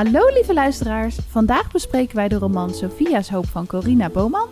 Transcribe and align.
Hallo 0.00 0.28
lieve 0.32 0.54
luisteraars, 0.54 1.18
vandaag 1.28 1.72
bespreken 1.72 2.16
wij 2.16 2.28
de 2.28 2.38
roman 2.38 2.74
Sophia's 2.74 3.30
Hoop 3.30 3.46
van 3.46 3.66
Corina 3.66 4.08
Boman. 4.08 4.48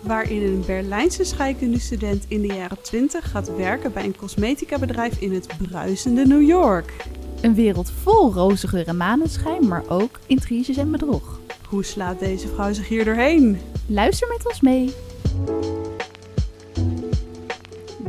Waarin 0.00 0.42
een 0.42 0.62
Berlijnse 0.66 1.24
scheikunde 1.24 1.78
student 1.78 2.24
in 2.28 2.40
de 2.40 2.46
jaren 2.54 2.82
20 2.82 3.30
gaat 3.30 3.56
werken 3.56 3.92
bij 3.92 4.04
een 4.04 4.16
cosmetica 4.16 4.78
bedrijf 4.78 5.20
in 5.20 5.32
het 5.32 5.46
bruisende 5.58 6.26
New 6.26 6.42
York. 6.42 6.92
Een 7.40 7.54
wereld 7.54 7.90
vol 7.90 8.32
roze 8.32 8.68
geur 8.68 8.88
en 8.88 8.96
maneschijn, 8.96 9.68
maar 9.68 9.82
ook 9.88 10.18
intriges 10.26 10.76
en 10.76 10.90
bedrog. 10.90 11.38
Hoe 11.68 11.84
slaat 11.84 12.18
deze 12.18 12.48
vrouw 12.48 12.72
zich 12.72 12.88
hier 12.88 13.04
doorheen? 13.04 13.58
Luister 13.86 14.28
met 14.28 14.46
ons 14.46 14.60
mee. 14.60 14.94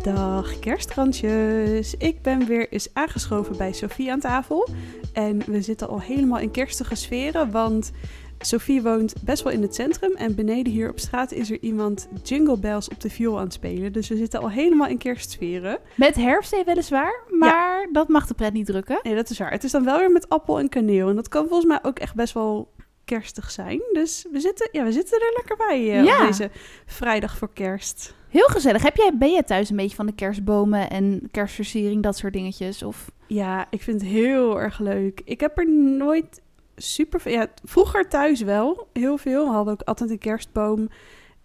Dag 0.06 0.60
kerstkransjes. 0.60 1.96
Ik 1.98 2.22
ben 2.22 2.46
weer 2.48 2.70
eens 2.70 2.88
aangeschoven 2.94 3.58
bij 3.58 3.74
Sophie 3.74 4.12
aan 4.12 4.20
tafel. 4.20 4.70
En 5.16 5.42
we 5.46 5.62
zitten 5.62 5.88
al 5.88 6.02
helemaal 6.02 6.40
in 6.40 6.52
kerstige 6.52 6.96
sferen, 6.96 7.52
want 7.52 7.92
Sophie 8.40 8.82
woont 8.82 9.14
best 9.24 9.44
wel 9.44 9.54
in 9.54 9.62
het 9.62 9.76
centrum. 9.76 10.16
En 10.16 10.36
beneden 10.36 10.74
hier 10.74 10.90
op 10.90 11.00
straat 11.00 11.32
is 11.32 11.52
er 11.52 11.58
iemand 11.62 12.08
jingle 12.24 12.58
bells 12.58 12.90
op 12.90 13.02
de 13.02 13.10
viool 13.10 13.38
aan 13.38 13.44
het 13.44 13.54
spelen. 13.54 13.94
Dus 13.94 14.08
we 14.08 14.18
zitten 14.18 14.40
al 14.40 14.50
helemaal 14.50 14.88
in 14.88 14.98
kerstsferen. 14.98 15.78
Met 15.96 16.16
herfsthee 16.16 16.64
weliswaar, 16.64 17.24
maar 17.30 17.88
dat 17.92 18.08
mag 18.08 18.28
de 18.28 18.34
pret 18.34 18.54
niet 18.54 18.66
drukken. 18.66 19.00
Nee, 19.04 19.16
dat 19.16 19.30
is 19.30 19.38
waar. 19.38 19.52
Het 19.52 19.64
is 19.64 19.72
dan 19.72 19.84
wel 19.86 20.00
weer 20.00 20.12
met 20.12 20.30
appel 20.30 20.60
en 20.60 20.70
kaneel. 20.70 21.10
En 21.10 21.16
dat 21.16 21.28
kan 21.28 21.48
volgens 21.48 21.66
mij 21.70 21.80
ook 21.82 22.00
echt 22.00 22.16
best 22.16 22.34
wel 22.34 22.74
kerstig 23.06 23.52
zijn. 23.52 23.82
Dus 23.94 24.26
we 24.32 24.40
zitten, 24.40 24.70
ja, 24.72 24.84
we 24.84 24.92
zitten 24.92 25.20
er 25.20 25.34
lekker 25.36 25.58
bij 25.68 25.92
eh, 25.92 26.04
Ja. 26.04 26.20
op 26.22 26.28
deze 26.28 26.50
vrijdag 26.86 27.38
voor 27.38 27.54
kerst. 27.54 28.14
Heel 28.30 28.48
gezellig. 28.48 28.84
Heb 28.84 28.96
jij, 28.96 29.12
ben 29.20 29.32
jij 29.32 29.44
thuis 29.44 29.70
een 29.70 29.76
beetje 29.76 29.96
van 29.96 30.06
de 30.06 30.16
kerstbomen 30.16 30.90
en 30.90 31.28
kerstversiering, 31.32 32.04
dat 32.04 32.18
soort 32.18 32.34
dingetjes? 32.34 32.84
Of... 32.84 33.12
Ja, 33.28 33.68
ik 33.70 33.82
vind 33.82 34.02
het 34.02 34.10
heel 34.10 34.60
erg 34.62 34.80
leuk. 34.80 35.22
Ik 35.26 35.40
heb 35.40 35.58
er 35.58 35.70
nooit 35.72 36.42
super 36.76 37.22
veel... 37.22 37.32
Ja, 37.32 37.48
vroeger 37.64 38.10
thuis 38.10 38.42
wel, 38.42 38.88
heel 38.94 39.18
veel. 39.18 39.46
We 39.48 39.54
hadden 39.54 39.74
ook 39.74 39.82
altijd 39.82 40.10
een 40.10 40.18
kerstboom 40.18 40.90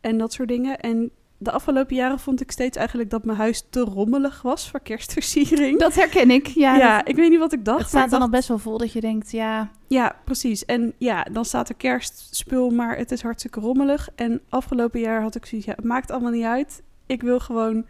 en 0.00 0.18
dat 0.18 0.32
soort 0.32 0.48
dingen. 0.48 0.78
En 0.80 1.10
de 1.38 1.50
afgelopen 1.50 1.96
jaren 1.96 2.18
vond 2.18 2.40
ik 2.40 2.50
steeds 2.50 2.76
eigenlijk 2.76 3.10
dat 3.10 3.24
mijn 3.24 3.38
huis 3.38 3.64
te 3.70 3.80
rommelig 3.80 4.42
was 4.42 4.70
voor 4.70 4.80
kerstversiering. 4.80 5.78
Dat 5.78 5.94
herken 5.94 6.30
ik, 6.30 6.46
ja. 6.46 6.76
ja, 6.76 6.96
dat- 6.98 7.08
ik 7.08 7.16
weet 7.16 7.30
niet 7.30 7.38
wat 7.38 7.52
ik 7.52 7.64
dacht. 7.64 7.78
het 7.80 7.88
staat 7.88 8.10
dan 8.10 8.20
al 8.20 8.28
best 8.28 8.48
wel 8.48 8.58
vol 8.58 8.78
dat 8.78 8.92
je 8.92 9.00
denkt, 9.00 9.30
ja... 9.30 9.70
Ja, 9.86 10.16
precies. 10.24 10.64
En 10.64 10.92
ja, 10.98 11.22
dan 11.22 11.44
staat 11.44 11.68
er 11.68 11.74
kerstspul, 11.74 12.70
maar 12.70 12.96
het 12.96 13.10
is 13.12 13.22
hartstikke 13.22 13.60
rommelig. 13.60 14.08
En 14.14 14.40
afgelopen 14.48 15.00
jaar 15.00 15.22
had 15.22 15.34
ik 15.34 15.46
zoiets, 15.46 15.66
ja, 15.66 15.74
het 15.76 15.84
maakt 15.84 16.10
allemaal 16.10 16.30
niet 16.32 16.44
uit. 16.44 16.82
Ik 17.06 17.22
wil 17.22 17.40
gewoon 17.40 17.86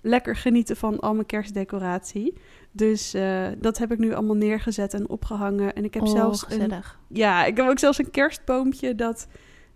lekker 0.00 0.36
genieten 0.36 0.76
van 0.76 1.00
al 1.00 1.14
mijn 1.14 1.26
kerstdecoratie. 1.26 2.34
Dus 2.72 3.14
eh, 3.14 3.46
dat 3.58 3.78
heb 3.78 3.92
ik 3.92 3.98
nu 3.98 4.14
allemaal 4.14 4.36
neergezet 4.36 4.94
en 4.94 5.08
opgehangen. 5.08 5.74
En 5.74 5.84
ik 5.84 5.94
heb 5.94 6.02
oh, 6.02 6.10
zelfs 6.10 6.42
een, 6.42 6.48
gezellig. 6.50 6.98
ja, 7.08 7.44
ik 7.44 7.56
heb 7.56 7.68
ook 7.68 7.78
zelfs 7.78 7.98
een 7.98 8.10
kerstboompje 8.10 8.94
dat... 8.94 9.26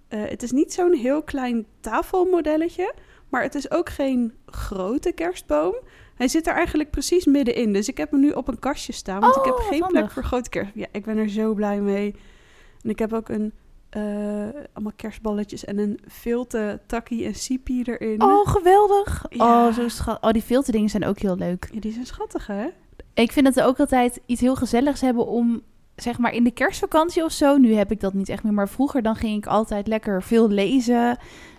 eh, 0.09 0.21
het 0.25 0.43
is 0.43 0.51
niet 0.53 0.73
zo'n 0.73 0.95
heel 0.95 1.23
klein 1.23 1.67
tafelmodelletje, 1.81 2.95
maar 3.29 3.43
het 3.43 3.55
is 3.55 3.71
ook 3.71 3.89
geen 3.91 4.33
grote 4.47 5.13
kerstboom. 5.13 5.75
Hij 6.15 6.29
zit 6.29 6.47
er 6.47 6.55
eigenlijk 6.55 6.91
precies 6.91 7.25
middenin. 7.25 7.73
Dus 7.73 7.89
ik 7.89 7.97
heb 7.97 8.11
hem 8.11 8.21
nu 8.21 8.31
op 8.31 8.49
een 8.49 8.59
kastje 8.59 8.93
staan, 8.93 9.21
want 9.21 9.37
ik 9.37 9.45
heb 9.45 9.55
Oh, 9.55 9.67
geen 9.67 9.87
plek 9.87 10.11
voor 10.11 10.25
grote 10.25 10.51
kerst. 10.51 10.71
Ja, 10.75 10.87
ik 10.93 11.05
ben 11.05 11.17
er 11.17 11.29
zo 11.29 11.55
blij 11.55 11.81
mee. 11.81 12.15
En 12.83 12.91
ik 12.91 12.99
heb 12.99 13.13
ook 13.13 13.29
een... 13.29 13.53
eh, 13.91 14.03
allemaal 14.73 14.93
kerstballetjes 14.97 15.65
en 15.65 15.79
een 15.79 15.99
filte 16.09 16.81
takkie 16.87 17.25
en 17.27 17.35
sipi 17.35 17.83
erin. 17.83 18.23
Oh, 18.23 18.47
geweldig. 18.49 19.25
Ja. 19.29 19.67
Oh, 19.67 19.73
zo 19.75 19.89
schat. 19.89 20.23
Oh, 20.23 20.31
die 20.31 20.43
filterdingen 20.43 20.89
zijn 20.91 21.05
ook 21.05 21.19
heel 21.19 21.37
leuk. 21.37 21.69
Ja, 21.73 21.81
die 21.81 21.93
zijn 21.93 22.07
schattig, 22.07 22.47
hè? 22.47 22.67
Ik 23.17 23.33
vind 23.33 23.45
dat 23.47 23.55
we 23.55 23.63
ook 23.65 23.79
altijd 23.81 24.21
iets 24.27 24.41
heel 24.41 24.57
gezelligs 24.57 25.01
hebben 25.01 25.27
om, 25.27 25.63
zeg 25.97 26.19
maar, 26.19 26.33
in 26.35 26.45
de 26.45 26.51
kerstvakantie 26.51 27.25
of 27.25 27.33
zo. 27.33 27.57
Nu 27.57 27.75
heb 27.75 27.91
ik 27.91 28.01
dat 28.01 28.15
niet 28.15 28.29
echt 28.29 28.43
meer, 28.43 28.53
maar 28.53 28.69
vroeger 28.69 29.03
dan 29.03 29.17
ging 29.17 29.37
ik 29.37 29.47
altijd 29.47 29.87
lekker 29.87 30.23
veel 30.23 30.49
lezen 30.49 31.19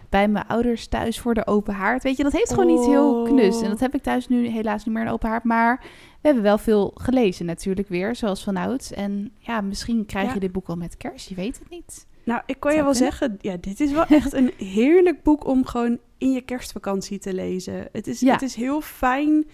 bij 0.09 0.27
mijn 0.27 0.47
ouders 0.47 0.87
thuis 0.87 1.19
voor 1.19 1.33
de 1.33 1.47
open 1.47 1.73
haard. 1.73 2.03
Weet 2.03 2.17
je, 2.17 2.23
dat 2.23 2.31
heeft 2.31 2.53
gewoon 2.53 2.69
iets 2.77 2.85
heel 2.85 3.15
Oh. 3.21 3.25
knus. 3.29 3.61
En 3.61 3.69
dat 3.69 3.79
heb 3.79 3.95
ik 3.95 4.01
thuis 4.03 4.27
nu 4.27 4.47
helaas 4.47 4.85
niet 4.85 4.93
meer 4.93 5.03
een 5.05 5.11
open 5.11 5.29
haard, 5.29 5.43
maar 5.43 5.79
we 6.21 6.27
hebben 6.27 6.43
wel 6.43 6.57
veel 6.57 6.91
gelezen 6.95 7.45
natuurlijk 7.45 7.87
weer, 7.87 8.15
zoals 8.15 8.43
vanouds. 8.43 8.91
En 8.93 9.31
ja, 9.39 9.61
misschien 9.61 10.05
krijg 10.05 10.27
Ja. 10.27 10.33
je 10.33 10.39
dit 10.39 10.51
boek 10.51 10.67
al 10.67 10.75
met 10.75 10.97
kerst, 10.97 11.29
je 11.29 11.35
weet 11.35 11.59
het 11.59 11.69
niet. 11.69 12.05
Nou, 12.23 12.41
ik 12.45 12.59
kan 12.59 12.71
je 12.75 12.83
wel 12.83 12.91
kunnen. 12.91 13.09
zeggen, 13.11 13.37
ja, 13.41 13.57
dit 13.61 13.79
is 13.79 13.91
wel 13.91 14.05
echt 14.05 14.33
een 14.33 14.51
heerlijk 14.57 15.23
boek 15.23 15.45
om 15.47 15.65
gewoon 15.65 15.97
in 16.17 16.31
je 16.31 16.41
kerstvakantie 16.41 17.19
te 17.19 17.33
lezen. 17.33 17.87
Het 17.91 18.07
is, 18.07 18.19
Ja. 18.19 18.33
het 18.33 18.41
is 18.41 18.55
heel 18.55 18.81
fijn. 18.81 19.45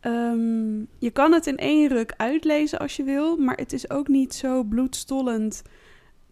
Ehm, 0.00 0.78
je 0.98 1.10
kan 1.12 1.32
het 1.32 1.46
in 1.46 1.56
één 1.56 1.88
ruk 1.88 2.14
uitlezen 2.16 2.78
als 2.78 2.96
je 2.96 3.02
wil, 3.02 3.36
maar 3.36 3.56
het 3.56 3.72
is 3.72 3.90
ook 3.90 4.08
niet 4.08 4.34
zo 4.34 4.62
bloedstollend 4.62 5.62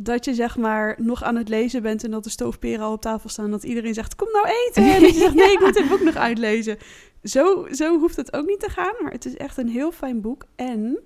dat 0.01 0.25
je 0.25 0.35
zeg 0.35 0.57
maar 0.57 0.95
nog 0.99 1.23
aan 1.23 1.37
het 1.37 1.49
lezen 1.49 1.83
bent 1.83 2.05
en 2.05 2.11
dat 2.11 2.25
de 2.25 2.31
stoofperen 2.31 2.85
al 2.85 2.93
op 2.93 3.01
tafel 3.01 3.29
staan. 3.29 3.51
Dat 3.51 3.63
iedereen 3.63 3.95
zegt, 3.95 4.17
kom 4.17 4.29
nou 4.33 4.47
eten. 4.47 4.83
En 4.95 5.01
dat 5.01 5.15
je 5.15 5.21
zegt, 5.21 5.35
nee, 5.35 5.53
ik 5.53 5.61
moet 5.61 5.75
dit 5.75 5.89
boek 5.89 6.01
nog 6.01 6.17
uitlezen. 6.17 6.79
Zo, 7.23 7.67
zo 7.73 7.99
hoeft 7.99 8.17
het 8.17 8.33
ook 8.33 8.47
niet 8.47 8.61
te 8.61 8.69
gaan, 8.69 8.95
maar 9.03 9.13
het 9.13 9.25
is 9.25 9.37
echt 9.37 9.57
een 9.57 9.69
heel 9.69 9.93
fijn 9.93 10.21
boek. 10.21 10.45
En, 10.57 10.99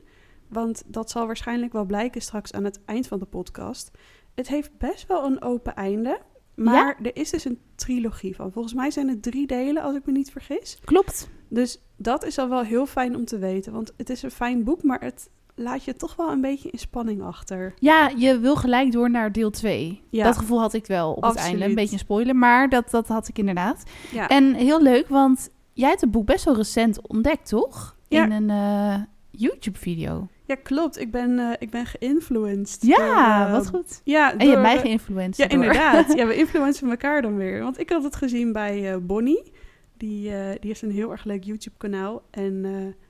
want 0.48 0.82
dat 0.86 1.10
zal 1.10 1.26
waarschijnlijk 1.26 1.72
wel 1.72 1.84
blijken 1.84 2.20
straks 2.20 2.52
aan 2.52 2.64
het 2.64 2.80
eind 2.84 3.06
van 3.06 3.18
de 3.18 3.24
podcast. 3.24 3.90
Het 4.34 4.48
heeft 4.48 4.78
best 4.78 5.06
wel 5.06 5.24
een 5.24 5.42
open 5.42 5.74
einde. 5.74 6.20
Maar 6.54 6.98
er 7.02 7.16
is 7.16 7.30
dus 7.30 7.44
een 7.44 7.58
trilogie 7.74 8.36
van. 8.36 8.52
Volgens 8.52 8.74
mij 8.74 8.90
zijn 8.90 9.08
het 9.08 9.22
drie 9.22 9.46
delen, 9.46 9.82
als 9.82 9.96
ik 9.96 10.06
me 10.06 10.12
niet 10.12 10.30
vergis. 10.30 10.78
Klopt. 10.84 11.28
Dus 11.48 11.78
dat 11.96 12.24
is 12.24 12.38
al 12.38 12.48
wel 12.48 12.62
heel 12.62 12.86
fijn 12.86 13.16
om 13.16 13.24
te 13.24 13.38
weten. 13.38 13.72
Want 13.72 13.92
het 13.96 14.10
is 14.10 14.22
een 14.22 14.30
fijn 14.30 14.64
boek, 14.64 14.82
maar 14.82 15.00
het 15.00 15.30
laat 15.54 15.84
je 15.84 15.94
toch 15.94 16.16
wel 16.16 16.30
een 16.30 16.40
beetje 16.40 16.70
in 16.70 16.78
spanning 16.78 17.22
achter. 17.22 17.74
Ja, 17.78 18.10
je 18.16 18.38
wil 18.38 18.56
gelijk 18.56 18.92
door 18.92 19.10
naar 19.10 19.32
deel 19.32 19.50
2. 19.50 20.02
Ja. 20.10 20.24
Dat 20.24 20.38
gevoel 20.38 20.60
had 20.60 20.72
ik 20.72 20.86
wel 20.86 21.12
op 21.12 21.22
het 21.22 21.36
einde. 21.36 21.64
Een 21.64 21.74
beetje 21.74 21.92
een 21.92 21.98
spoiler, 21.98 22.36
maar 22.36 22.68
dat, 22.68 22.90
dat 22.90 23.08
had 23.08 23.28
ik 23.28 23.38
inderdaad. 23.38 23.82
Ja, 24.12 24.28
En 24.28 24.54
heel 24.54 24.82
leuk, 24.82 25.08
want 25.08 25.48
jij 25.72 25.88
hebt 25.88 26.00
het 26.00 26.10
boek 26.10 26.26
best 26.26 26.44
wel 26.44 26.56
recent 26.56 27.08
ontdekt, 27.08 27.48
toch? 27.48 27.96
Ja. 28.08 28.24
In 28.24 28.30
een 28.30 28.50
eh, 28.50 29.02
YouTube-video. 29.32 30.28
ja 30.46 30.54
klopt. 30.62 31.00
Ik 31.00 31.10
ben, 31.10 31.38
eh, 31.38 31.50
ik 31.58 31.70
ben 31.70 31.86
geïnfluenced. 31.86 32.82
Ja, 32.82 32.96
door, 33.38 33.46
eh, 33.46 33.52
wat 33.52 33.68
goed. 33.68 34.00
Ja, 34.04 34.32
En 34.32 34.38
je 34.38 34.48
hebt 34.50 34.62
mij 34.62 34.74
eh, 34.74 34.80
geïnfluenced. 34.80 35.36
Ja, 35.36 35.46
door. 35.46 35.52
inderdaad. 35.64 36.12
Ja, 36.16 36.26
we 36.26 36.36
influencen 36.36 36.90
elkaar 36.90 37.22
dan 37.22 37.36
weer. 37.36 37.62
Want 37.62 37.78
ik 37.80 37.90
had 37.90 38.04
het 38.04 38.16
gezien 38.16 38.52
bij 38.52 38.92
eh, 38.92 38.96
Bonnie. 39.00 39.52
Die, 39.96 40.20
die 40.30 40.58
heeft 40.60 40.82
een 40.82 40.90
heel 40.90 41.10
erg 41.10 41.24
leuk 41.24 41.44
YouTube-kanaal. 41.44 42.22
En 42.30 42.66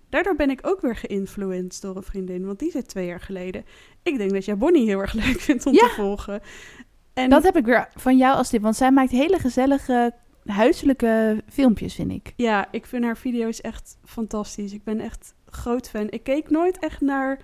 daardoor 0.09 0.37
ben 0.37 0.51
ik 0.51 0.67
ook 0.67 0.81
weer 0.81 0.97
geïnfluenced 0.97 1.83
door 1.83 1.97
een 1.97 2.03
vriendin. 2.03 2.47
Want 2.47 2.59
die 2.59 2.71
zit 2.71 2.89
twee 2.89 3.07
jaar 3.07 3.21
geleden. 3.21 3.65
Ik 4.03 4.19
denk 4.19 4.31
dat 4.31 4.45
jij 4.45 4.57
Bonnie 4.57 4.87
heel 4.87 5.01
erg 5.01 5.13
leuk 5.23 5.41
vindt 5.41 5.67
om 5.67 5.73
Ja. 5.75 5.87
te 5.87 5.93
volgen. 5.95 6.41
En 7.15 7.31
Dat 7.31 7.43
heb 7.43 7.57
ik 7.57 7.65
weer 7.65 7.89
van 7.95 8.17
jou 8.17 8.37
als 8.37 8.49
tip, 8.49 8.63
want 8.63 8.77
zij 8.77 8.91
maakt 8.91 9.11
hele 9.11 9.39
gezellige 9.39 10.13
huiselijke 10.45 11.43
filmpjes, 11.49 11.95
vind 11.95 12.11
ik. 12.13 12.33
ja, 12.37 12.69
ik 12.71 12.87
vind 12.87 13.05
haar 13.05 13.17
video's 13.17 13.61
echt 13.61 13.99
fantastisch. 14.05 14.73
Ik 14.73 14.85
ben 14.85 15.01
echt 15.01 15.35
groot 15.55 15.89
fan. 15.89 16.07
Ik 16.11 16.23
keek 16.23 16.51
nooit 16.51 16.79
echt 16.79 17.01
naar, 17.01 17.39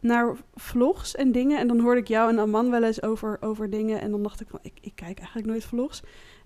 naar 0.00 0.36
vlogs 0.54 1.14
en 1.14 1.32
dingen. 1.32 1.58
En 1.58 1.66
dan 1.68 1.80
hoorde 1.80 2.00
ik 2.00 2.08
jou 2.08 2.30
en 2.30 2.38
Aman 2.38 2.70
wel 2.70 2.82
eens 2.84 3.02
over, 3.02 3.36
over 3.40 3.70
dingen. 3.70 4.00
En 4.00 4.10
dan 4.10 4.22
dacht 4.22 4.40
ik 4.40 4.46
van, 4.50 4.58
ik, 4.62 4.72
ik 4.80 4.92
kijk 4.94 5.16
eigenlijk 5.18 5.46
nooit 5.48 5.64
vlogs. 5.64 6.02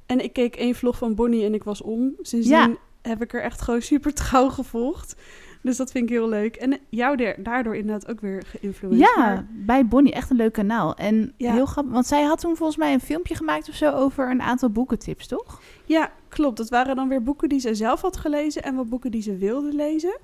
En 0.06 0.20
ik 0.25 0.32
keek 0.32 0.56
één 0.56 0.75
vlog 0.75 0.97
van 0.98 1.14
Bonnie 1.14 1.44
en 1.44 1.54
ik 1.54 1.64
was 1.64 1.82
om. 1.82 2.14
Sindsdien 2.20 2.56
Ja. 2.58 2.76
heb 3.03 3.22
ik 3.22 3.32
er 3.34 3.42
echt 3.42 3.60
gewoon 3.60 3.82
super 3.82 4.14
trouw 4.14 4.48
gevolgd. 4.48 5.16
Dus 5.62 5.76
dat 5.76 5.91
vind 5.91 6.04
ik 6.04 6.10
heel 6.10 6.28
leuk. 6.28 6.56
En 6.56 6.78
jou 6.88 7.34
daardoor 7.42 7.76
inderdaad 7.76 8.08
ook 8.10 8.20
weer 8.20 8.42
geïnfluenced. 8.47 9.00
Ja, 9.00 9.16
Maar- 9.25 9.47
bij 9.53 9.87
Bonnie, 9.87 10.12
echt 10.12 10.31
een 10.31 10.37
leuk 10.37 10.53
kanaal. 10.53 10.94
En 10.94 11.32
Ja. 11.37 11.52
heel 11.52 11.67
grappig, 11.67 11.93
want 11.93 12.06
zij 12.06 12.23
had 12.23 12.40
toen 12.40 12.56
volgens 12.56 12.78
mij 12.78 12.93
een 12.93 13.00
filmpje 13.00 13.34
gemaakt 13.34 13.69
of 13.69 13.75
zo 13.75 13.90
over 13.93 14.31
een 14.31 14.43
aantal 14.43 14.70
boekentips, 14.70 15.26
toch? 15.26 15.61
Ja, 15.84 16.12
klopt. 16.28 16.56
Dat 16.56 16.69
waren 16.69 16.96
dan 16.96 17.08
weer 17.08 17.23
boeken 17.23 17.49
die 17.49 17.61
ze 17.61 17.75
zelf 17.75 18.00
had 18.00 18.17
gelezen 18.17 18.62
en 18.62 18.75
wat 18.75 18.88
boeken 18.88 19.11
die 19.11 19.23
ze 19.23 19.37
wilde 19.37 19.73
lezen. 19.73 20.19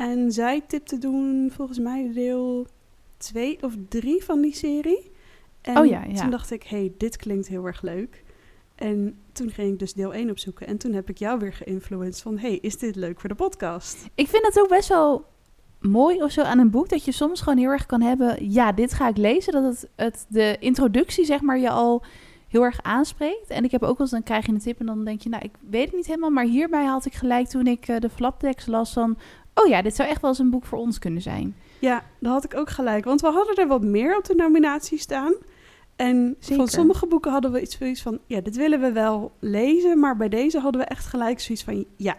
En 0.00 0.32
zij 0.32 0.62
tipte 0.66 0.98
toen 0.98 1.50
volgens 1.54 1.78
mij 1.78 2.10
deel 2.14 2.66
twee 3.16 3.58
of 3.62 3.74
drie 3.88 4.24
van 4.24 4.40
die 4.40 4.54
serie. 4.54 5.10
En 5.60 5.78
Oh 5.78 5.86
ja, 5.86 6.04
ja. 6.04 6.20
toen 6.20 6.30
dacht 6.30 6.50
ik, 6.50 6.62
hey, 6.62 6.92
dit 6.96 7.16
klinkt 7.16 7.48
heel 7.48 7.66
erg 7.66 7.82
leuk. 7.82 8.24
En 8.74 9.18
toen 9.32 9.50
ging 9.50 9.72
ik 9.72 9.78
dus 9.78 9.92
deel 9.92 10.14
1 10.14 10.30
opzoeken. 10.30 10.66
En 10.66 10.78
toen 10.78 10.92
heb 10.92 11.08
ik 11.08 11.18
jou 11.18 11.38
weer 11.38 11.52
geïnfluenced 11.52 12.22
van... 12.22 12.38
hey, 12.38 12.58
is 12.62 12.78
dit 12.78 12.96
leuk 12.96 13.20
voor 13.20 13.28
de 13.28 13.34
podcast? 13.34 14.08
Ik 14.14 14.28
vind 14.28 14.46
het 14.46 14.60
ook 14.60 14.68
best 14.68 14.88
wel 14.88 15.24
mooi 15.78 16.22
of 16.22 16.30
zo 16.30 16.42
aan 16.42 16.58
een 16.58 16.70
boek 16.70 16.88
dat 16.88 17.04
je 17.04 17.12
soms 17.12 17.40
gewoon 17.40 17.58
heel 17.58 17.70
erg 17.70 17.86
kan 17.86 18.00
hebben. 18.00 18.50
Ja, 18.50 18.72
dit 18.72 18.92
ga 18.92 19.08
ik 19.08 19.16
lezen. 19.16 19.52
Dat 19.52 19.64
het, 19.64 19.88
het 19.96 20.26
de 20.28 20.56
introductie 20.58 21.24
zeg 21.24 21.40
maar 21.40 21.58
je 21.58 21.70
al 21.70 22.02
heel 22.50 22.64
erg 22.64 22.82
aanspreekt. 22.82 23.48
En 23.48 23.64
ik 23.64 23.70
heb 23.70 23.82
ook 23.82 23.88
wel 23.88 24.00
eens 24.00 24.10
dan 24.10 24.22
krijg 24.22 24.46
je 24.46 24.52
een 24.52 24.58
tip 24.58 24.80
en 24.80 24.86
dan 24.86 25.04
denk 25.04 25.22
je, 25.22 25.28
nou 25.28 25.44
ik 25.44 25.50
weet 25.70 25.86
het 25.86 25.94
niet 25.94 26.06
helemaal, 26.06 26.30
maar 26.30 26.44
hierbij 26.44 26.84
had 26.84 27.06
ik 27.06 27.14
gelijk 27.14 27.46
toen 27.48 27.66
ik 27.66 27.88
eh, 27.88 27.98
de 27.98 28.10
flaptekst 28.10 28.66
las 28.66 28.92
van, 28.92 29.18
oh 29.60 29.68
ja, 29.68 29.82
dit 29.82 29.96
zou 29.96 30.08
echt 30.08 30.20
wel 30.20 30.30
eens 30.30 30.38
een 30.38 30.50
boek 30.50 30.64
voor 30.64 30.78
ons 30.78 30.98
kunnen 30.98 31.22
zijn. 31.22 31.56
Ja, 31.78 32.04
dat 32.18 32.32
had 32.32 32.44
ik 32.44 32.54
ook 32.54 32.70
gelijk. 32.70 33.04
Want 33.04 33.20
we 33.20 33.26
hadden 33.26 33.56
er 33.56 33.66
wat 33.66 33.82
meer 33.82 34.16
op 34.16 34.24
de 34.24 34.34
nominatie 34.34 34.98
staan. 34.98 35.32
En 35.96 36.36
Zeker. 36.38 36.56
van 36.56 36.68
sommige 36.68 37.06
boeken 37.06 37.32
hadden 37.32 37.52
we 37.52 37.60
iets 37.60 37.78
zoiets 37.78 38.02
van... 38.02 38.18
ja, 38.26 38.40
dit 38.40 38.56
willen 38.56 38.80
we 38.80 38.92
wel 38.92 39.32
lezen. 39.38 39.98
Maar 39.98 40.16
bij 40.16 40.28
deze 40.28 40.60
hadden 40.60 40.80
we 40.80 40.86
echt 40.86 41.06
gelijk 41.06 41.40
zoiets 41.40 41.64
van... 41.64 41.84
ja, 41.96 42.16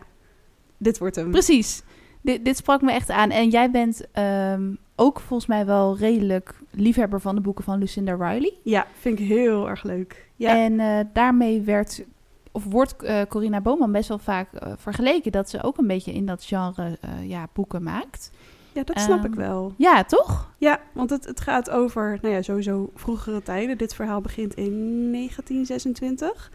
dit 0.77 0.97
wordt 0.97 1.15
hem. 1.15 1.31
Precies. 1.31 1.83
Dit, 2.21 2.45
dit 2.45 2.57
sprak 2.57 2.81
me 2.81 2.91
echt 2.91 3.09
aan. 3.09 3.29
En 3.29 3.49
jij 3.49 3.71
bent 3.71 4.11
ehm, 4.11 4.73
ook 4.95 5.19
volgens 5.19 5.49
mij 5.49 5.65
wel 5.65 5.97
redelijk 5.97 6.53
liefhebber 6.71 7.21
van 7.21 7.35
de 7.35 7.41
boeken 7.41 7.63
van 7.63 7.79
Lucinda 7.79 8.13
Riley. 8.13 8.53
Ja, 8.63 8.87
vind 8.99 9.19
ik 9.19 9.27
heel 9.27 9.69
erg 9.69 9.83
leuk. 9.83 10.29
Ja, 10.35 10.57
En 10.57 10.79
eh, 10.79 10.99
daarmee 11.13 11.61
werd, 11.61 12.03
of 12.51 12.63
wordt 12.63 13.03
eh 13.03 13.21
Corina 13.29 13.61
Bowman 13.61 13.91
best 13.91 14.07
wel 14.07 14.17
vaak 14.17 14.53
eh, 14.53 14.73
vergeleken 14.77 15.31
dat 15.31 15.49
ze 15.49 15.63
ook 15.63 15.77
een 15.77 15.87
beetje 15.87 16.13
in 16.13 16.25
dat 16.25 16.43
genre 16.43 16.97
eh, 17.01 17.29
ja, 17.29 17.47
boeken 17.53 17.83
maakt. 17.83 18.31
ja 18.71 18.83
dat 18.83 18.99
snap 18.99 19.25
ik 19.25 19.31
ehm, 19.31 19.39
wel. 19.39 19.73
Ja, 19.77 20.03
toch? 20.03 20.53
Ja, 20.57 20.79
want 20.93 21.09
het, 21.09 21.25
het 21.25 21.41
gaat 21.41 21.69
over, 21.69 22.19
nou 22.21 22.33
ja, 22.35 22.41
sowieso 22.41 22.91
vroegere 22.95 23.41
tijden. 23.41 23.77
Dit 23.77 23.95
verhaal 23.95 24.21
begint 24.21 24.53
in 24.53 25.11
1926. 25.11 26.51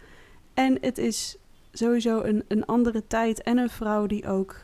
En 0.53 0.77
het 0.81 0.97
is 0.97 1.37
sowieso 1.71 2.21
een, 2.21 2.43
een 2.47 2.65
andere 2.65 3.07
tijd 3.07 3.41
en 3.41 3.57
een 3.57 3.69
vrouw 3.69 4.05
die 4.05 4.27
ook 4.27 4.55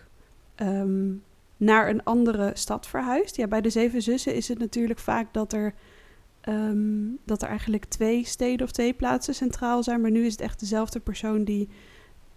ehm, 0.56 1.12
naar 1.58 1.90
een 1.90 2.04
andere 2.04 2.52
stad 2.54 2.88
verhuist. 2.88 3.36
Ja, 3.36 3.48
bij 3.48 3.62
de 3.62 3.70
Zeven 3.70 4.02
Zussen 4.02 4.36
is 4.36 4.48
het 4.48 4.60
natuurlijk 4.60 5.00
vaak 5.00 5.34
dat 5.34 5.54
er, 5.54 5.74
ehm, 6.44 7.02
dat 7.26 7.42
er 7.42 7.48
eigenlijk 7.48 7.86
twee 7.86 8.26
steden 8.26 8.66
of 8.66 8.72
twee 8.72 8.94
plaatsen 8.94 9.34
centraal 9.36 9.84
zijn. 9.84 10.02
Maar 10.02 10.12
nu 10.12 10.26
is 10.26 10.32
het 10.32 10.42
echt 10.42 10.60
dezelfde 10.60 11.00
persoon 11.00 11.44
die... 11.44 11.70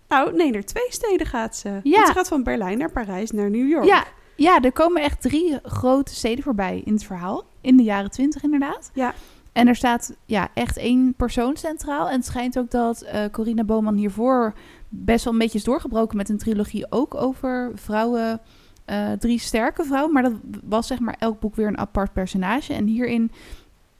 Nou, 0.08 0.36
nee, 0.36 0.50
naar 0.50 0.64
twee 0.64 0.86
steden 0.88 1.26
gaat 1.26 1.56
ze. 1.56 1.80
Ja. 1.82 1.94
Want 1.94 2.06
ze 2.06 2.12
gaat 2.12 2.28
van 2.28 2.42
Berlijn 2.42 2.78
naar 2.78 2.92
Parijs 2.92 3.30
naar 3.30 3.50
New 3.50 3.68
York. 3.68 3.84
Ja, 3.84 4.04
ja, 4.36 4.60
er 4.60 4.72
komen 4.72 5.02
echt 5.02 5.20
drie 5.20 5.58
grote 5.62 6.14
steden 6.14 6.44
voorbij 6.44 6.82
in 6.84 6.92
het 6.92 7.04
verhaal. 7.04 7.44
In 7.60 7.76
de 7.76 7.82
jaren 7.82 8.10
twintig 8.10 8.42
inderdaad. 8.42 8.90
Ja. 8.94 9.14
En 9.52 9.68
er 9.68 9.76
staat 9.76 10.16
ja, 10.24 10.48
echt 10.54 10.76
één 10.76 11.14
persoon 11.14 11.56
centraal. 11.56 12.08
En 12.08 12.16
het 12.16 12.24
schijnt 12.24 12.58
ook 12.58 12.70
dat 12.70 13.02
eh 13.02 13.24
Corina 13.30 13.64
Bowman 13.64 13.96
hiervoor 13.96 14.54
best 14.88 15.24
wel 15.24 15.32
een 15.32 15.38
beetje 15.38 15.58
is 15.58 15.64
doorgebroken 15.64 16.16
met 16.16 16.28
een 16.28 16.38
trilogie 16.38 16.92
ook 16.92 17.14
over 17.14 17.70
vrouwen. 17.74 18.40
eh, 18.84 19.12
drie 19.12 19.38
sterke 19.38 19.84
vrouwen. 19.84 20.12
Maar 20.12 20.22
dat 20.22 20.32
was 20.64 20.86
zeg 20.86 20.98
maar 20.98 21.16
elk 21.18 21.40
boek 21.40 21.54
weer 21.54 21.66
een 21.66 21.78
apart 21.78 22.12
personage. 22.12 22.72
En 22.72 22.86
hierin 22.86 23.30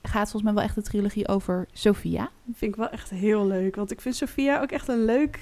gaat 0.07 0.31
volgens 0.31 0.43
mij 0.43 0.53
wel 0.53 0.63
echt 0.63 0.75
de 0.75 0.81
trilogie 0.81 1.27
over 1.27 1.67
Sophia. 1.71 2.29
Vind 2.53 2.71
ik 2.71 2.75
wel 2.75 2.89
echt 2.89 3.09
heel 3.09 3.47
leuk. 3.47 3.75
Want 3.75 3.91
ik 3.91 4.01
vind 4.01 4.15
Sophia 4.15 4.61
ook 4.61 4.71
echt 4.71 4.87
een 4.87 5.05
leuk... 5.05 5.39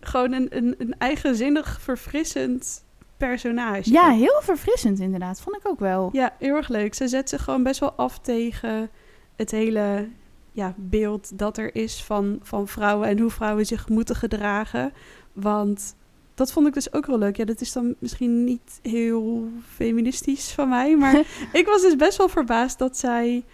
Gewoon 0.00 0.32
een, 0.32 0.56
een, 0.56 0.74
een 0.78 0.94
eigenzinnig, 0.98 1.80
verfrissend 1.80 2.84
personage. 3.16 3.92
Ja, 3.92 4.10
heel 4.10 4.40
verfrissend 4.42 5.00
inderdaad. 5.00 5.40
Vond 5.40 5.56
ik 5.56 5.68
ook 5.68 5.78
wel. 5.78 6.08
Ja, 6.12 6.34
heel 6.38 6.56
erg 6.56 6.68
leuk. 6.68 6.94
Ze 6.94 7.08
zet 7.08 7.28
zich 7.28 7.44
gewoon 7.44 7.62
best 7.62 7.80
wel 7.80 7.92
af 7.92 8.18
tegen 8.18 8.90
het 9.36 9.50
hele 9.50 10.08
ja, 10.52 10.74
beeld 10.76 11.38
dat 11.38 11.58
er 11.58 11.74
is 11.74 12.02
van, 12.02 12.38
van 12.42 12.68
vrouwen... 12.68 13.08
en 13.08 13.18
hoe 13.18 13.30
vrouwen 13.30 13.66
zich 13.66 13.88
moeten 13.88 14.16
gedragen. 14.16 14.92
Want 15.32 15.96
dat 16.34 16.52
vond 16.52 16.66
ik 16.66 16.74
dus 16.74 16.92
ook 16.92 17.06
wel 17.06 17.18
leuk. 17.18 17.36
Ja, 17.36 17.44
dat 17.44 17.60
is 17.60 17.72
dan 17.72 17.94
misschien 17.98 18.44
niet 18.44 18.78
heel 18.82 19.48
feministisch 19.74 20.52
van 20.52 20.68
mij... 20.68 20.96
maar 20.96 21.14
ik 21.52 21.66
was 21.66 21.82
dus 21.82 21.96
best 21.96 22.18
wel 22.18 22.28
verbaasd 22.28 22.78
dat 22.78 22.96
zij 22.96 23.44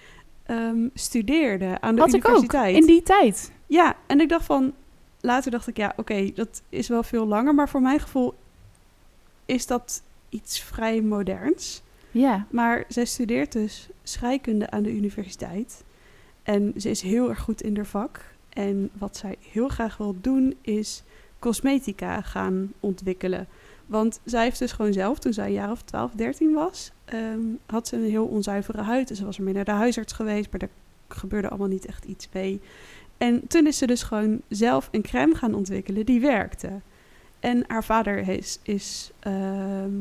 ehm, 0.57 0.89
studeerde 0.95 1.81
aan 1.81 1.95
de 1.95 2.01
Had 2.01 2.15
ik 2.15 2.29
ook, 2.29 2.37
universiteit. 2.37 2.77
in 2.77 2.87
die 2.87 3.03
tijd. 3.03 3.53
Ja, 3.67 3.97
en 4.07 4.21
ik 4.21 4.29
dacht 4.29 4.45
van... 4.45 4.73
Later 5.21 5.51
dacht 5.51 5.67
ik, 5.67 5.77
ja, 5.77 5.93
oké, 5.97 6.31
dat 6.35 6.63
is 6.69 6.89
wel 6.89 7.03
veel 7.03 7.27
langer. 7.27 7.55
Maar 7.55 7.69
voor 7.69 7.83
mijn 7.83 8.01
gevoel 8.01 8.35
is 9.47 9.67
dat 9.67 10.03
iets 10.29 10.61
vrij 10.61 11.01
moderns. 11.01 11.83
Ja. 12.11 12.47
Maar 12.51 12.85
zij 12.89 13.05
studeert 13.05 13.53
dus 13.53 13.89
scheikunde 14.03 14.71
aan 14.71 14.83
de 14.83 14.93
universiteit. 14.93 15.85
En 16.43 16.73
ze 16.77 16.91
is 16.91 17.01
heel 17.01 17.29
erg 17.29 17.41
goed 17.41 17.63
in 17.63 17.77
haar 17.77 17.87
vak. 17.87 18.21
En 18.49 18.91
wat 18.93 19.17
zij 19.17 19.37
heel 19.51 19.69
graag 19.69 19.97
wil 19.97 20.17
doen, 20.21 20.57
is 20.61 21.03
cosmetica 21.39 22.21
gaan 22.21 22.73
ontwikkelen. 22.81 23.47
Want 23.93 24.21
zij 24.25 24.43
heeft 24.43 24.59
dus 24.59 24.73
gewoon 24.73 24.93
zelf, 24.93 25.19
toen 25.19 25.33
zij 25.33 25.47
een 25.47 25.53
jaar 25.53 25.71
of 25.71 25.83
12, 25.83 26.13
13 26.13 26.53
was, 26.53 26.93
ehm, 27.05 27.41
had 27.67 27.89
ze 27.89 27.97
een 27.97 28.11
heel 28.11 28.27
onzuivere 28.27 28.83
huid. 28.83 29.11
En 29.11 29.17
ze 29.17 29.25
was 29.25 29.37
ermee 29.37 29.55
naar 29.55 29.65
de 29.65 29.71
huisarts 29.71 30.13
geweest, 30.13 30.51
maar 30.51 30.61
daar 30.61 30.69
gebeurde 31.09 31.49
allemaal 31.49 31.69
niet 31.69 31.87
echt 31.87 32.05
iets 32.05 32.29
mee. 32.33 32.61
En 33.19 33.47
toen 33.47 33.67
is 33.67 33.79
ze 33.79 33.87
dus 33.87 34.03
gewoon 34.03 34.41
zelf 34.49 34.89
een 34.91 35.03
crème 35.03 35.35
gaan 35.35 35.55
ontwikkelen 35.55 36.07
die 36.07 36.21
werkte. 36.21 36.81
En 37.41 37.65
haar 37.67 37.85
vader 37.85 38.29
is, 38.29 38.59
is 38.63 39.11
ehm, 39.19 39.95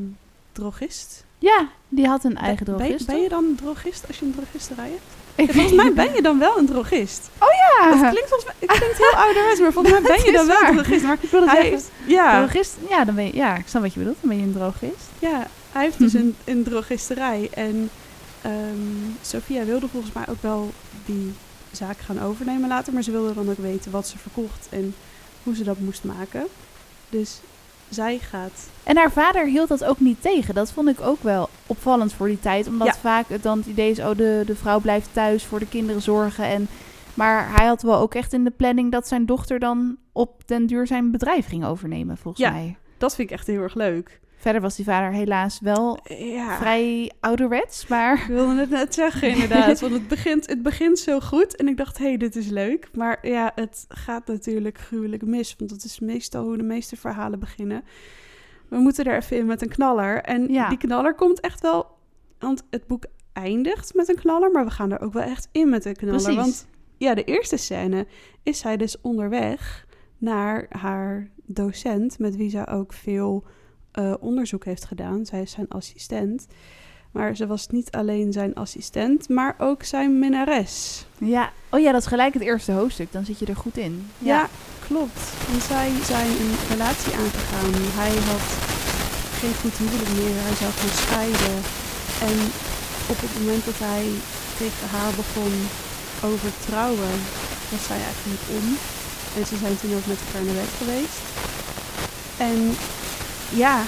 drogist. 0.52 1.26
Ja, 1.42 1.68
die 1.90 2.08
had 2.08 2.24
een 2.24 2.38
eigen 2.38 2.66
Ben- 2.66 2.76
drogist. 2.78 3.06
Ben, 3.06 3.22
je 3.22 3.30
dan 3.30 3.56
drogist 3.56 4.08
als 4.08 4.20
je 4.20 4.26
een 4.26 4.36
drogisterij 4.36 4.90
hebt? 4.90 5.02
Ik 5.50 5.52
volgens 5.54 5.74
mij 5.76 5.94
ben 5.94 6.14
je 6.14 6.22
dan 6.22 6.40
wel 6.40 6.58
een 6.58 6.66
drogist. 6.66 7.30
Ja, 7.40 7.90
Dat 7.90 8.00
klinkt, 8.10 8.30
volgens 8.30 8.46
mij, 8.46 8.54
het 8.60 8.78
klinkt 8.78 8.98
heel 8.98 9.20
ouderwets, 9.24 9.60
maar 9.60 9.72
volgens 9.72 9.94
mij 10.00 10.02
ben 10.02 10.26
je 10.26 10.32
dan 10.32 10.42
is 10.42 10.48
wel 10.48 10.58
een 10.58 10.64
waar. 10.64 10.84
drogist. 10.84 11.04
Maar 11.06 11.18
ik 11.22 11.30
wil 11.30 11.42
het 11.42 11.50
hij 11.52 11.60
zeggen. 11.62 11.78
heeft, 11.80 11.92
ja, 12.06 12.38
Drogist, 12.46 12.76
ja, 12.90 13.06
dan 13.06 13.16
ben 13.16 13.26
je, 13.26 13.36
ja, 13.36 13.56
ik 13.56 13.68
snap 13.68 13.82
wat 13.82 13.94
je 13.94 14.00
bedoelt. 14.00 14.18
Dan 14.22 14.30
ben 14.30 14.40
je 14.40 14.44
een 14.46 14.54
drogist. 14.54 15.06
ja, 15.20 15.48
hij 15.72 15.84
heeft 15.84 15.98
dus 16.00 16.14
een, 16.14 16.36
een 16.46 16.64
drogisterij. 16.64 17.50
En 17.54 17.90
ehm 18.42 19.12
Sophia 19.22 19.64
wilde 19.66 19.88
volgens 19.88 20.14
mij 20.14 20.24
ook 20.30 20.42
wel 20.42 20.72
die 21.06 21.34
zaak 21.72 21.98
gaan 22.00 22.22
overnemen 22.22 22.70
later. 22.70 22.94
Maar 22.94 23.04
ze 23.04 23.12
wilde 23.12 23.34
dan 23.34 23.50
ook 23.50 23.58
weten 23.58 23.92
wat 23.92 24.08
ze 24.08 24.18
verkocht 24.18 24.68
en 24.70 24.96
hoe 25.44 25.56
ze 25.56 25.64
dat 25.64 25.80
moest 25.80 26.04
maken. 26.04 26.48
Dus 27.10 27.40
zij 27.94 28.18
gaat... 28.18 28.70
En 28.84 28.98
haar 28.98 29.12
vader 29.12 29.46
hield 29.46 29.68
dat 29.68 29.84
ook 29.84 30.00
niet 30.00 30.22
tegen. 30.22 30.54
Dat 30.56 30.72
vond 30.72 30.88
ik 30.90 31.02
ook 31.02 31.24
wel 31.24 31.50
opvallend 31.68 32.14
voor 32.14 32.28
die 32.28 32.40
tijd. 32.40 32.68
Omdat 32.68 32.88
Ja. 32.88 32.94
vaak 32.94 33.30
het 33.30 33.44
dan 33.44 33.58
het 33.58 33.68
idee 33.68 33.92
is, 33.92 34.00
oh, 34.00 34.18
de, 34.18 34.44
de 34.46 34.56
vrouw 34.56 34.80
blijft 34.80 35.10
thuis 35.12 35.44
voor 35.46 35.60
de 35.60 35.68
kinderen 35.68 36.02
zorgen. 36.02 36.46
En, 36.46 36.68
maar 37.14 37.56
hij 37.58 37.68
had 37.68 37.82
wel 37.82 37.98
ook 37.98 38.16
echt 38.16 38.34
in 38.34 38.44
de 38.44 38.52
planning 38.52 38.92
dat 38.92 39.08
zijn 39.08 39.26
dochter 39.26 39.60
dan 39.60 39.98
op 40.12 40.48
den 40.48 40.66
duur 40.68 40.88
zijn 40.88 41.12
bedrijf 41.12 41.48
ging 41.48 41.66
overnemen, 41.66 42.18
volgens 42.18 42.44
Ja. 42.44 42.52
mij. 42.52 42.76
Dat 42.98 43.16
vind 43.16 43.30
ik 43.30 43.36
echt 43.38 43.48
heel 43.48 43.62
erg 43.62 43.76
leuk. 43.76 44.20
Verder 44.42 44.62
was 44.62 44.76
die 44.76 44.86
vader 44.86 45.12
helaas 45.12 45.60
wel 45.60 46.00
Ja. 46.18 46.58
vrij 46.58 47.12
ouderwets, 47.20 47.88
maar... 47.88 48.22
Ik 48.22 48.28
wilde 48.28 48.56
het 48.60 48.70
net 48.70 48.94
zeggen, 48.94 49.30
inderdaad. 49.30 49.80
Want 49.80 49.94
het 49.94 50.08
begint, 50.08 50.48
het 50.50 50.62
begint 50.62 51.00
zo 51.00 51.20
goed. 51.20 51.56
En 51.56 51.68
ik 51.68 51.78
dacht, 51.78 51.98
hé, 51.98 52.06
hey, 52.06 52.18
dit 52.18 52.36
is 52.36 52.48
leuk. 52.48 52.90
Maar 52.94 53.28
ja, 53.28 53.52
het 53.56 53.86
gaat 53.90 54.28
natuurlijk 54.28 54.78
gruwelijk 54.78 55.26
mis. 55.26 55.56
Want 55.58 55.70
dat 55.70 55.84
is 55.84 56.00
meestal 56.00 56.44
hoe 56.44 56.58
de 56.58 56.64
meeste 56.64 56.96
verhalen 56.96 57.40
beginnen. 57.40 57.84
We 58.68 58.78
moeten 58.78 59.06
er 59.06 59.16
even 59.16 59.38
in 59.38 59.46
met 59.46 59.62
een 59.62 59.70
knaller. 59.70 60.22
En 60.22 60.52
Ja. 60.52 60.70
die 60.70 60.78
knaller 60.78 61.16
komt 61.16 61.40
echt 61.40 61.62
wel... 61.62 61.88
Want 62.40 62.64
het 62.70 62.88
boek 62.88 63.04
eindigt 63.34 63.94
met 63.94 64.10
een 64.10 64.16
knaller. 64.20 64.52
Maar 64.52 64.66
we 64.66 64.72
gaan 64.72 64.92
er 64.92 65.02
ook 65.02 65.14
wel 65.14 65.24
echt 65.24 65.48
in 65.52 65.70
met 65.70 65.86
een 65.86 65.96
knaller. 65.96 66.22
Precies. 66.22 66.36
Want 66.42 66.68
ja, 66.98 67.14
de 67.14 67.24
eerste 67.24 67.58
scène 67.58 68.08
is 68.44 68.60
zij 68.60 68.78
dus 68.78 69.02
onderweg 69.02 69.86
naar 70.18 70.66
haar 70.70 71.30
docent... 71.46 72.20
met 72.20 72.36
wie 72.36 72.50
zij 72.50 72.68
ook 72.68 72.94
veel 72.94 73.44
eh, 73.92 74.14
onderzoek 74.20 74.66
heeft 74.66 74.86
gedaan. 74.86 75.26
Zij 75.26 75.42
is 75.42 75.52
zijn 75.52 75.68
assistent... 75.70 76.48
Maar 77.12 77.36
ze 77.36 77.48
was 77.48 77.68
niet 77.68 77.92
alleen 77.92 78.34
zijn 78.34 78.54
assistent, 78.54 79.30
maar 79.30 79.56
ook 79.58 79.84
zijn 79.84 80.20
minnares. 80.20 81.06
Ja, 81.18 81.52
oh 81.70 81.80
ja, 81.80 81.92
dat 81.92 82.02
is 82.02 82.08
gelijk 82.08 82.34
het 82.34 82.44
eerste 82.44 82.72
hoofdstuk. 82.72 83.12
Dan 83.12 83.26
zit 83.26 83.40
je 83.40 83.46
er 83.46 83.56
goed 83.56 83.78
in. 83.78 84.08
Ja, 84.18 84.50
klopt. 84.88 85.24
Want 85.50 85.64
zij 85.64 85.90
zijn 86.04 86.32
een 86.44 86.56
relatie 86.70 87.14
aangegaan. 87.14 87.72
Hij 88.02 88.14
had 88.30 88.46
geen 89.40 89.56
goed 89.62 89.78
huwelijk 89.82 90.14
meer. 90.20 90.38
Hij 90.48 90.56
zou 90.62 90.72
gaan 90.80 90.96
scheiden. 91.04 91.58
En 92.30 92.38
op 93.14 93.20
het 93.24 93.34
moment 93.40 93.66
dat 93.70 93.80
hij 93.90 94.06
tegen 94.62 94.88
haar 94.96 95.14
begon 95.22 95.54
over 96.30 96.52
trouwen, 96.68 97.16
was 97.72 97.84
zij 97.90 98.02
eigenlijk 98.10 98.44
om. 98.58 98.66
En 99.38 99.44
ze 99.50 99.56
zijn 99.64 99.78
toen 99.80 99.96
ook 99.98 100.08
met 100.12 100.22
elkaar 100.24 100.46
naar 100.46 100.60
bed 100.62 100.74
geweest. 100.82 101.22
En 102.50 102.58
ja, 103.56 103.84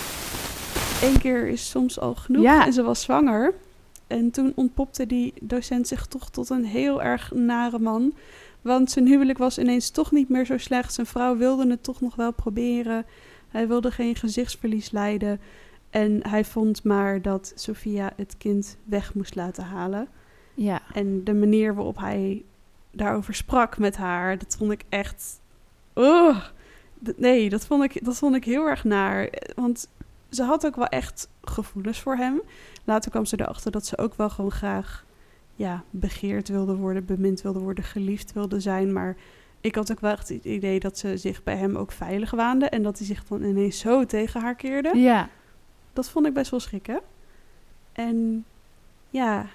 één 1.01 1.19
keer 1.19 1.47
is 1.47 1.69
soms 1.69 1.99
al 1.99 2.15
genoeg. 2.15 2.43
Ja. 2.43 2.65
En 2.65 2.73
ze 2.73 2.83
was 2.83 3.01
zwanger. 3.01 3.53
En 4.07 4.31
toen 4.31 4.51
ontpopte 4.55 5.05
die 5.05 5.33
docent 5.41 5.87
zich 5.87 6.05
toch 6.05 6.29
tot 6.29 6.49
een 6.49 6.65
heel 6.65 7.01
erg 7.01 7.31
nare 7.31 7.79
man. 7.79 8.13
Want 8.61 8.91
zijn 8.91 9.07
huwelijk 9.07 9.37
was 9.37 9.57
ineens 9.57 9.89
toch 9.89 10.11
niet 10.11 10.29
meer 10.29 10.45
zo 10.45 10.57
slecht. 10.57 10.93
Zijn 10.93 11.07
vrouw 11.07 11.37
wilde 11.37 11.69
het 11.69 11.83
toch 11.83 12.01
nog 12.01 12.15
wel 12.15 12.33
proberen. 12.33 13.05
Hij 13.49 13.67
wilde 13.67 13.91
geen 13.91 14.15
gezichtsverlies 14.15 14.91
lijden. 14.91 15.39
En 15.89 16.19
hij 16.27 16.45
vond 16.45 16.83
maar 16.83 17.21
dat 17.21 17.51
Sophia 17.55 18.13
het 18.15 18.37
kind 18.37 18.77
weg 18.83 19.13
moest 19.13 19.35
laten 19.35 19.63
halen. 19.63 20.07
Ja. 20.53 20.81
En 20.93 21.23
de 21.23 21.33
manier 21.33 21.75
waarop 21.75 21.97
hij 21.97 22.43
daarover 22.91 23.33
sprak 23.33 23.77
met 23.77 23.97
haar, 23.97 24.37
dat 24.37 24.55
vond 24.57 24.71
ik 24.71 24.83
echt. 24.89 25.41
Oh, 25.93 26.43
nee, 27.15 27.49
dat 27.49 27.65
vond, 27.65 27.83
ik, 27.83 28.05
dat 28.05 28.17
vond 28.17 28.35
ik 28.35 28.43
heel 28.43 28.67
erg 28.67 28.83
naar. 28.83 29.29
Want 29.55 29.87
ze 30.29 30.43
had 30.43 30.65
ook 30.65 30.75
wel 30.75 30.87
echt 30.87 31.29
gevoelens 31.43 31.99
voor 31.99 32.15
hem. 32.15 32.41
Later 32.83 33.11
kwam 33.11 33.25
ze 33.25 33.39
erachter 33.39 33.71
dat 33.71 33.85
ze 33.85 33.97
ook 33.97 34.15
wel 34.15 34.29
gewoon 34.29 34.51
graag 34.51 35.05
ja, 35.55 35.83
begeerd 35.89 36.49
wilde 36.49 36.75
worden, 36.75 37.05
bemind 37.05 37.41
wilde 37.41 37.59
worden, 37.59 37.83
geliefd 37.83 38.33
wilde 38.33 38.59
zijn. 38.59 38.93
Maar 38.93 39.15
ik 39.61 39.75
had 39.75 39.91
ook 39.91 39.99
wel 39.99 40.11
echt 40.11 40.29
het 40.29 40.45
idee 40.45 40.79
dat 40.79 40.97
ze 40.97 41.17
zich 41.17 41.43
bij 41.43 41.57
hem 41.57 41.75
ook 41.75 41.91
veilig 41.91 42.31
waande. 42.31 42.65
En 42.65 42.83
dat 42.83 42.97
hij 42.97 43.07
zich 43.07 43.23
dan 43.23 43.43
ineens 43.43 43.79
zo 43.79 44.05
tegen 44.05 44.41
haar 44.41 44.55
keerde. 44.55 44.97
Ja. 44.97 45.29
Dat 45.93 46.09
vond 46.09 46.25
ik 46.25 46.33
best 46.33 46.51
wel 46.51 46.59
schrikken. 46.59 47.01
En 47.91 48.45
ja, 49.09 49.45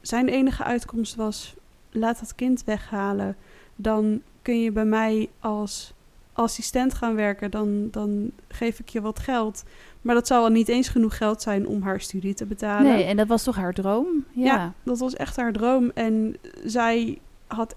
zijn 0.00 0.28
enige 0.28 0.64
uitkomst 0.64 1.14
was: 1.14 1.54
laat 1.90 2.20
dat 2.20 2.34
kind 2.34 2.64
weghalen. 2.64 3.36
Dan 3.76 4.22
kun 4.42 4.60
je 4.60 4.72
bij 4.72 4.84
mij 4.84 5.28
als 5.40 5.94
assistent 6.36 6.94
gaan 6.94 7.14
werken, 7.14 7.50
dan, 7.50 7.88
dan 7.90 8.30
geef 8.48 8.78
ik 8.78 8.88
je 8.88 9.00
wat 9.00 9.18
geld. 9.18 9.64
Maar 10.02 10.14
dat 10.14 10.26
zou 10.26 10.42
al 10.42 10.50
niet 10.50 10.68
eens 10.68 10.88
genoeg 10.88 11.16
geld 11.16 11.42
zijn 11.42 11.66
om 11.66 11.82
haar 11.82 12.00
studie 12.00 12.34
te 12.34 12.46
betalen. 12.46 12.92
Nee, 12.92 13.04
en 13.04 13.16
dat 13.16 13.26
was 13.26 13.42
toch 13.42 13.56
haar 13.56 13.74
droom? 13.74 14.24
Ja. 14.32 14.44
Ja. 14.44 14.72
Dat 14.82 14.98
was 14.98 15.14
echt 15.14 15.36
haar 15.36 15.52
droom. 15.52 15.90
En 15.94 16.36
zij 16.64 17.18
had 17.46 17.74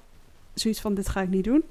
zoiets 0.53 0.81
van, 0.81 0.93
dit 0.93 1.09
ga 1.09 1.21
ik 1.21 1.29
niet 1.29 1.43
doen. 1.43 1.63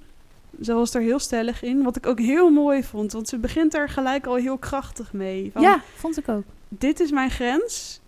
Ze 0.62 0.72
was 0.72 0.94
er 0.94 1.00
heel 1.00 1.18
stellig 1.18 1.62
in, 1.62 1.82
wat 1.82 1.96
ik 1.96 2.06
ook 2.06 2.20
heel 2.20 2.50
mooi 2.50 2.82
vond. 2.84 3.12
Want 3.12 3.28
ze 3.28 3.38
begint 3.38 3.74
er 3.74 3.88
gelijk 3.88 4.26
al 4.26 4.34
heel 4.34 4.58
krachtig 4.58 5.12
mee. 5.12 5.50
Van, 5.52 5.62
ja, 5.62 5.82
vond 5.94 6.18
ik 6.18 6.28
ook. 6.28 6.44
Dit 6.68 7.00
is 7.00 7.10
mijn 7.10 7.30
grens. 7.30 8.00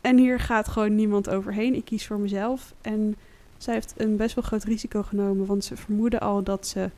En 0.00 0.16
hier 0.16 0.40
gaat 0.40 0.68
gewoon 0.68 0.94
niemand 0.94 1.28
overheen. 1.28 1.74
Ik 1.74 1.84
kies 1.84 2.06
voor 2.06 2.18
mezelf. 2.18 2.74
En 2.80 3.16
zij 3.56 3.74
heeft 3.74 3.94
een 3.96 4.16
best 4.16 4.34
wel 4.34 4.44
groot 4.44 4.64
risico 4.64 5.02
genomen. 5.02 5.46
Want 5.46 5.64
ze 5.64 5.76
vermoedde 5.76 6.20
al 6.20 6.42
dat 6.42 6.66
ze 6.66 6.90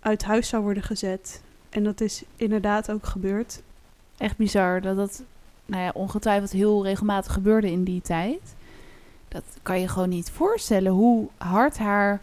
uit 0.00 0.24
huis 0.24 0.48
zou 0.48 0.62
worden 0.62 0.82
gezet. 0.82 1.42
En 1.70 1.84
dat 1.84 2.00
is 2.00 2.22
inderdaad 2.36 2.90
ook 2.90 3.06
gebeurd. 3.06 3.62
Echt 4.16 4.36
bizar 4.36 4.80
dat 4.80 4.96
dat 4.96 5.22
nou 5.66 5.82
ja, 5.82 5.90
ongetwijfeld 5.94 6.50
heel 6.50 6.84
regelmatig 6.84 7.32
gebeurde 7.32 7.70
in 7.70 7.84
die 7.84 8.00
tijd. 8.00 8.56
Dat 9.28 9.44
kan 9.62 9.80
je 9.80 9.88
gewoon 9.88 10.08
niet 10.08 10.30
voorstellen 10.30 10.92
hoe 10.92 11.28
hard 11.36 11.78
haar 11.78 12.20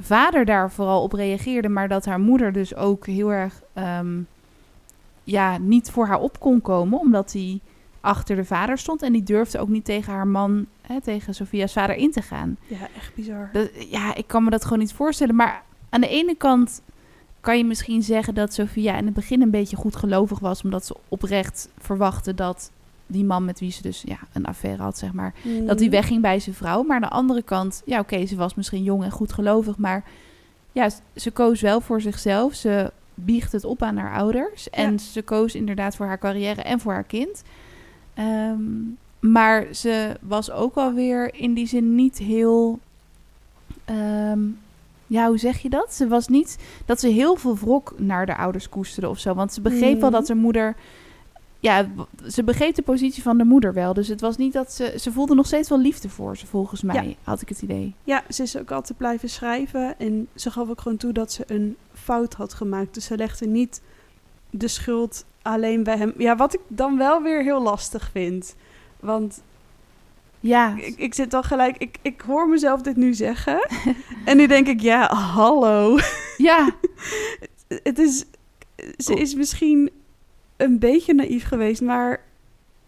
vader 0.00 0.44
daar 0.44 0.70
vooral 0.70 1.02
op 1.02 1.12
reageerde, 1.12 1.68
maar 1.68 1.88
dat 1.88 2.04
haar 2.04 2.20
moeder 2.20 2.52
dus 2.52 2.74
ook 2.74 3.06
heel 3.06 3.32
erg 3.32 3.62
ehm, 3.72 4.20
ja, 5.24 5.58
niet 5.58 5.90
voor 5.90 6.06
haar 6.06 6.20
op 6.20 6.40
kon 6.40 6.60
komen, 6.60 6.98
omdat 6.98 7.32
hij 7.32 7.60
achter 8.00 8.36
de 8.36 8.44
vader 8.44 8.78
stond 8.78 9.02
en 9.02 9.12
die 9.12 9.22
durfde 9.22 9.58
ook 9.58 9.68
niet 9.68 9.84
tegen 9.84 10.12
haar 10.12 10.26
man, 10.26 10.66
hè, 10.80 11.00
tegen 11.00 11.34
Sofia's 11.34 11.72
vader 11.72 11.96
in 11.96 12.12
te 12.12 12.22
gaan. 12.22 12.56
Ja, 12.66 12.88
echt 12.96 13.14
bizar. 13.14 13.50
Dat, 13.52 13.70
ja, 13.90 14.14
ik 14.14 14.26
kan 14.26 14.44
me 14.44 14.50
dat 14.50 14.62
gewoon 14.62 14.78
niet 14.78 14.92
voorstellen. 14.92 15.34
Maar 15.34 15.62
aan 15.88 16.00
de 16.00 16.08
ene 16.08 16.34
kant 16.36 16.82
kan 17.40 17.58
je 17.58 17.64
misschien 17.64 18.02
zeggen 18.02 18.34
dat 18.34 18.52
Sophia 18.54 18.96
in 18.96 19.04
het 19.04 19.14
begin 19.14 19.42
een 19.42 19.50
beetje 19.50 19.76
goed 19.76 19.96
gelovig 19.96 20.38
was, 20.38 20.62
omdat 20.62 20.86
ze 20.86 20.96
oprecht 21.08 21.68
verwachtte 21.78 22.34
dat 22.34 22.70
die 23.06 23.24
man 23.24 23.44
met 23.44 23.60
wie 23.60 23.70
ze 23.72 23.82
dus 23.82 24.02
ja, 24.06 24.18
een 24.32 24.44
affaire 24.46 24.82
had, 24.82 24.98
zeg 24.98 25.12
maar, 25.12 25.34
dat 25.66 25.78
die 25.78 25.86
Mhm. 25.88 25.96
wegging 25.96 26.22
bij 26.22 26.40
zijn 26.40 26.54
vrouw. 26.54 26.82
Maar 26.82 26.96
aan 26.96 27.02
de 27.02 27.08
andere 27.08 27.42
kant, 27.42 27.82
ja, 27.84 27.98
oké, 27.98 28.26
ze 28.26 28.36
was 28.36 28.54
misschien 28.54 28.82
jong 28.82 29.02
en 29.04 29.10
goed 29.10 29.32
gelovig, 29.32 29.76
maar 29.76 30.04
ja, 30.72 30.90
ze 31.14 31.30
koos 31.30 31.60
wel 31.60 31.80
voor 31.80 32.00
zichzelf. 32.00 32.54
Ze 32.54 32.92
biegt 33.14 33.52
het 33.52 33.64
op 33.64 33.82
aan 33.82 33.96
haar 33.96 34.18
ouders 34.18 34.70
en 34.70 34.90
Ja. 34.92 34.98
ze 34.98 35.22
koos 35.22 35.54
inderdaad 35.54 35.96
voor 35.96 36.06
haar 36.06 36.18
carrière 36.18 36.62
en 36.62 36.80
voor 36.80 36.92
haar 36.92 37.04
kind. 37.04 37.42
Ehm, 38.14 38.60
maar 39.20 39.66
ze 39.74 40.16
was 40.20 40.50
ook 40.50 40.74
alweer 40.74 41.34
in 41.34 41.54
die 41.54 41.66
zin 41.66 41.94
niet 41.94 42.18
heel. 42.18 42.78
ehm, 43.84 44.40
ja, 45.08 45.26
hoe 45.28 45.38
zeg 45.38 45.58
je 45.58 45.68
dat? 45.68 45.94
Ze 45.94 46.08
was 46.08 46.28
niet 46.28 46.56
dat 46.84 47.00
ze 47.00 47.08
heel 47.08 47.36
veel 47.36 47.56
wrok 47.56 47.94
naar 47.96 48.26
de 48.26 48.36
ouders 48.36 48.68
koesterde 48.68 49.08
of 49.08 49.18
zo. 49.18 49.34
Want 49.34 49.52
ze 49.52 49.60
begreep 49.60 50.00
wel 50.00 50.10
Mhm. 50.10 50.18
dat 50.18 50.28
haar 50.28 50.36
moeder. 50.36 50.76
Ja, 51.60 51.86
ze 52.28 52.44
begreep 52.44 52.74
de 52.74 52.82
positie 52.82 53.22
van 53.22 53.38
de 53.38 53.44
moeder 53.44 53.72
wel. 53.74 53.94
Dus 53.94 54.08
het 54.08 54.20
was 54.20 54.36
niet 54.36 54.52
dat 54.52 54.72
ze. 54.72 54.94
Ze 55.00 55.12
voelde 55.12 55.34
nog 55.34 55.46
steeds 55.46 55.68
wel 55.68 55.80
liefde 55.80 56.08
voor 56.08 56.36
ze, 56.36 56.46
volgens 56.46 56.82
mij, 56.82 57.16
had 57.22 57.40
ik 57.40 57.48
het 57.48 57.62
idee. 57.62 57.94
Ja, 58.04 58.22
ze 58.28 58.42
is 58.42 58.56
ook 58.56 58.70
altijd 58.70 58.98
blijven 58.98 59.28
schrijven. 59.28 59.98
En 59.98 60.28
ze 60.34 60.50
gaf 60.50 60.68
ook 60.68 60.80
gewoon 60.80 60.96
toe 60.98 61.12
dat 61.12 61.32
ze 61.32 61.44
een 61.46 61.76
fout 61.92 62.34
had 62.34 62.54
gemaakt. 62.54 62.94
Dus 62.94 63.04
ze 63.04 63.16
legde 63.16 63.46
niet 63.46 63.82
de 64.50 64.68
schuld 64.68 65.24
alleen 65.42 65.82
bij 65.82 65.96
hem. 65.96 66.12
Ja, 66.16 66.36
wat 66.36 66.54
ik 66.54 66.60
dan 66.68 66.98
wel 66.98 67.22
weer 67.22 67.42
heel 67.42 67.62
lastig 67.62 68.10
vind. 68.12 68.54
Want 69.00 69.42
Ja, 70.40 70.74
ik, 70.76 70.94
ik 70.98 71.14
zit 71.14 71.30
dan 71.30 71.44
gelijk... 71.44 71.76
Ik, 71.78 71.96
ik 72.02 72.20
hoor 72.26 72.48
mezelf 72.48 72.80
dit 72.82 72.96
nu 72.96 73.14
zeggen. 73.14 73.66
en 74.24 74.36
nu 74.36 74.46
denk 74.46 74.66
ik, 74.68 74.80
ja, 74.80 75.14
hallo. 75.14 75.98
ja, 76.36 76.70
Het 77.82 77.98
is... 77.98 78.24
Ze 78.96 79.14
is 79.14 79.34
misschien 79.34 79.90
een 80.56 80.78
beetje 80.78 81.14
naïef 81.14 81.44
geweest, 81.44 81.80
maar 81.80 82.20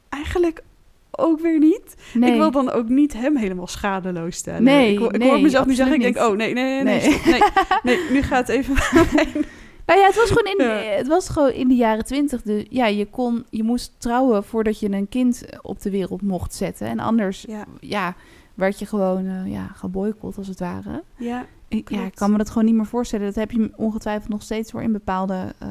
eigenlijk 0.08 0.62
ook 1.10 1.40
weer 1.40 1.58
niet. 1.58 1.94
nee. 2.14 2.30
Ik 2.32 2.36
wil 2.38 2.50
dan 2.50 2.70
ook 2.70 2.88
niet 2.88 3.12
hem 3.12 3.36
helemaal 3.36 3.66
schadeloos 3.66 4.36
stellen. 4.36 4.62
Nee, 4.62 4.92
ik, 4.92 4.98
ho- 4.98 5.06
ik 5.06 5.18
nee, 5.18 5.28
hoor 5.28 5.40
mezelf 5.40 5.66
nu 5.66 5.74
zeggen, 5.74 5.94
ik 5.94 6.02
denk, 6.02 6.16
oh 6.16 6.36
nee, 6.36 6.52
nee, 6.52 6.82
nee, 6.82 7.00
nee, 7.00 7.18
Nee. 7.24 7.32
nee, 7.32 7.42
nee, 7.82 8.10
nu 8.10 8.22
gaat 8.22 8.46
het 8.46 8.56
even. 8.56 8.74
Nou 9.90 10.02
ja, 10.02 10.06
het 10.06 10.16
was 10.16 10.28
gewoon 10.30 10.52
in, 10.58 10.64
Ja. 10.66 10.96
het 10.96 11.06
was 11.06 11.28
gewoon 11.28 11.50
in 11.52 11.68
de 11.68 11.74
jaren 11.74 12.04
twintig. 12.04 12.42
De, 12.42 12.66
ja, 12.68 12.86
je, 12.86 13.06
kon, 13.06 13.44
je 13.50 13.62
moest 13.62 13.92
trouwen 13.98 14.44
voordat 14.44 14.80
je 14.80 14.90
een 14.90 15.08
kind 15.08 15.44
op 15.62 15.80
de 15.82 15.90
wereld 15.90 16.22
mocht 16.22 16.54
zetten. 16.54 16.86
En 16.86 16.98
anders 16.98 17.44
Ja, 17.48 17.64
ja, 17.80 18.14
werd 18.54 18.78
je 18.78 18.86
gewoon 18.86 19.26
eh, 19.26 19.52
ja, 19.52 19.66
geboycott 19.74 20.36
als 20.36 20.46
het 20.48 20.60
ware. 20.60 21.02
ja, 21.16 21.46
Ik, 21.68 21.90
ja, 21.90 22.04
ik 22.04 22.14
kan 22.14 22.30
me 22.30 22.36
dat 22.38 22.48
gewoon 22.48 22.64
niet 22.64 22.74
meer 22.74 22.86
voorstellen. 22.86 23.26
Dat 23.26 23.34
heb 23.34 23.50
je 23.50 23.70
ongetwijfeld 23.76 24.28
nog 24.30 24.42
steeds 24.42 24.70
voor 24.70 24.82
in 24.82 24.92
bepaalde 24.92 25.54
eh 25.58 25.68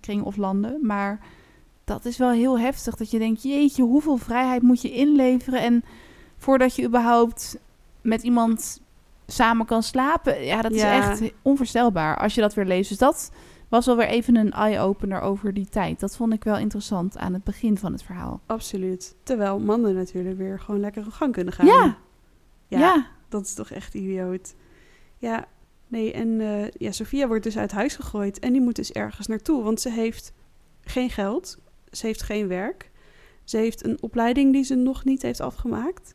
kringen 0.00 0.24
of 0.24 0.36
landen. 0.36 0.78
Maar 0.82 1.20
dat 1.84 2.04
is 2.04 2.16
wel 2.16 2.30
heel 2.30 2.58
heftig. 2.58 2.96
Dat 2.96 3.10
je 3.10 3.18
denkt, 3.18 3.42
jeetje, 3.42 3.82
hoeveel 3.82 4.16
vrijheid 4.16 4.62
moet 4.62 4.82
je 4.82 4.92
inleveren? 4.92 5.60
En 5.60 5.84
voordat 6.36 6.74
je 6.76 6.84
überhaupt 6.86 7.58
met 8.00 8.22
iemand 8.22 8.80
samen 9.30 9.66
kan 9.66 9.82
slapen. 9.82 10.44
Ja, 10.44 10.62
dat 10.62 10.74
Ja. 10.74 11.12
is 11.12 11.20
echt 11.20 11.32
onvoorstelbaar 11.42 12.16
als 12.16 12.34
je 12.34 12.40
dat 12.40 12.54
weer 12.54 12.64
leest. 12.64 12.88
Dus 12.88 12.98
dat 12.98 13.30
was 13.68 13.86
wel 13.86 13.96
weer 13.96 14.06
even 14.06 14.36
een 14.36 14.52
eye-opener 14.52 15.20
over 15.20 15.54
die 15.54 15.66
tijd. 15.68 16.00
Dat 16.00 16.16
vond 16.16 16.32
ik 16.32 16.44
wel 16.44 16.56
interessant 16.58 17.16
aan 17.18 17.32
het 17.32 17.44
begin 17.44 17.78
van 17.78 17.92
het 17.92 18.02
verhaal. 18.02 18.40
absoluut. 18.46 19.16
Terwijl 19.22 19.58
mannen 19.58 19.94
natuurlijk 19.94 20.38
weer 20.38 20.60
gewoon 20.60 20.80
lekker 20.80 21.06
op 21.06 21.12
gang 21.12 21.32
kunnen 21.32 21.52
gaan. 21.52 21.66
Ja. 21.66 21.96
ja, 22.68 22.78
ja. 22.78 23.06
dat 23.28 23.42
is 23.44 23.54
toch 23.54 23.70
echt 23.70 23.94
idioot. 23.94 24.54
Ja, 25.18 25.44
nee, 25.88 26.12
en 26.12 26.40
eh, 26.40 26.70
ja, 26.70 26.92
Sophia 26.92 27.26
wordt 27.26 27.44
dus 27.44 27.58
uit 27.58 27.72
huis 27.72 27.94
gegooid 27.96 28.38
en 28.38 28.52
die 28.52 28.60
moet 28.62 28.76
dus 28.76 28.92
ergens 28.92 29.26
naartoe, 29.26 29.62
want 29.62 29.80
ze 29.80 29.90
heeft 29.90 30.32
geen 30.80 31.10
geld, 31.10 31.58
ze 31.90 32.06
heeft 32.06 32.22
geen 32.22 32.48
werk, 32.48 32.90
ze 33.44 33.56
heeft 33.56 33.84
een 33.84 33.98
opleiding 34.02 34.52
die 34.52 34.64
ze 34.64 34.74
nog 34.74 35.04
niet 35.04 35.22
heeft 35.22 35.40
afgemaakt 35.40 36.14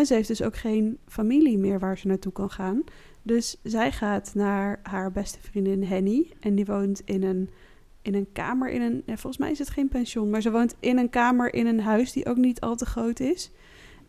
en 0.00 0.06
ze 0.06 0.14
heeft 0.14 0.28
dus 0.28 0.42
ook 0.42 0.56
geen 0.56 0.98
familie 1.08 1.58
meer 1.58 1.78
waar 1.78 1.98
ze 1.98 2.06
naartoe 2.06 2.32
kan 2.32 2.50
gaan. 2.50 2.82
Dus 3.22 3.56
zij 3.62 3.92
gaat 3.92 4.30
naar 4.34 4.80
haar 4.82 5.12
beste 5.12 5.38
vriendin 5.40 5.84
Henny 5.84 6.32
en 6.40 6.54
die 6.54 6.64
woont 6.64 7.02
in 7.04 7.22
een, 7.22 7.50
in 8.02 8.14
een 8.14 8.32
kamer, 8.32 8.70
in 8.70 8.80
een, 8.80 9.02
ja, 9.06 9.16
volgens 9.16 9.38
mij 9.38 9.50
is 9.50 9.58
het 9.58 9.70
geen 9.70 9.88
pension, 9.88 10.30
maar 10.30 10.40
ze 10.40 10.50
woont 10.50 10.74
in 10.80 10.98
een 10.98 11.10
kamer 11.10 11.54
in 11.54 11.66
een 11.66 11.80
huis 11.80 12.12
die 12.12 12.26
ook 12.26 12.36
niet 12.36 12.60
al 12.60 12.76
te 12.76 12.86
groot 12.86 13.20
is. 13.20 13.50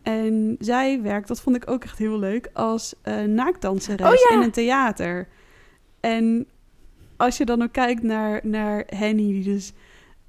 En 0.02 0.56
zij 0.58 1.02
werkt, 1.02 1.28
dat 1.28 1.40
vond 1.40 1.56
ik 1.56 1.70
ook 1.70 1.84
echt 1.84 1.98
heel 1.98 2.18
leuk, 2.18 2.50
als 2.52 2.94
eh 3.02 3.22
naakdanseres 3.22 4.06
Oh 4.06 4.28
ja. 4.28 4.36
in 4.36 4.42
een 4.42 4.50
theater. 4.50 5.28
En 6.00 6.46
als 7.16 7.36
je 7.36 7.44
dan 7.44 7.62
ook 7.62 7.72
kijkt 7.72 8.02
naar, 8.02 8.40
naar 8.42 8.84
Henny, 8.86 9.32
die 9.32 9.44
dus 9.44 9.72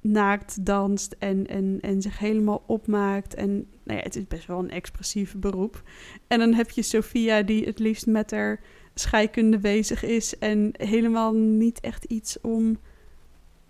naakt 0.06 0.64
danst 0.64 1.16
en, 1.18 1.46
en, 1.46 1.78
en 1.80 2.02
zich 2.02 2.18
helemaal 2.18 2.62
opmaakt. 2.66 3.34
En 3.34 3.66
nou 3.84 3.98
ja, 3.98 4.04
het 4.04 4.16
is 4.16 4.26
best 4.26 4.46
wel 4.46 4.58
een 4.58 4.70
expressief 4.70 5.34
beroep. 5.36 5.82
En 6.26 6.38
dan 6.38 6.54
heb 6.54 6.70
je 6.70 6.82
Sophia, 6.82 7.42
die 7.42 7.64
het 7.64 7.78
liefst 7.78 8.06
met 8.06 8.30
haar 8.30 8.60
scheikunde 8.94 9.58
bezig 9.58 10.04
is 10.04 10.38
en 10.38 10.70
helemaal 10.72 11.32
niet 11.34 11.80
echt 11.80 12.04
iets 12.04 12.40
om 12.40 12.78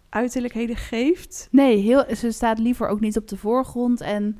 uiterlijkheden 0.09 0.77
geeft. 0.77 1.49
Nee, 1.51 1.77
heel, 1.77 2.05
ze 2.17 2.31
staat 2.31 2.59
liever 2.59 2.89
ook 2.89 3.01
niet 3.01 3.17
op 3.17 3.29
de 3.29 3.37
voorgrond. 3.37 4.01
En 4.01 4.39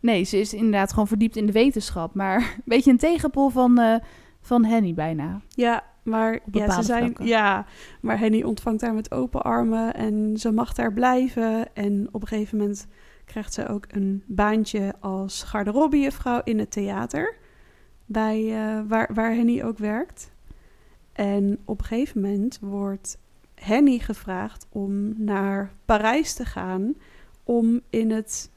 nee, 0.00 0.24
ze 0.24 0.38
is 0.38 0.54
inderdaad 0.54 0.90
gewoon 0.90 1.08
verdiept 1.08 1.36
in 1.36 1.46
de 1.46 1.52
wetenschap. 1.52 2.14
Maar 2.14 2.38
een 2.56 2.62
beetje 2.64 2.90
een 2.90 2.96
tegenpol 2.96 3.48
van, 3.48 3.78
eh, 3.78 3.96
van 4.40 4.64
Henny 4.64 4.94
bijna. 4.94 5.40
Ja, 5.48 5.84
maar 6.08 6.38
ja, 6.52 6.70
ze 6.70 6.82
zijn, 6.82 7.02
vlakken. 7.04 7.26
ja, 7.26 7.66
maar 8.00 8.18
Henny 8.18 8.42
ontvangt 8.42 8.80
haar 8.80 8.94
met 8.94 9.10
open 9.12 9.42
armen 9.42 9.94
en 9.94 10.36
ze 10.36 10.52
mag 10.52 10.72
daar 10.74 10.92
blijven. 10.92 11.74
En 11.74 12.08
op 12.12 12.22
een 12.22 12.28
gegeven 12.28 12.58
moment 12.58 12.86
krijgt 13.24 13.54
ze 13.54 13.68
ook 13.68 13.84
een 13.88 14.22
baantje 14.26 14.94
als 15.00 15.42
garderobejuffrouw 15.42 16.40
in 16.44 16.58
het 16.58 16.70
theater, 16.70 17.34
bij, 18.06 18.56
eh, 18.56 18.80
waar, 18.88 19.10
waar 19.14 19.34
Henny 19.34 19.62
ook 19.62 19.78
werkt. 19.78 20.30
En 21.12 21.58
op 21.64 21.78
een 21.80 21.84
gegeven 21.86 22.20
moment 22.20 22.58
wordt 22.60 23.18
Henny 23.54 23.98
gevraagd 23.98 24.66
om 24.68 25.14
naar 25.24 25.72
Parijs 25.84 26.34
te 26.34 26.44
gaan 26.44 26.94
om 27.44 27.80
in 27.90 28.10
het, 28.10 28.50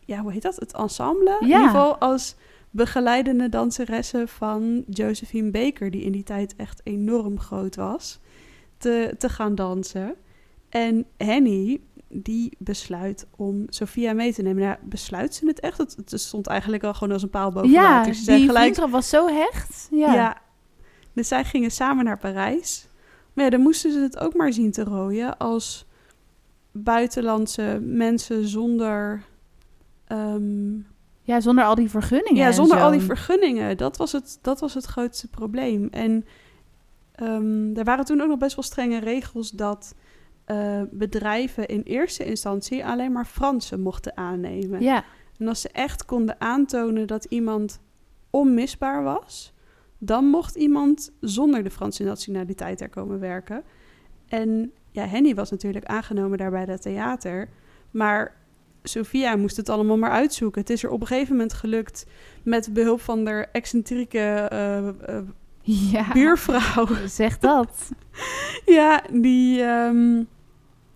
ja, 0.00 0.18
hoe 0.20 0.32
heet 0.32 0.42
dat? 0.42 0.56
Het 0.56 0.72
ensemble? 0.74 1.36
In 1.40 1.46
Ja. 1.46 1.56
ieder 1.56 1.70
geval 1.70 1.98
als 1.98 2.36
begeleidende 2.74 3.48
danseresse 3.48 4.26
van 4.26 4.84
Josephine 4.88 5.50
Baker, 5.50 5.90
die 5.90 6.02
in 6.02 6.12
die 6.12 6.22
tijd 6.22 6.56
echt 6.56 6.80
enorm 6.84 7.40
groot 7.40 7.76
was, 7.76 8.20
te, 8.78 9.14
te 9.18 9.28
gaan 9.28 9.54
dansen. 9.54 10.14
En 10.68 11.06
Henny, 11.16 11.80
die 12.08 12.56
besluit 12.58 13.26
om 13.36 13.64
Sophia 13.68 14.12
mee 14.12 14.32
te 14.32 14.42
nemen. 14.42 14.62
Nou, 14.62 14.76
besluit 14.82 15.34
ze 15.34 15.46
het 15.46 15.60
echt? 15.60 15.78
Het, 15.78 15.96
het 15.96 16.20
stond 16.20 16.46
eigenlijk 16.46 16.84
al 16.84 16.94
gewoon 16.94 17.12
als 17.12 17.22
een 17.22 17.30
paal 17.30 17.52
boven 17.52 17.70
ja, 17.70 17.96
water. 17.96 18.12
Die 18.12 18.22
gelijk 18.24 18.56
vriendschap 18.58 18.90
was 18.90 19.08
zo 19.08 19.28
hecht. 19.28 19.88
Ja. 19.90 20.14
ja. 20.14 20.42
Dus 21.12 21.28
zij 21.28 21.44
gingen 21.44 21.70
samen 21.70 22.04
naar 22.04 22.18
Parijs. 22.18 22.88
Maar 23.32 23.44
ja, 23.44 23.50
dan 23.50 23.60
moesten 23.60 23.92
ze 23.92 23.98
het 23.98 24.18
ook 24.18 24.34
maar 24.34 24.52
zien 24.52 24.70
te 24.70 24.84
rooien 24.84 25.38
als 25.38 25.86
buitenlandse 26.72 27.78
mensen 27.82 28.48
zonder. 28.48 29.22
ehm, 30.06 30.72
Ja, 31.26 31.40
zonder 31.40 31.64
al 31.64 31.74
die 31.74 31.90
vergunningen. 31.90 32.42
ja, 32.42 32.52
zonder 32.52 32.78
zo. 32.78 32.84
al 32.84 32.90
die 32.90 33.00
vergunningen. 33.00 33.76
Dat 33.76 33.96
was, 33.96 34.12
het, 34.12 34.38
dat 34.42 34.60
was 34.60 34.74
het 34.74 34.84
grootste 34.84 35.28
probleem. 35.28 35.88
En 35.90 36.24
ehm, 37.14 37.76
er 37.76 37.84
waren 37.84 38.04
toen 38.04 38.20
ook 38.20 38.28
nog 38.28 38.38
best 38.38 38.56
wel 38.56 38.64
strenge 38.64 38.98
regels 38.98 39.50
dat 39.50 39.94
eh, 40.44 40.82
bedrijven 40.90 41.66
in 41.66 41.82
eerste 41.82 42.24
instantie 42.24 42.84
alleen 42.86 43.12
maar 43.12 43.24
Fransen 43.24 43.80
mochten 43.80 44.16
aannemen. 44.16 44.80
Ja, 44.82 45.04
En 45.38 45.48
als 45.48 45.60
ze 45.60 45.68
echt 45.68 46.04
konden 46.04 46.40
aantonen 46.40 47.06
dat 47.06 47.24
iemand 47.24 47.80
onmisbaar 48.30 49.02
was, 49.02 49.52
dan 49.98 50.24
mocht 50.24 50.54
iemand 50.54 51.12
zonder 51.20 51.62
de 51.62 51.70
Franse 51.70 52.02
nationaliteit 52.02 52.80
er 52.80 52.88
komen 52.88 53.20
werken. 53.20 53.62
En 54.28 54.72
ja, 54.90 55.06
Henny 55.06 55.34
was 55.34 55.50
natuurlijk 55.50 55.84
aangenomen 55.84 56.38
daar 56.38 56.50
bij 56.50 56.64
dat 56.64 56.82
theater. 56.82 57.48
Maar 57.90 58.36
Sophia 58.86 59.36
moest 59.36 59.56
het 59.56 59.68
allemaal 59.68 59.98
maar 59.98 60.10
uitzoeken. 60.10 60.60
Het 60.60 60.70
is 60.70 60.82
er 60.82 60.90
op 60.90 61.00
een 61.00 61.06
gegeven 61.06 61.32
moment 61.32 61.52
gelukt 61.52 62.06
met 62.42 62.72
behulp 62.72 63.00
van 63.00 63.24
de 63.24 63.46
excentrieke 63.52 64.18
eh, 64.18 64.88
eh, 64.88 64.94
ja. 65.62 66.12
buurvrouw. 66.12 66.86
Zeg 67.06 67.38
dat. 67.38 67.90
ja, 68.66 69.02
die, 69.12 69.62
ehm, 69.62 70.22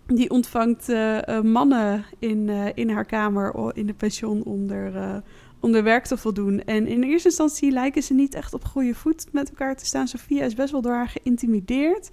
die 0.05 0.29
ontvangt 0.29 0.89
eh, 0.89 1.41
mannen 1.41 2.05
in, 2.19 2.49
in 2.75 2.89
haar 2.89 3.05
kamer 3.05 3.71
in 3.73 3.85
de 3.85 3.93
pension 3.93 4.43
om 4.43 4.69
er, 4.69 4.95
eh, 4.95 5.15
om 5.59 5.75
er 5.75 5.83
werk 5.83 6.05
te 6.05 6.17
voldoen. 6.17 6.63
En 6.63 6.87
in 6.87 7.03
eerste 7.03 7.27
instantie 7.27 7.71
lijken 7.71 8.03
ze 8.03 8.13
niet 8.13 8.33
echt 8.33 8.53
op 8.53 8.65
goede 8.65 8.95
voet 8.95 9.25
met 9.31 9.49
elkaar 9.49 9.75
te 9.75 9.85
staan. 9.85 10.07
Sophia 10.07 10.43
is 10.43 10.55
best 10.55 10.71
wel 10.71 10.81
door 10.81 10.93
haar 10.93 11.09
geïntimideerd. 11.09 12.09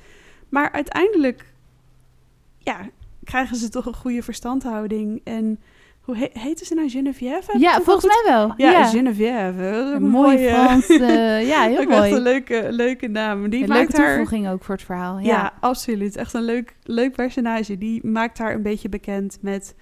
Maar 0.49 0.73
uiteindelijk 0.73 1.53
ja, 2.59 2.89
krijgen 3.27 3.57
ze 3.57 3.69
toch 3.69 3.87
een 3.87 3.95
goede 3.95 4.23
verstandhouding. 4.23 5.21
En 5.25 5.61
hoe 6.01 6.17
he 6.17 6.29
heette 6.33 6.65
ze 6.65 6.75
nou? 6.75 6.89
Geneviève? 6.91 7.47
Heb 7.47 7.55
ik 7.55 7.61
Ja, 7.61 7.81
volgens 7.81 8.05
mij 8.07 8.33
wel. 8.35 8.55
Ja, 8.57 8.85
Geneviève. 8.85 9.63
Is 9.71 9.77
ook 9.77 9.87
Een 9.87 9.93
een 9.95 10.09
mooi 10.09 10.37
mooie- 10.37 10.49
Frans. 10.51 10.89
eh, 10.89 11.49
ja, 11.53 11.63
heel 11.63 11.79
echt 11.79 11.89
mooi. 11.89 12.13
een 12.13 12.21
leuke, 12.21 12.67
leuke 12.71 13.07
naam. 13.09 13.51
Die 13.51 13.63
Een 13.63 13.69
maakt 13.69 13.81
leuke 13.81 13.97
haar... 13.97 14.09
toevoeging 14.17 14.49
ook 14.49 14.65
voor 14.65 14.75
het 14.75 14.85
verhaal. 14.85 15.19
Ja, 15.19 15.25
Ja. 15.27 15.53
absoluut. 15.61 16.17
Echt 16.17 16.35
een 16.35 16.43
leuk, 16.45 16.77
leuk 16.83 17.13
personage. 17.13 17.79
Die 17.79 18.07
maakt 18.07 18.39
haar 18.39 18.55
een 18.55 18.63
beetje 18.63 18.89
bekend 18.89 19.39
met... 19.41 19.75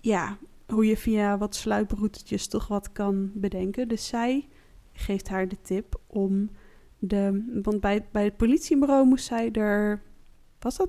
Ja, 0.00 0.36
hoe 0.66 0.86
je 0.86 0.96
via 0.96 1.38
wat 1.38 1.54
sluiproutetjes 1.54 2.46
toch 2.48 2.68
wat 2.68 2.92
kan 2.92 3.30
bedenken. 3.34 3.88
Dus 3.88 4.06
zij 4.06 4.48
geeft 4.92 5.28
haar 5.28 5.48
de 5.48 5.60
tip 5.62 5.94
om 6.06 6.50
de... 6.98 7.44
Want 7.62 7.80
bij, 7.80 8.04
bij 8.12 8.24
het 8.24 8.36
politiebureau 8.36 9.06
moest 9.06 9.24
zij 9.26 9.50
er... 9.52 10.02
Was 10.58 10.76
dat 10.76 10.88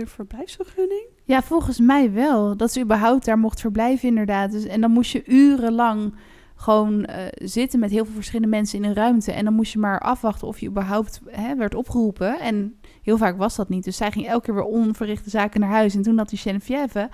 de 0.00 0.06
verblijfsvergunning? 0.06 1.06
Ja, 1.24 1.42
volgens 1.42 1.78
mij 1.78 2.12
wel. 2.12 2.56
Dat 2.56 2.72
ze 2.72 2.80
überhaupt 2.80 3.24
daar 3.24 3.38
mocht 3.38 3.60
verblijven, 3.60 4.08
inderdaad. 4.08 4.50
Dus, 4.50 4.64
en 4.64 4.80
dan 4.80 4.90
moest 4.90 5.10
je 5.10 5.24
urenlang 5.26 6.14
gewoon 6.54 7.04
eh, 7.04 7.26
zitten 7.34 7.80
met 7.80 7.90
heel 7.90 8.04
veel 8.04 8.14
verschillende 8.14 8.48
mensen 8.48 8.78
in 8.78 8.84
een 8.84 8.94
ruimte. 8.94 9.32
En 9.32 9.44
dan 9.44 9.54
moest 9.54 9.72
je 9.72 9.78
maar 9.78 10.00
afwachten 10.00 10.48
of 10.48 10.58
je 10.58 10.68
überhaupt 10.68 11.20
hè, 11.26 11.56
werd 11.56 11.74
opgeroepen. 11.74 12.40
En 12.40 12.80
heel 13.02 13.16
vaak 13.16 13.36
was 13.36 13.56
dat 13.56 13.68
niet. 13.68 13.84
Dus 13.84 13.96
zij 13.96 14.12
ging 14.12 14.26
elke 14.26 14.44
keer 14.44 14.54
weer 14.54 14.64
onverrichte 14.64 15.30
zaken 15.30 15.60
naar 15.60 15.70
huis. 15.70 15.94
En 15.94 16.02
toen 16.02 16.18
had 16.18 16.28
die 16.28 16.38
Geneviève, 16.38 17.08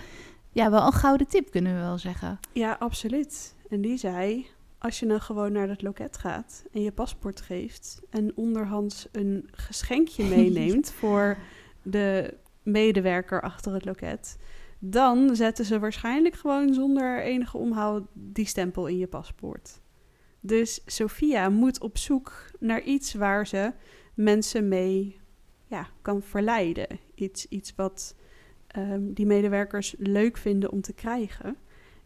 ja, 0.52 0.70
wel 0.70 0.86
een 0.86 0.92
gouden 0.92 1.26
tip, 1.26 1.50
kunnen 1.50 1.74
we 1.74 1.80
wel 1.80 1.98
zeggen. 1.98 2.38
Ja, 2.52 2.76
absoluut. 2.78 3.54
En 3.68 3.80
die 3.80 3.96
zei... 3.96 4.46
Als 4.82 5.00
je 5.00 5.06
dan 5.06 5.20
gewoon 5.20 5.52
naar 5.52 5.68
het 5.68 5.82
loket 5.82 6.16
gaat 6.16 6.64
en 6.72 6.82
je 6.82 6.92
paspoort 6.92 7.40
geeft... 7.40 8.00
en 8.10 8.32
onderhands 8.34 9.08
een 9.12 9.48
geschenkje 9.50 10.24
meeneemt 10.36 10.90
voor 10.90 11.36
de 11.82 12.34
medewerker 12.62 13.42
achter 13.42 13.72
het 13.72 13.84
loket... 13.84 14.38
dan 14.78 15.36
zetten 15.36 15.64
ze 15.64 15.78
waarschijnlijk 15.78 16.34
gewoon 16.34 16.74
zonder 16.74 17.22
enige 17.22 17.56
omhaal 17.58 18.06
die 18.12 18.46
stempel 18.46 18.86
in 18.86 18.98
je 18.98 19.06
paspoort. 19.06 19.80
Dus 20.40 20.82
Sophia 20.86 21.48
moet 21.48 21.80
op 21.80 21.98
zoek 21.98 22.50
naar 22.58 22.82
iets 22.82 23.14
waar 23.14 23.46
ze 23.46 23.72
mensen 24.14 24.68
mee 24.68 25.20
ja, 25.66 25.88
kan 26.02 26.22
verleiden. 26.22 26.86
Iets, 27.14 27.46
iets 27.48 27.74
wat 27.76 28.14
ehm, 28.66 29.12
die 29.12 29.26
medewerkers 29.26 29.94
leuk 29.98 30.36
vinden 30.36 30.70
om 30.70 30.80
te 30.80 30.92
krijgen. 30.92 31.56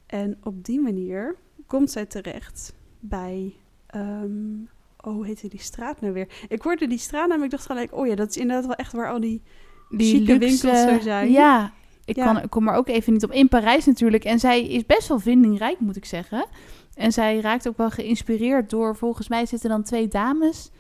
En 0.07 0.39
op 0.43 0.65
die 0.65 0.81
manier 0.81 1.37
komt 1.67 1.91
zij 1.91 2.07
terecht 2.07 2.75
bij. 3.01 3.55
ehm, 3.87 4.63
oh, 4.97 5.13
hoe 5.15 5.27
heette 5.27 5.49
die 5.49 5.61
straat 5.61 6.01
nou 6.01 6.13
weer? 6.13 6.47
Ik 6.49 6.63
hoorde 6.63 6.87
die 6.87 6.99
straat 6.99 7.29
naam, 7.29 7.43
ik 7.43 7.51
dacht 7.51 7.67
gelijk, 7.67 7.95
oh 7.95 8.07
ja, 8.07 8.15
dat 8.15 8.31
is 8.31 8.37
inderdaad 8.37 8.67
wel 8.67 8.77
echt 8.77 8.93
waar 8.93 9.11
al 9.11 9.21
die. 9.21 9.43
Chique 9.89 10.39
winkels 10.39 10.61
zo 10.83 11.01
zijn. 11.01 11.31
Ja, 11.31 11.73
ik, 12.05 12.17
Ja. 12.17 12.25
Kan, 12.25 12.43
ik 12.43 12.51
kom 12.51 12.69
er 12.69 12.75
ook 12.75 12.89
even 12.89 13.13
niet 13.13 13.25
op. 13.25 13.33
In 13.33 13.49
Parijs 13.49 13.85
natuurlijk. 13.87 14.25
En 14.25 14.39
zij 14.39 14.67
is 14.67 14.87
best 14.87 15.09
wel 15.09 15.19
vindingrijk, 15.19 15.81
moet 15.81 15.97
ik 15.97 16.05
zeggen. 16.05 16.47
En 16.95 17.13
zij 17.13 17.41
raakt 17.41 17.69
ook 17.69 17.77
wel 17.77 17.91
geïnspireerd 17.91 18.71
door... 18.71 18.97
Volgens 18.97 19.29
mij 19.29 19.47
zitten 19.47 19.69
dan 19.71 19.83
twee 19.83 20.09
dames... 20.09 20.71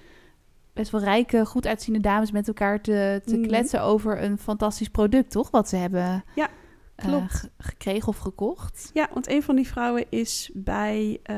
Best 0.73 0.91
wel 0.91 1.01
rijke, 1.01 1.47
goed 1.47 1.67
uitziende 1.67 2.01
dames 2.01 2.31
met 2.31 2.49
elkaar 2.49 2.81
te, 2.81 3.21
te 3.25 3.37
Mhm. 3.37 3.47
kletsen 3.47 3.83
over 3.83 4.23
een 4.23 4.39
fantastisch 4.39 4.89
product, 4.89 5.31
toch? 5.31 5.51
Wat 5.51 5.69
ze 5.69 5.77
hebben 5.77 6.25
Ja, 6.35 6.49
eh, 6.97 7.07
klopt. 7.07 7.33
ge- 7.35 7.51
gekregen 7.59 8.09
of 8.09 8.19
gekocht. 8.19 8.91
Ja, 8.95 9.09
want 9.13 9.29
een 9.31 9.43
van 9.43 9.57
die 9.57 9.67
vrouwen 9.67 10.05
is 10.11 10.51
bij 10.55 11.21
eh, 11.23 11.37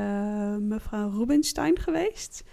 mevrouw 0.59 1.09
Rubinstein 1.09 1.79
geweest. 1.79 2.43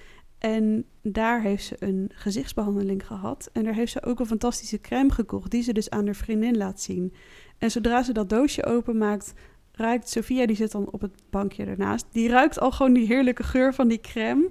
En 0.44 0.84
daar 1.02 1.40
heeft 1.42 1.64
ze 1.64 1.76
een 1.78 2.10
gezichtsbehandeling 2.14 3.06
gehad. 3.06 3.50
En 3.52 3.64
daar 3.64 3.74
heeft 3.74 3.92
ze 3.92 4.02
ook 4.02 4.20
een 4.20 4.26
fantastische 4.26 4.80
crème 4.80 5.12
gekocht, 5.12 5.50
die 5.50 5.62
ze 5.62 5.72
dus 5.72 5.90
aan 5.90 6.04
haar 6.04 6.14
vriendin 6.14 6.56
laat 6.56 6.80
zien. 6.80 7.12
En 7.58 7.70
zodra 7.70 8.02
ze 8.02 8.12
dat 8.12 8.28
doosje 8.28 8.64
openmaakt, 8.64 9.32
ruikt 9.72 10.08
Sophia, 10.08 10.46
die 10.46 10.56
zit 10.56 10.72
dan 10.72 10.90
op 10.90 11.00
het 11.00 11.22
bankje 11.30 11.64
ernaast, 11.64 12.06
die 12.12 12.28
ruikt 12.28 12.60
al 12.60 12.70
gewoon 12.70 12.92
die 12.92 13.06
heerlijke 13.06 13.42
geur 13.42 13.74
van 13.74 13.88
die 13.88 14.00
crème. 14.00 14.50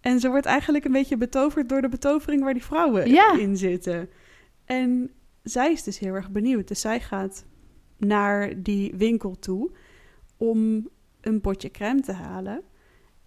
En 0.00 0.20
ze 0.20 0.28
wordt 0.28 0.46
eigenlijk 0.46 0.84
een 0.84 0.92
beetje 0.92 1.16
betoverd 1.16 1.68
door 1.68 1.82
de 1.82 1.88
betovering 1.88 2.42
waar 2.42 2.54
die 2.54 2.64
vrouwen 2.64 3.10
Ja. 3.10 3.38
in 3.38 3.56
zitten. 3.56 4.08
En 4.64 5.10
zij 5.42 5.72
is 5.72 5.82
dus 5.82 5.98
heel 5.98 6.14
erg 6.14 6.30
benieuwd. 6.30 6.68
Dus 6.68 6.80
zij 6.80 7.00
gaat 7.00 7.44
naar 7.96 8.62
die 8.62 8.94
winkel 8.96 9.38
toe 9.38 9.70
om 10.36 10.88
een 11.20 11.40
potje 11.40 11.70
crème 11.70 12.00
te 12.00 12.12
halen. 12.12 12.62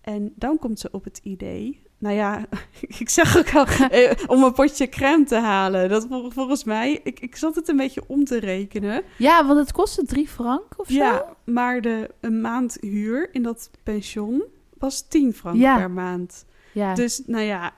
En 0.03 0.33
dan 0.35 0.59
komt 0.59 0.79
ze 0.79 0.89
op 0.91 1.03
het 1.03 1.19
idee. 1.23 1.81
Nou 1.97 2.15
ja, 2.15 2.45
ik 2.99 3.09
zeg 3.09 3.37
ook 3.37 3.53
al, 3.55 3.65
eh, 3.89 4.11
om 4.27 4.43
een 4.43 4.53
potje 4.53 4.89
crème 4.89 5.23
te 5.25 5.35
halen. 5.35 5.89
Dat 5.89 6.05
vol- 6.09 6.29
volgens 6.31 6.63
mij, 6.63 6.99
ik, 7.03 7.19
ik 7.19 7.35
zat 7.35 7.55
het 7.55 7.67
een 7.67 7.77
beetje 7.77 8.03
om 8.07 8.23
te 8.25 8.39
rekenen. 8.39 9.03
Ja, 9.17 9.45
want 9.47 9.59
het 9.59 9.71
kostte 9.71 10.05
drie 10.05 10.27
frank 10.27 10.65
of 10.77 10.87
zo. 10.87 10.93
Ja, 10.93 11.25
maar 11.45 11.81
de 11.81 12.09
een 12.19 12.41
maand 12.41 12.77
huur 12.81 13.29
in 13.31 13.43
dat 13.43 13.69
pension 13.83 14.43
was 14.77 15.07
10 15.07 15.33
frank 15.33 15.57
Ja. 15.57 15.77
per 15.77 15.91
maand. 15.91 16.45
ja. 16.71 16.93
Dus 16.93 17.23
nou 17.25 17.43
ja, 17.43 17.73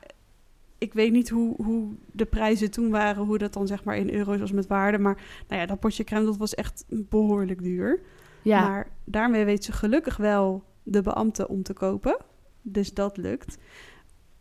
ik 0.78 0.94
weet 0.94 1.12
niet 1.12 1.30
hoe, 1.30 1.54
hoe 1.64 1.88
de 2.12 2.26
prijzen 2.26 2.72
toen 2.72 2.90
waren, 2.90 3.24
hoe 3.26 3.38
dat 3.38 3.54
dan 3.54 3.68
zeg 3.68 3.84
maar 3.84 3.98
in 3.98 4.10
euro's 4.14 4.40
was 4.40 4.52
met 4.52 4.68
waarde. 4.68 4.98
Maar 4.98 5.18
nou 5.48 5.62
ja, 5.62 5.68
dat 5.68 5.80
potje 5.80 6.04
crème, 6.04 6.26
dat 6.26 6.38
was 6.38 6.56
echt 6.56 6.86
behoorlijk 6.88 7.64
duur. 7.64 8.00
ja. 8.42 8.68
Maar 8.70 8.88
daarmee 9.04 9.46
weet 9.46 9.64
ze 9.64 9.72
gelukkig 9.72 10.18
wel 10.18 10.64
de 10.86 11.02
beambte 11.02 11.48
om 11.48 11.64
te 11.64 11.74
kopen. 11.74 12.18
Dus 12.62 12.94
dat 12.94 13.18
lukt. 13.18 13.58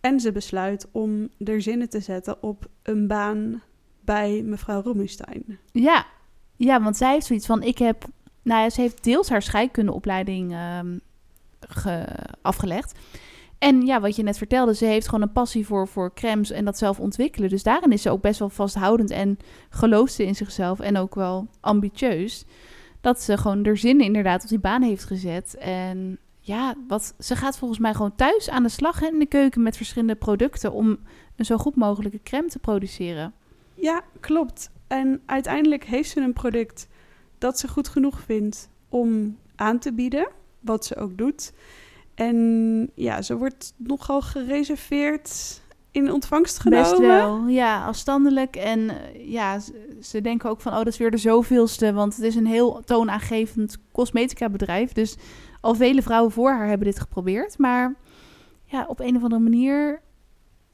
En 0.01 0.21
ze 0.21 0.33
besluit 0.33 0.89
om 0.93 1.29
er 1.39 1.63
zinnen 1.63 1.89
te 1.89 2.01
zetten 2.01 2.43
op 2.43 2.69
een 2.83 3.07
baan 3.07 3.63
bij 4.01 4.43
mevrouw 4.43 4.81
Rubinstein. 4.81 5.59
Ja. 5.73 6.07
ja, 6.57 6.83
want 6.83 6.97
zij 6.97 7.13
heeft 7.13 7.27
zoiets 7.27 7.47
van... 7.47 7.63
Ik 7.63 7.79
heb... 7.79 8.05
Nou 8.43 8.63
ja, 8.63 8.71
ze 8.71 8.81
heeft 8.81 9.05
deels 9.05 9.29
haar 9.29 9.43
scheikundeopleiding 9.43 10.53
ehm, 10.53 10.99
ge- 11.61 12.17
afgelegd. 12.43 12.99
En 13.59 13.87
ja, 13.87 14.01
wat 14.01 14.17
je 14.17 14.23
net 14.23 14.39
vertelde, 14.39 14.75
ze 14.75 14.85
heeft 14.85 15.09
gewoon 15.09 15.23
een 15.23 15.33
passie 15.33 15.67
voor, 15.67 15.89
voor 15.89 16.15
crèmes 16.15 16.51
en 16.51 16.65
dat 16.65 16.79
zelf 16.79 17.01
ontwikkelen. 17.01 17.49
Dus 17.49 17.63
daarin 17.63 17.93
is 17.93 18.03
ze 18.03 18.11
ook 18.11 18.21
best 18.21 18.39
wel 18.39 18.49
vasthoudend 18.49 19.11
en 19.11 19.39
gelooft 19.71 20.13
ze 20.13 20.25
in 20.25 20.35
zichzelf 20.35 20.81
en 20.81 20.97
ook 20.97 21.15
wel 21.15 21.47
ambitieus. 21.61 22.45
Dat 23.01 23.23
ze 23.23 23.37
gewoon 23.37 23.65
er 23.65 23.77
zin 23.77 24.01
inderdaad 24.01 24.43
op 24.43 24.49
die 24.49 24.59
baan 24.59 24.83
heeft 24.83 25.05
gezet. 25.05 25.57
En 25.59 26.19
ja, 26.47 26.75
wat, 26.89 27.15
ze 27.19 27.37
gaat 27.37 27.59
volgens 27.59 27.81
mij 27.81 27.95
gewoon 27.95 28.15
thuis 28.15 28.51
aan 28.51 28.63
de 28.63 28.69
slag 28.69 29.01
hè, 29.01 29.07
in 29.07 29.19
de 29.19 29.27
keuken 29.27 29.63
met 29.63 29.77
verschillende 29.77 30.15
producten 30.15 30.73
om 30.73 30.99
een 31.37 31.45
zo 31.45 31.57
goed 31.57 31.77
mogelijke 31.77 32.21
crème 32.23 32.49
te 32.49 32.59
produceren. 32.59 33.33
Ja, 33.75 34.03
klopt. 34.21 34.71
En 34.87 35.23
uiteindelijk 35.27 35.85
heeft 35.85 36.11
ze 36.11 36.21
een 36.21 36.33
product 36.33 36.89
dat 37.39 37.59
ze 37.59 37.69
goed 37.69 37.89
genoeg 37.89 38.21
vindt 38.21 38.69
om 38.89 39.39
aan 39.57 39.79
te 39.79 39.93
bieden. 39.93 40.29
Wat 40.61 40.85
ze 40.85 40.97
ook 40.97 41.19
doet. 41.19 41.53
En 42.15 42.91
ja, 42.95 43.23
ze 43.23 43.37
wordt 43.37 43.75
nogal 43.77 44.21
gereserveerd 44.21 45.61
in 45.91 46.13
ontvangst 46.13 46.59
genomen. 46.59 46.89
Best 46.89 47.01
wel, 47.01 47.47
ja, 47.47 47.85
afstandelijk. 47.85 48.57
En 48.57 48.91
eh, 48.91 49.31
ja, 49.31 49.59
ze, 49.59 49.97
ze 50.03 50.21
denken 50.21 50.51
ook 50.51 50.61
van, 50.61 50.73
oh, 50.73 50.79
dat 50.79 50.87
is 50.87 50.97
weer 50.97 51.11
de 51.11 51.17
zoveelste. 51.17 51.93
Want 51.93 52.17
het 52.17 52.25
is 52.25 52.35
een 52.35 52.47
heel 52.47 52.83
toonaangevend 52.85 53.79
cosmetica 53.93 54.49
bedrijf. 54.49 54.93
Dus 54.93 55.17
al 55.65 55.75
vele 55.75 56.03
vrouwen 56.03 56.33
voor 56.33 56.51
haar 56.51 56.69
hebben 56.69 56.87
dit 56.87 57.01
geprobeerd. 57.01 57.59
Maar 57.59 57.95
ja, 58.65 58.85
op 58.89 59.01
een 59.01 59.17
of 59.17 59.23
andere 59.23 59.43
manier... 59.43 60.03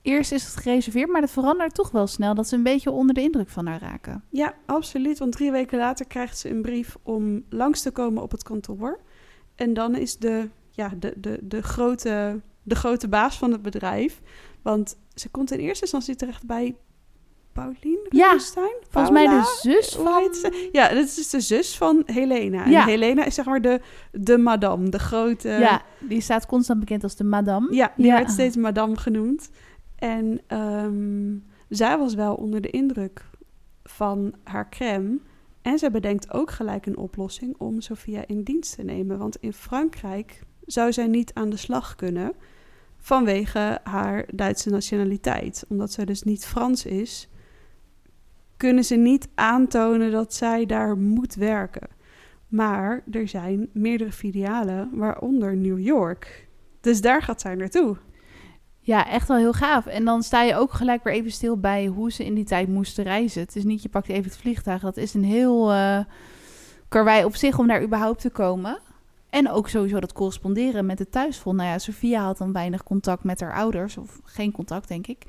Eerst 0.02 0.32
is 0.32 0.44
het 0.44 0.56
gereserveerd, 0.56 1.10
maar 1.10 1.20
dat 1.20 1.30
verandert 1.30 1.74
toch 1.74 1.90
wel 1.90 2.06
snel. 2.06 2.34
Dat 2.34 2.48
ze 2.48 2.56
een 2.56 2.62
beetje 2.62 2.90
onder 2.90 3.14
de 3.14 3.22
indruk 3.22 3.48
van 3.48 3.66
haar 3.66 3.80
raken. 3.80 4.24
Ja, 4.30 4.54
absoluut. 4.66 5.18
Want 5.18 5.32
drie 5.32 5.50
weken 5.50 5.78
later 5.78 6.06
krijgt 6.06 6.38
ze 6.38 6.50
een 6.50 6.62
brief 6.62 6.96
om 7.02 7.44
langs 7.48 7.82
te 7.82 7.90
komen 7.90 8.22
op 8.22 8.30
het 8.30 8.42
kantoor. 8.42 9.00
En 9.54 9.74
dan 9.74 9.94
is 9.94 10.18
de, 10.18 10.48
ja, 10.70 10.92
de, 10.98 11.14
de, 11.16 11.38
de, 11.42 11.62
grote, 11.62 12.40
de 12.62 12.74
grote 12.74 13.08
baas 13.08 13.38
van 13.38 13.52
het 13.52 13.62
bedrijf. 13.62 14.20
Want 14.62 14.96
ze 15.14 15.28
komt 15.28 15.50
in 15.50 15.58
eerste 15.58 15.82
instantie 15.82 16.16
terecht 16.16 16.46
bij 16.46 16.76
Pauline 17.52 18.06
Ja, 18.08 18.24
Rubinstein. 18.24 18.74
Volgens 18.88 19.12
mij 19.14 19.26
de 19.26 19.58
zus 19.62 19.94
van... 19.94 20.22
Ja, 20.72 20.88
dat 20.88 21.04
is 21.04 21.14
dus 21.14 21.30
de 21.30 21.40
zus 21.40 21.76
van 21.76 22.02
Helena. 22.06 22.66
Ja. 22.66 22.82
En 22.82 22.88
Helena 22.88 23.24
is 23.24 23.34
zeg 23.34 23.44
maar 23.44 23.60
de, 23.60 23.80
de 24.12 24.38
madame, 24.38 24.88
de 24.88 24.98
grote... 24.98 25.48
Ja, 25.48 25.82
die 25.98 26.20
staat 26.20 26.46
constant 26.46 26.80
bekend 26.80 27.02
als 27.02 27.16
de 27.16 27.24
madame. 27.24 27.74
Ja, 27.74 27.92
die 27.96 28.06
Ja. 28.06 28.16
werd 28.16 28.30
steeds 28.30 28.56
madame 28.56 28.96
genoemd. 28.96 29.50
En 29.96 30.40
ehm, 30.46 31.36
zij 31.68 31.98
was 31.98 32.14
wel 32.14 32.34
onder 32.34 32.60
de 32.60 32.70
indruk 32.70 33.24
van 33.82 34.34
haar 34.44 34.68
crème. 34.68 35.18
En 35.62 35.78
ze 35.78 35.90
bedenkt 35.90 36.32
ook 36.32 36.50
gelijk 36.50 36.86
een 36.86 36.96
oplossing 36.96 37.54
om 37.58 37.80
Sophia 37.80 38.22
in 38.26 38.42
dienst 38.42 38.74
te 38.76 38.82
nemen. 38.82 39.18
Want 39.18 39.36
in 39.40 39.52
Frankrijk 39.52 40.42
zou 40.66 40.92
zij 40.92 41.06
niet 41.06 41.34
aan 41.34 41.50
de 41.50 41.56
slag 41.56 41.94
kunnen 41.96 42.32
vanwege 42.96 43.78
haar 43.82 44.24
Duitse 44.34 44.70
nationaliteit. 44.70 45.64
Omdat 45.68 45.92
zij 45.92 46.04
dus 46.04 46.22
niet 46.22 46.46
Frans 46.46 46.86
is, 46.86 47.28
kunnen 48.60 48.84
ze 48.84 48.96
niet 48.96 49.28
aantonen 49.34 50.10
dat 50.10 50.34
zij 50.34 50.66
daar 50.66 50.96
moet 50.96 51.34
werken. 51.34 51.88
Maar 52.48 53.02
er 53.10 53.28
zijn 53.28 53.68
meerdere 53.72 54.12
filialen, 54.12 54.90
waaronder 54.92 55.56
New 55.56 55.78
York. 55.78 56.48
Dus 56.80 57.00
daar 57.00 57.22
gaat 57.22 57.40
zij 57.40 57.54
naartoe. 57.54 57.96
Ja, 58.80 59.08
echt 59.08 59.28
wel 59.28 59.36
heel 59.36 59.52
gaaf. 59.52 59.86
En 59.86 60.04
dan 60.04 60.22
sta 60.22 60.42
je 60.42 60.56
ook 60.56 60.72
gelijk 60.72 61.04
weer 61.04 61.12
even 61.12 61.30
stil 61.30 61.58
bij 61.58 61.86
hoe 61.86 62.12
ze 62.12 62.24
in 62.24 62.34
die 62.34 62.44
tijd 62.44 62.68
moesten 62.68 63.04
reizen. 63.04 63.42
Het 63.42 63.56
is 63.56 63.64
niet, 63.64 63.82
je 63.82 63.88
pakt 63.88 64.08
even 64.08 64.24
het 64.24 64.36
vliegtuig. 64.36 64.82
Dat 64.82 64.96
is 64.96 65.14
een 65.14 65.24
heel 65.24 65.72
eh 65.72 66.00
karwei 66.88 67.24
op 67.24 67.36
zich 67.36 67.58
om 67.58 67.66
daar 67.66 67.82
überhaupt 67.82 68.20
te 68.20 68.30
komen. 68.30 68.78
En 69.30 69.50
ook 69.50 69.68
sowieso 69.68 70.00
dat 70.00 70.12
corresponderen 70.12 70.86
met 70.86 70.98
het 70.98 71.12
thuisfront. 71.12 71.56
Nou 71.56 71.68
ja, 71.68 71.78
Sophia 71.78 72.24
had 72.24 72.38
dan 72.38 72.52
weinig 72.52 72.82
contact 72.82 73.24
met 73.24 73.40
haar 73.40 73.54
ouders. 73.54 73.96
Of 73.96 74.20
geen 74.24 74.52
contact, 74.52 74.88
denk 74.88 75.06
ik. 75.06 75.24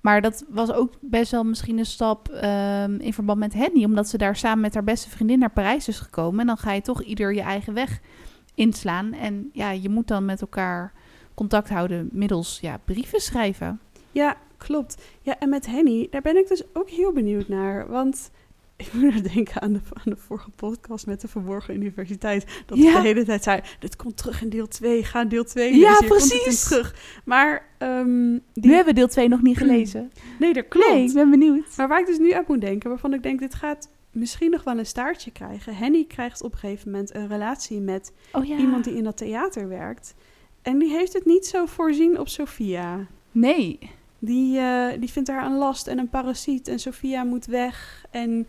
Maar 0.00 0.20
dat 0.20 0.44
was 0.48 0.72
ook 0.72 0.92
best 1.00 1.30
wel 1.30 1.44
misschien 1.44 1.78
een 1.78 1.86
stap 1.86 2.28
ehm, 2.28 2.94
in 2.94 3.12
verband 3.12 3.38
met 3.38 3.54
Henny. 3.54 3.84
Omdat 3.84 4.08
ze 4.08 4.18
daar 4.18 4.36
samen 4.36 4.60
met 4.60 4.74
haar 4.74 4.84
beste 4.84 5.10
vriendin 5.10 5.38
naar 5.38 5.50
Parijs 5.50 5.88
is 5.88 6.00
gekomen. 6.00 6.40
En 6.40 6.46
dan 6.46 6.56
ga 6.56 6.72
je 6.72 6.80
toch 6.80 7.02
ieder 7.02 7.34
je 7.34 7.40
eigen 7.40 7.74
weg 7.74 8.00
inslaan. 8.54 9.12
En 9.12 9.50
ja, 9.52 9.70
je 9.70 9.88
moet 9.88 10.08
dan 10.08 10.24
met 10.24 10.40
elkaar 10.40 10.92
contact 11.34 11.68
houden 11.68 12.08
middels 12.12 12.58
ja, 12.60 12.80
brieven 12.84 13.20
schrijven. 13.20 13.80
Ja, 14.12 14.36
klopt. 14.56 15.02
Ja, 15.22 15.38
en 15.38 15.48
met 15.48 15.66
Henny, 15.66 16.06
daar 16.10 16.22
ben 16.22 16.36
ik 16.36 16.48
dus 16.48 16.62
ook 16.72 16.88
heel 16.88 17.12
benieuwd 17.12 17.48
naar. 17.48 17.88
Want 17.88 18.30
ik 18.78 18.92
moet 18.92 19.14
er 19.14 19.32
denken 19.34 19.60
aan 19.62 19.72
de, 19.72 19.80
aan 19.92 20.02
de 20.04 20.16
vorige 20.16 20.50
podcast 20.50 21.06
met 21.06 21.20
de 21.20 21.28
Verborgen 21.28 21.74
Universiteit. 21.74 22.46
Dat 22.66 22.78
ik 22.78 22.84
Ja. 22.84 23.00
de 23.00 23.06
hele 23.06 23.24
tijd 23.24 23.42
zei, 23.42 23.60
dit 23.78 23.96
komt 23.96 24.16
terug 24.16 24.42
in 24.42 24.48
deel 24.48 24.68
2, 24.68 25.04
ga 25.04 25.24
deel 25.24 25.44
2 25.44 25.76
Ja, 25.76 25.90
lezen. 25.90 26.06
precies. 26.06 26.68
terug. 26.68 27.20
Maar, 27.24 27.66
ehm, 27.78 28.30
Nu 28.32 28.40
hebben 28.54 28.84
we 28.84 28.92
deel 28.92 29.08
2 29.08 29.28
nog 29.28 29.42
niet 29.42 29.56
gelezen. 29.56 30.12
nee, 30.38 30.52
dat 30.52 30.68
klopt. 30.68 30.88
Nee, 30.88 31.04
ik 31.08 31.12
ben 31.14 31.30
benieuwd. 31.30 31.76
Maar 31.76 31.88
waar 31.88 32.00
ik 32.00 32.06
dus 32.06 32.18
nu 32.18 32.30
aan 32.32 32.44
moet 32.46 32.60
denken, 32.60 32.88
waarvan 32.88 33.14
ik 33.14 33.22
denk, 33.22 33.38
dit 33.40 33.54
gaat 33.54 33.90
misschien 34.10 34.50
nog 34.50 34.64
wel 34.64 34.78
een 34.78 34.86
staartje 34.86 35.30
krijgen. 35.30 35.76
Henny 35.76 36.04
krijgt 36.04 36.42
op 36.42 36.52
een 36.52 36.58
gegeven 36.58 36.90
moment 36.90 37.14
een 37.14 37.28
relatie 37.28 37.80
met 37.80 38.12
Oh 38.32 38.44
ja. 38.44 38.56
iemand 38.56 38.84
die 38.84 38.96
in 38.96 39.04
dat 39.04 39.16
theater 39.16 39.68
werkt. 39.68 40.14
En 40.62 40.78
die 40.78 40.90
heeft 40.90 41.12
het 41.12 41.24
niet 41.24 41.46
zo 41.46 41.66
voorzien 41.66 42.18
op 42.18 42.28
Sophia. 42.28 43.06
Nee. 43.32 43.78
Die, 44.18 44.58
eh, 44.58 44.86
die 45.00 45.10
vindt 45.10 45.28
haar 45.28 45.46
een 45.46 45.56
last 45.58 45.86
en 45.86 45.98
een 45.98 46.08
parasiet 46.08 46.68
en 46.68 46.78
Sophia 46.78 47.24
moet 47.24 47.46
weg. 47.46 48.04
En 48.10 48.46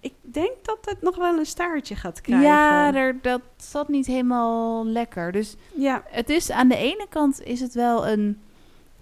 ik 0.00 0.14
denk 0.20 0.52
dat 0.62 0.78
het 0.80 1.02
nog 1.02 1.16
wel 1.16 1.38
een 1.38 1.46
staartje 1.46 1.96
gaat 1.96 2.20
krijgen. 2.20 2.46
Ja, 2.46 2.94
er, 2.94 3.18
dat 3.22 3.40
zat 3.56 3.88
niet 3.88 4.06
helemaal 4.06 4.86
lekker. 4.86 5.32
Dus 5.32 5.56
ja, 5.74 6.02
het 6.06 6.30
is 6.30 6.50
aan 6.50 6.68
de 6.68 6.76
ene 6.76 7.06
kant 7.08 7.42
is 7.42 7.60
het 7.60 7.74
wel 7.74 8.08
een 8.08 8.38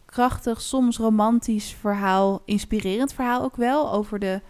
krachtig, 0.05 0.61
soms 0.61 0.99
romantisch 0.99 1.77
verhaal, 1.81 2.43
inspirerend 2.45 3.13
verhaal 3.13 3.43
ook 3.43 3.57
wel 3.57 3.93
over 3.93 4.19
de, 4.19 4.41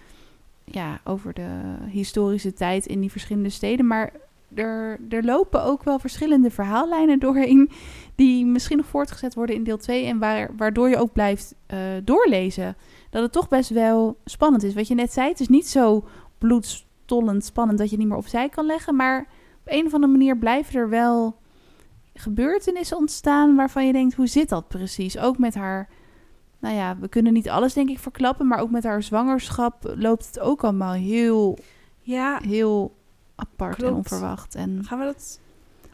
ja, 0.65 1.01
over 1.05 1.35
de 1.35 1.75
historische 1.91 2.53
tijd 2.53 2.87
in 2.87 3.01
die 3.01 3.11
verschillende 3.11 3.51
steden. 3.51 3.87
Maar 3.87 4.13
er, 4.55 4.99
er 5.09 5.25
lopen 5.25 5.65
ook 5.65 5.83
wel 5.83 5.99
verschillende 5.99 6.51
verhaallijnen 6.51 7.19
doorheen 7.19 7.71
die 8.15 8.47
misschien 8.47 8.77
nog 8.77 8.87
voortgezet 8.87 9.35
worden 9.35 9.57
in 9.57 9.65
deel 9.65 9.77
2 9.77 10.07
en 10.07 10.19
waar, 10.19 10.51
waardoor 10.57 10.89
je 10.89 10.97
ook 10.97 11.13
blijft 11.13 11.55
eh, 11.67 11.79
doorlezen. 12.05 12.77
Dat 13.11 13.23
het 13.23 13.33
toch 13.33 13.49
best 13.49 13.71
wel 13.71 14.17
spannend 14.25 14.63
is. 14.63 14.75
Wat 14.75 14.89
je 14.89 14.95
net 14.95 15.13
zei, 15.13 15.29
het 15.29 15.41
is 15.41 15.49
niet 15.49 15.69
zo 15.69 16.05
bloedstollend 16.47 17.45
spannend 17.45 17.79
dat 17.79 17.91
je 17.91 17.97
niet 17.97 18.09
meer 18.09 18.17
opzij 18.17 18.49
kan 18.49 18.67
leggen, 18.67 18.97
maar 18.97 19.21
op 19.61 19.73
een 19.73 19.87
of 19.87 19.95
andere 19.95 20.13
manier 20.13 20.39
blijven 20.39 20.81
er 20.81 20.89
wel 20.89 21.37
gebeurtenissen 22.15 22.97
ontstaan 22.97 23.57
waarvan 23.57 23.87
je 23.87 23.93
denkt, 23.93 24.15
hoe 24.15 24.27
zit 24.27 24.49
dat 24.49 24.69
precies? 24.69 25.19
Ook 25.19 25.39
met 25.39 25.55
haar, 25.55 25.89
nou 26.59 26.75
ja, 26.75 26.97
we 26.99 27.09
kunnen 27.09 27.33
niet 27.33 27.49
alles 27.49 27.73
denk 27.73 27.89
ik 27.89 27.99
verklappen, 27.99 28.47
maar 28.47 28.59
ook 28.59 28.71
met 28.71 28.85
haar 28.85 29.03
zwangerschap 29.03 29.93
loopt 29.97 30.27
het 30.27 30.41
ook 30.41 30.65
allemaal 30.65 30.93
heel, 30.93 31.59
ja. 32.01 32.39
heel 32.43 32.97
apart 33.35 33.83
en 33.83 33.93
onverwacht. 33.95 34.55
En 34.55 34.85
Gaan 34.85 34.99
we 34.99 35.05
dat... 35.05 35.41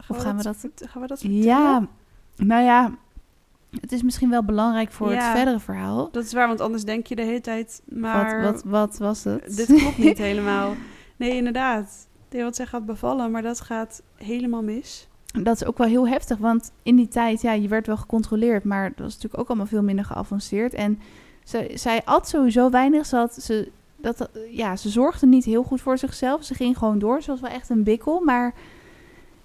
Of 0.09 0.17
gaan 0.17 0.37
we 0.37 0.43
dat- 0.43 0.67
Gaan 0.75 1.03
we 1.03 1.09
dat 1.09 1.19
vertellen? 1.21 1.45
ja, 1.45 1.87
nou 2.37 2.63
ja, 2.63 2.95
het 3.81 3.93
is 3.93 4.03
misschien 4.03 4.31
wel 4.31 4.45
belangrijk 4.45 4.93
voor 4.93 5.13
Ja. 5.13 5.15
het 5.29 5.37
verdere 5.37 5.61
verhaal. 5.61 6.09
Dat 6.13 6.25
is 6.25 6.33
waar, 6.33 6.47
want 6.49 6.61
anders 6.61 6.85
denk 6.85 7.07
je 7.07 7.17
de 7.17 7.23
hele 7.23 7.41
tijd... 7.41 7.83
Maar 7.89 8.43
Wat, 8.43 8.53
wat, 8.53 8.65
wat 8.65 8.99
was 8.99 9.25
het? 9.25 9.57
dit 9.57 9.67
klopt 9.67 9.99
niet 9.99 10.19
helemaal. 10.29 10.75
Nee, 11.17 11.35
inderdaad. 11.37 12.07
Nee, 12.31 12.43
wat 12.43 12.57
zij 12.57 12.67
gaat 12.67 12.87
bevallen, 12.87 13.31
maar 13.31 13.43
dat 13.43 13.61
gaat 13.61 14.03
helemaal 14.17 14.63
mis. 14.63 15.09
Dat 15.43 15.55
is 15.55 15.65
ook 15.65 15.79
wel 15.79 15.87
heel 15.87 16.09
heftig, 16.09 16.39
want 16.39 16.73
in 16.83 16.97
die 16.97 17.09
tijd, 17.09 17.41
ja, 17.43 17.53
je 17.53 17.69
werd 17.69 17.87
wel 17.87 17.97
gecontroleerd, 17.97 18.65
maar 18.65 18.89
dat 18.89 18.99
was 18.99 19.15
natuurlijk 19.15 19.41
ook 19.41 19.49
allemaal 19.49 19.67
veel 19.67 19.83
minder 19.83 20.05
geavanceerd. 20.05 20.75
En 20.75 20.99
ze, 21.45 21.71
zij 21.75 22.03
at 22.05 22.29
sowieso 22.29 22.71
weinig. 22.71 23.07
Ze, 23.07 23.17
had, 23.17 23.35
ze, 23.35 23.71
dat, 23.97 24.29
ja, 24.51 24.77
ze 24.77 24.89
zorgde 24.89 25.27
niet 25.27 25.45
heel 25.45 25.63
goed 25.63 25.81
voor 25.81 25.99
zichzelf. 25.99 26.45
Ze 26.45 26.55
ging 26.55 26.79
gewoon 26.79 26.99
door. 26.99 27.23
Ze 27.23 27.31
was 27.31 27.41
wel 27.41 27.51
echt 27.51 27.69
een 27.69 27.83
bikkel, 27.83 28.21
maar 28.21 28.55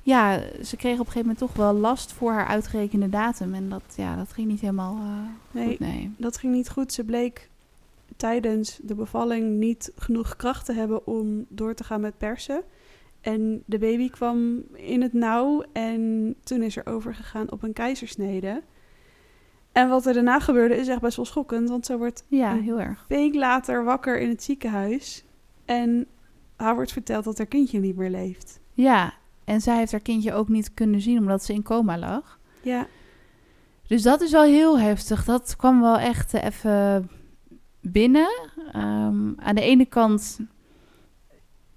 ja, 0.07 0.39
ze 0.63 0.75
kreeg 0.75 0.93
op 0.93 0.99
een 0.99 1.11
gegeven 1.11 1.19
moment 1.19 1.37
toch 1.37 1.53
wel 1.53 1.73
last 1.73 2.11
voor 2.11 2.31
haar 2.31 2.45
uitgerekende 2.47 3.09
datum. 3.09 3.53
En 3.53 3.69
dat, 3.69 3.83
ja, 3.95 4.15
dat 4.15 4.33
ging 4.33 4.47
niet 4.47 4.59
helemaal 4.59 4.95
eh, 4.95 5.11
Nee, 5.51 5.67
goed, 5.67 5.79
nee. 5.79 6.11
dat 6.17 6.37
ging 6.37 6.53
niet 6.53 6.69
goed. 6.69 6.93
Ze 6.93 7.03
bleek 7.03 7.49
tijdens 8.17 8.79
de 8.83 8.95
bevalling 8.95 9.57
niet 9.57 9.91
genoeg 9.97 10.35
kracht 10.35 10.65
te 10.65 10.73
hebben 10.73 11.07
om 11.07 11.45
door 11.49 11.73
te 11.73 11.83
gaan 11.83 12.01
met 12.01 12.17
persen. 12.17 12.61
En 13.21 13.63
de 13.65 13.77
baby 13.77 14.09
kwam 14.09 14.61
in 14.73 15.01
het 15.01 15.13
nauw 15.13 15.63
en 15.73 16.35
toen 16.43 16.61
is 16.61 16.77
er 16.77 16.85
overgegaan 16.85 17.51
op 17.51 17.63
een 17.63 17.73
keizersnede. 17.73 18.61
En 19.71 19.89
wat 19.89 20.05
er 20.05 20.13
daarna 20.13 20.39
gebeurde 20.39 20.75
is 20.77 20.87
echt 20.87 21.01
best 21.01 21.15
wel 21.15 21.25
schokkend, 21.25 21.69
want 21.69 21.85
ze 21.85 21.97
wordt 21.97 22.23
Ja, 22.27 22.55
heel 22.55 22.79
erg. 22.79 23.05
een 23.07 23.17
week 23.17 23.35
later 23.35 23.83
wakker 23.83 24.19
in 24.19 24.29
het 24.29 24.43
ziekenhuis. 24.43 25.23
En 25.65 26.07
haar 26.55 26.75
wordt 26.75 26.91
verteld 26.91 27.23
dat 27.23 27.37
haar 27.37 27.47
kindje 27.47 27.79
niet 27.79 27.95
meer 27.95 28.09
leeft. 28.09 28.59
Ja, 28.73 29.13
en 29.47 29.61
zij 29.61 29.77
heeft 29.77 29.91
haar 29.91 30.01
kindje 30.01 30.33
ook 30.33 30.47
niet 30.47 30.73
kunnen 30.73 31.01
zien 31.01 31.17
omdat 31.17 31.43
ze 31.43 31.53
in 31.53 31.63
coma 31.63 31.97
lag. 31.97 32.39
Ja, 32.61 32.87
Dus 33.87 34.01
dat 34.01 34.21
is 34.21 34.31
wel 34.31 34.43
heel 34.43 34.79
heftig. 34.79 35.25
Dat 35.25 35.55
kwam 35.55 35.81
wel 35.81 35.97
echt 35.97 36.33
eh, 36.33 36.43
even 36.45 37.09
binnen. 37.81 38.27
Ehm, 38.71 39.31
aan 39.35 39.55
de 39.55 39.61
ene 39.61 39.85
kant, 39.85 40.39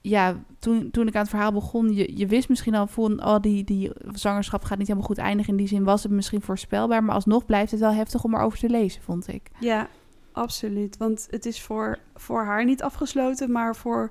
ja, 0.00 0.36
toen, 0.58 0.90
toen 0.90 1.06
ik 1.06 1.14
aan 1.14 1.20
het 1.20 1.30
verhaal 1.30 1.52
begon, 1.52 1.94
je, 1.94 2.16
je 2.16 2.26
wist 2.26 2.48
misschien 2.48 2.74
al 2.74 2.86
van, 2.86 3.24
oh, 3.24 3.40
die, 3.40 3.64
die 3.64 3.90
zwangerschap 4.12 4.62
gaat 4.64 4.78
niet 4.78 4.86
helemaal 4.86 5.08
goed 5.08 5.18
eindigen. 5.18 5.52
In 5.52 5.58
die 5.58 5.68
zin 5.68 5.84
was 5.84 6.02
het 6.02 6.12
misschien 6.12 6.40
voorspelbaar, 6.42 7.04
maar 7.04 7.14
alsnog 7.14 7.44
blijft 7.44 7.70
het 7.70 7.80
wel 7.80 7.92
heftig 7.92 8.24
om 8.24 8.34
erover 8.34 8.58
te 8.58 8.68
lezen, 8.68 9.02
vond 9.02 9.28
ik. 9.28 9.50
ja, 9.60 9.88
absoluut. 10.32 10.96
Want 10.96 11.26
het 11.30 11.46
is 11.46 11.62
voor, 11.62 11.98
voor 12.14 12.44
haar 12.44 12.64
niet 12.64 12.82
afgesloten, 12.82 13.52
maar 13.52 13.76
voor 13.76 14.10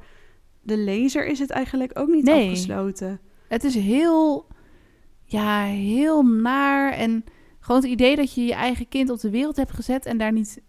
de 0.61 0.77
lezer 0.77 1.25
is 1.27 1.39
het 1.39 1.49
eigenlijk 1.49 1.99
ook 1.99 2.07
niet 2.07 2.23
Nee. 2.23 2.49
afgesloten. 2.49 3.19
Het 3.49 3.63
is 3.63 3.75
heel, 3.75 4.47
ja, 5.23 5.63
heel 5.63 6.23
naar 6.23 6.93
en 6.93 7.23
gewoon 7.59 7.81
het 7.81 7.89
idee 7.89 8.15
dat 8.15 8.33
je 8.33 8.45
je 8.45 8.53
eigen 8.53 8.87
kind 8.87 9.09
op 9.09 9.19
de 9.19 9.29
wereld 9.29 9.55
hebt 9.55 9.73
gezet 9.73 10.05
en 10.05 10.17
daar 10.17 10.31
niet 10.31 10.61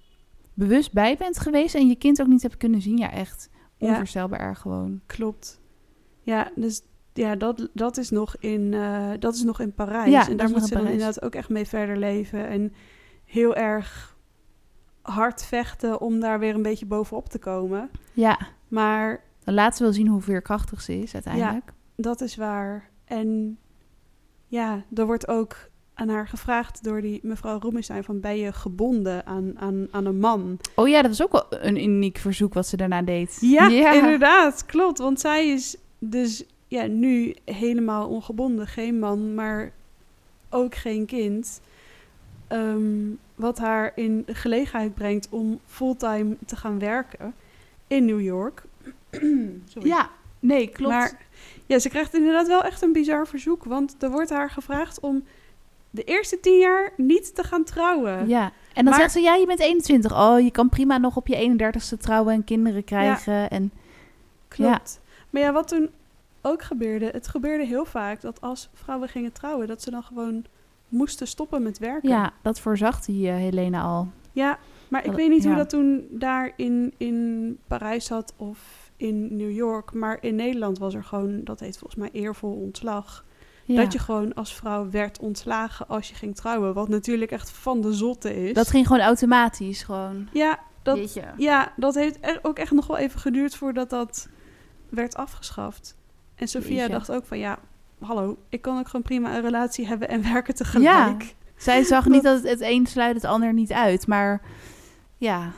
bewust 0.55 0.93
bij 0.93 1.17
bent 1.17 1.39
geweest 1.39 1.75
en 1.75 1.89
je 1.89 1.95
kind 1.95 2.21
ook 2.21 2.27
niet 2.27 2.43
hebt 2.43 2.57
kunnen 2.57 2.81
zien. 2.81 2.99
Ja, 2.99 3.11
echt 3.11 3.49
Ja. 3.77 3.89
onvoorstelbaar 3.89 4.41
erg 4.41 4.59
gewoon. 4.59 5.01
Klopt. 5.07 5.61
Ja, 6.23 6.51
dus 6.55 6.83
ja, 7.13 7.37
dat, 7.37 7.69
dat, 7.73 7.97
is 7.97 8.11
nog 8.11 8.37
in, 8.39 8.75
eh, 8.75 9.11
dat 9.19 9.35
is 9.35 9.43
nog 9.43 9.61
in 9.61 9.73
Parijs. 9.75 10.11
Ja, 10.11 10.29
en 10.29 10.37
daar 10.37 10.47
is 10.47 10.53
nog 10.53 10.61
moet 10.61 10.71
in 10.71 10.77
ze 10.77 10.83
dan 10.83 10.93
inderdaad 10.93 11.23
ook 11.23 11.35
echt 11.35 11.49
mee 11.49 11.67
verder 11.67 11.97
leven. 11.97 12.49
En 12.49 12.73
heel 13.25 13.55
erg 13.57 14.19
hard 15.03 15.45
vechten 15.45 16.01
om 16.01 16.21
daar 16.21 16.39
weer 16.39 16.55
een 16.55 16.63
beetje 16.63 16.87
bovenop 16.87 17.29
te 17.29 17.39
komen. 17.39 17.91
Ja, 18.13 18.39
Maar 18.69 19.25
dan 19.45 19.55
laten 19.55 19.77
ze 19.77 19.83
wel 19.83 19.93
zien 19.93 20.07
hoe 20.09 20.21
veerkrachtig 20.21 20.81
ze 20.81 20.99
is 20.99 21.15
uiteindelijk. 21.15 21.73
Dat 22.03 22.21
is 22.21 22.37
waar. 22.37 22.91
En 23.05 23.59
ja, 24.47 24.85
er 24.95 25.07
wordt 25.07 25.29
ook 25.29 25.57
aan 25.95 26.09
haar 26.09 26.29
gevraagd 26.29 26.85
door 26.85 27.01
die 27.01 27.21
mevrouw 27.23 27.59
Roemenstein 27.61 28.05
van 28.05 28.21
ben 28.21 28.37
je 28.37 28.53
gebonden 28.53 29.27
aan, 29.27 29.53
aan, 29.59 29.89
aan 29.91 30.05
een 30.07 30.19
man? 30.19 30.59
Oh 30.75 30.89
ja, 30.89 31.03
dat 31.03 31.11
was 31.11 31.23
ook 31.23 31.33
wel 31.33 31.47
een 31.63 31.83
uniek 31.85 32.19
verzoek 32.19 32.55
wat 32.55 32.67
ze 32.67 32.77
daarna 32.77 33.03
deed. 33.03 33.39
Ja, 33.41 33.93
inderdaad, 33.93 34.67
klopt. 34.67 34.99
Want 34.99 35.21
zij 35.21 35.49
is 35.49 35.77
dus 35.99 36.45
ja, 36.69 36.87
nu 36.87 37.35
helemaal 37.45 38.09
ongebonden. 38.09 38.67
Geen 38.67 38.99
man, 38.99 39.35
maar 39.35 39.73
ook 40.51 40.75
geen 40.75 41.07
kind. 41.07 41.61
ehm, 42.49 43.09
wat 43.35 43.59
haar 43.59 43.93
in 43.95 44.25
gelegenheid 44.27 44.95
brengt 44.95 45.29
om 45.31 45.61
fulltime 45.67 46.37
te 46.47 46.57
gaan 46.57 46.79
werken 46.79 47.35
in 47.87 48.05
New 48.05 48.21
York. 48.21 48.63
Sorry. 49.73 49.89
Ja, 49.89 50.11
nee, 50.41 50.69
klopt. 50.69 50.95
Maar 50.95 51.27
ja, 51.71 51.79
ze 51.79 51.89
krijgt 51.89 52.15
inderdaad 52.15 52.47
wel 52.47 52.63
echt 52.63 52.83
een 52.83 52.93
bizar 52.93 53.27
verzoek. 53.27 53.65
Want 53.65 53.97
er 54.03 54.11
wordt 54.11 54.31
haar 54.31 54.51
gevraagd 54.51 55.01
om 55.01 55.25
de 55.91 56.05
eerste 56.05 56.41
tien 56.41 56.59
jaar 56.59 56.93
niet 56.97 57.35
te 57.35 57.43
gaan 57.45 57.65
trouwen. 57.65 58.29
ja. 58.29 58.43
En 58.75 58.85
dan 58.85 58.85
Maar- 58.85 58.95
zegt 58.95 59.13
ze, 59.13 59.21
ja, 59.21 59.35
je 59.35 59.47
bent 59.47 59.61
21. 59.61 60.13
Oh, 60.21 60.41
je 60.41 60.51
kan 60.51 60.69
prima 60.69 60.99
nog 60.99 61.17
op 61.17 61.27
je 61.27 61.37
31ste 61.37 61.97
trouwen 61.99 62.35
en 62.35 62.45
kinderen 62.45 62.85
krijgen. 62.85 63.51
En 63.51 63.73
Klopt. 64.49 65.01
Maar 65.31 65.43
ja, 65.43 65.53
wat 65.53 65.69
toen 65.69 65.91
ook 66.43 66.63
gebeurde, 66.63 67.09
het 67.13 67.29
gebeurde 67.29 67.65
heel 67.67 67.85
vaak 67.85 68.21
dat 68.21 68.41
als 68.41 68.69
vrouwen 68.75 69.09
gingen 69.09 69.33
trouwen, 69.33 69.67
dat 69.67 69.83
ze 69.83 69.91
dan 69.91 70.03
gewoon 70.03 70.45
moesten 70.89 71.27
stoppen 71.27 71.63
met 71.63 71.79
werken. 71.79 72.09
ja, 72.09 72.33
dat 72.43 72.61
voorzag 72.61 73.05
die 73.05 73.29
eh, 73.29 73.35
Helena 73.35 73.83
al. 73.83 74.09
Ja, 74.33 74.59
maar 74.89 75.05
ik 75.05 75.13
weet 75.13 75.29
niet 75.29 75.43
hoe 75.43 75.53
ja. 75.53 75.59
dat 75.59 75.69
toen 75.69 76.07
daar 76.11 76.53
in, 76.57 76.95
in 76.97 77.59
Parijs 77.67 78.05
zat 78.05 78.33
of 78.37 78.80
in 79.01 79.37
New 79.37 79.51
York. 79.51 79.93
Maar 79.93 80.19
in 80.21 80.35
Nederland 80.35 80.79
was 80.79 80.95
er 80.95 81.05
gewoon, 81.05 81.45
dat 81.45 81.61
heet 81.61 81.79
volgens 81.79 82.01
mij 82.01 82.11
eervol 82.13 82.53
ontslag. 82.53 83.25
Ja. 83.65 83.83
Dat 83.83 83.93
je 83.93 83.99
gewoon 83.99 84.35
als 84.35 84.55
vrouw 84.55 84.91
werd 84.91 85.19
ontslagen 85.19 85.89
als 85.89 86.09
je 86.09 86.15
ging 86.15 86.37
trouwen. 86.37 86.75
Wat 86.75 86.89
natuurlijk 86.89 87.31
echt 87.31 87.51
van 87.51 87.81
de 87.81 87.93
zotte 87.93 88.49
is. 88.49 88.55
Dat 88.55 88.71
ging 88.71 88.87
gewoon 88.87 89.03
automatisch, 89.03 89.83
gewoon. 89.83 90.29
Ja, 90.33 90.59
dat, 90.83 90.97
Weet 90.97 91.15
je. 91.15 91.23
ja, 91.37 91.73
dat 91.77 91.95
heeft 91.95 92.19
er 92.21 92.39
ook 92.43 92.59
echt 92.59 92.71
nog 92.71 92.87
wel 92.87 92.97
even 92.97 93.21
geduurd 93.21 93.55
voordat 93.55 93.91
dat 93.91 94.29
werd 94.89 95.17
afgeschaft. 95.17 95.97
En 96.35 96.49
Sophia 96.49 96.75
Jeetje. 96.75 96.93
dacht 96.93 97.13
ook 97.13 97.25
van 97.25 97.39
ja, 97.39 97.59
hallo, 98.01 98.39
ik 98.49 98.63
kan 98.63 98.79
ook 98.79 98.87
gewoon 98.87 99.03
prima 99.03 99.37
een 99.37 99.43
relatie 99.43 99.87
hebben 99.87 100.09
en 100.09 100.23
werken 100.23 100.55
tegelijk. 100.55 101.35
Zij 101.57 101.83
zag 101.83 102.07
niet 102.07 102.23
dat 102.23 102.43
het, 102.43 102.51
het 102.51 102.61
een 102.61 102.87
sluit 102.87 103.15
het 103.15 103.25
ander 103.25 103.53
niet 103.53 103.73
uit, 103.73 104.07
maar 104.07 104.43
ja. 105.17 105.53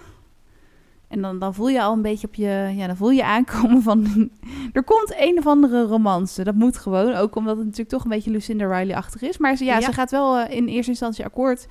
En 1.12 1.20
dan, 1.20 1.38
dan 1.38 1.54
voel 1.54 1.68
je 1.68 1.82
al 1.82 1.92
een 1.92 2.02
beetje 2.02 2.26
op 2.26 2.34
je, 2.34 2.72
ja, 2.76 2.86
dan 2.86 2.96
voel 2.96 3.10
je 3.10 3.24
aankomen 3.24 3.82
van, 3.82 4.30
er 4.72 4.84
komt 4.84 5.14
een 5.18 5.38
of 5.38 5.46
andere 5.46 5.82
romance. 5.82 6.44
Dat 6.44 6.54
moet 6.54 6.76
gewoon, 6.76 7.14
ook 7.14 7.36
omdat 7.36 7.56
het 7.56 7.64
natuurlijk 7.64 7.90
toch 7.90 8.04
een 8.04 8.10
beetje 8.10 8.30
Lucinda 8.30 8.78
Riley-achtig 8.78 9.22
is. 9.22 9.38
Maar 9.38 9.56
ze, 9.56 9.64
ja, 9.64 9.74
Ja. 9.78 9.80
ze 9.80 9.92
gaat 9.92 10.10
wel 10.10 10.38
eh, 10.38 10.56
in 10.56 10.66
eerste 10.68 10.90
instantie 10.90 11.24
akkoord 11.24 11.66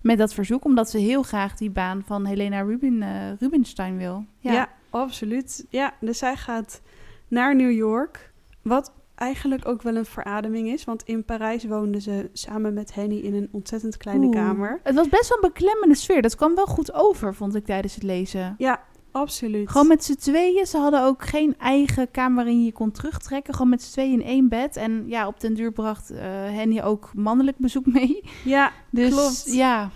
met 0.00 0.18
dat 0.18 0.34
verzoek, 0.34 0.64
omdat 0.64 0.90
ze 0.90 0.98
heel 0.98 1.22
graag 1.22 1.56
die 1.56 1.70
baan 1.70 2.02
van 2.06 2.24
Helena 2.24 2.60
Rubin, 2.60 3.02
eh, 3.02 3.10
Rubinstein 3.38 3.96
wil. 3.96 4.24
Ja. 4.38 4.68
absoluut. 4.90 5.66
Ja, 5.68 5.94
dus 6.00 6.18
zij 6.18 6.36
gaat 6.36 6.80
naar 7.28 7.56
New 7.56 7.70
York. 7.72 8.32
Wat 8.62 8.92
eigenlijk 9.20 9.68
ook 9.68 9.82
wel 9.82 9.96
een 9.96 10.04
verademing 10.04 10.68
is. 10.68 10.84
Want 10.84 11.02
in 11.02 11.24
Parijs 11.24 11.64
woonde 11.64 12.00
ze 12.00 12.30
samen 12.32 12.74
met 12.74 12.94
Henny 12.94 13.16
in 13.18 13.34
een 13.34 13.48
ontzettend 13.52 13.96
kleine 13.96 14.26
Oeh. 14.26 14.34
kamer. 14.34 14.80
Het 14.82 14.94
was 14.94 15.08
best 15.08 15.28
wel 15.28 15.38
een 15.42 15.52
beklemmende 15.52 15.94
sfeer. 15.94 16.22
Dat 16.22 16.36
kwam 16.36 16.54
wel 16.54 16.66
goed 16.66 16.92
over, 16.92 17.34
vond 17.34 17.54
ik 17.54 17.64
tijdens 17.64 17.94
het 17.94 18.02
lezen. 18.02 18.54
Ja, 18.58 18.82
absoluut. 19.12 19.70
Gewoon 19.70 19.86
met 19.86 20.04
z'n 20.04 20.14
tweeën. 20.14 20.66
Ze 20.66 20.76
hadden 20.78 21.02
ook 21.02 21.24
geen 21.24 21.54
eigen 21.58 22.10
kamer 22.10 22.34
waarin 22.36 22.58
je 22.58 22.64
je 22.64 22.72
kon 22.72 22.90
terugtrekken. 22.90 23.54
Gewoon 23.54 23.68
met 23.70 23.82
z'n 23.82 23.92
tweeën 23.92 24.12
in 24.12 24.22
één 24.22 24.48
bed. 24.48 24.76
En 24.76 25.04
ja, 25.06 25.26
op 25.26 25.40
den 25.40 25.54
duur 25.54 25.72
bracht 25.72 26.10
eh, 26.10 26.18
Henny 26.30 26.80
ook 26.82 27.10
mannelijk 27.14 27.56
bezoek 27.58 27.86
mee. 27.86 28.20
Ja, 28.44 28.72
Dus 28.90 29.10
Klopt. 29.10 29.52
ja, 29.54 29.90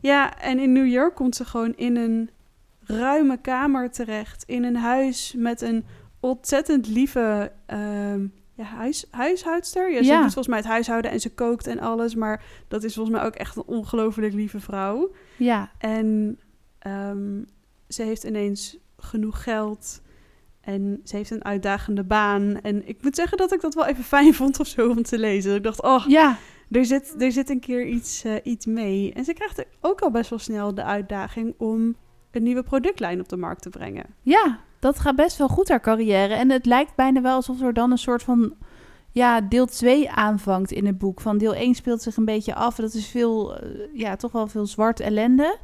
Ja, 0.00 0.38
en 0.38 0.58
in 0.58 0.72
New 0.72 0.86
York 0.86 1.14
komt 1.14 1.36
ze 1.36 1.44
gewoon 1.44 1.72
in 1.76 1.96
een 1.96 2.30
ruime 2.80 3.36
kamer 3.40 3.90
terecht. 3.90 4.44
In 4.46 4.64
een 4.64 4.76
huis 4.76 5.34
met 5.36 5.60
een 5.60 5.84
ontzettend 6.20 6.86
lieve 6.88 7.52
ehm, 7.66 8.26
ja, 8.58 8.64
huis, 8.64 9.06
huishoudster. 9.10 9.90
Ja, 9.92 9.98
ze 9.98 10.04
Ja. 10.04 10.14
doet 10.14 10.22
volgens 10.32 10.46
mij 10.46 10.56
het 10.58 10.66
huishouden 10.66 11.10
en 11.10 11.20
ze 11.20 11.34
kookt 11.34 11.66
en 11.66 11.80
alles. 11.80 12.14
Maar 12.14 12.42
dat 12.68 12.84
is 12.84 12.94
volgens 12.94 13.16
mij 13.16 13.26
ook 13.26 13.34
echt 13.34 13.56
een 13.56 13.62
ongelooflijk 13.66 14.32
lieve 14.32 14.60
vrouw. 14.60 15.10
ja, 15.36 15.70
En 15.78 16.38
ehm, 16.78 17.42
ze 17.88 18.02
heeft 18.02 18.24
ineens 18.24 18.76
genoeg 18.98 19.42
geld. 19.42 20.02
En 20.60 21.00
ze 21.04 21.16
heeft 21.16 21.30
een 21.30 21.44
uitdagende 21.44 22.04
baan. 22.04 22.60
En 22.60 22.88
ik 22.88 23.02
moet 23.02 23.14
zeggen 23.14 23.38
dat 23.38 23.52
ik 23.52 23.60
dat 23.60 23.74
wel 23.74 23.86
even 23.86 24.04
fijn 24.04 24.34
vond 24.40 24.60
of 24.60 24.66
zo 24.66 24.88
om 24.90 25.02
te 25.02 25.18
lezen. 25.18 25.54
Ik 25.54 25.62
dacht, 25.62 25.82
oh, 25.82 26.04
ja, 26.08 26.36
er 26.70 26.84
zit, 26.84 27.14
er 27.22 27.32
zit 27.32 27.50
een 27.50 27.60
keer 27.60 27.86
iets, 27.86 28.24
eh, 28.24 28.34
iets 28.42 28.66
mee. 28.66 29.12
En 29.12 29.24
ze 29.24 29.32
krijgt 29.32 29.64
ook 29.80 30.00
al 30.00 30.10
best 30.10 30.30
wel 30.30 30.38
snel 30.38 30.74
de 30.74 30.84
uitdaging 30.84 31.54
om 31.58 31.96
een 32.30 32.42
nieuwe 32.42 32.62
productlijn 32.62 33.20
op 33.20 33.28
de 33.28 33.36
markt 33.36 33.62
te 33.62 33.70
brengen. 33.70 34.04
ja. 34.22 34.66
Dat 34.78 34.98
gaat 34.98 35.16
best 35.16 35.36
wel 35.38 35.48
goed 35.48 35.68
haar 35.68 35.80
carrière. 35.80 36.34
En 36.34 36.50
het 36.50 36.66
lijkt 36.66 36.94
bijna 36.94 37.20
wel 37.20 37.34
alsof 37.34 37.60
er 37.62 37.72
dan 37.72 37.90
een 37.90 37.98
soort 37.98 38.22
van 38.22 38.54
ja, 39.12 39.40
deel 39.40 39.66
2 39.66 40.10
aanvangt 40.10 40.72
in 40.72 40.86
het 40.86 40.98
boek. 40.98 41.20
Van 41.20 41.38
deel 41.38 41.54
1 41.54 41.74
speelt 41.74 42.02
zich 42.02 42.16
een 42.16 42.24
beetje 42.24 42.54
af. 42.54 42.74
Dat 42.76 42.94
is 42.94 43.06
veel, 43.06 43.56
eh, 43.56 43.68
ja, 43.94 44.16
toch 44.16 44.32
wel 44.32 44.46
veel 44.46 44.66
zwart 44.66 45.00
ellende. 45.00 45.56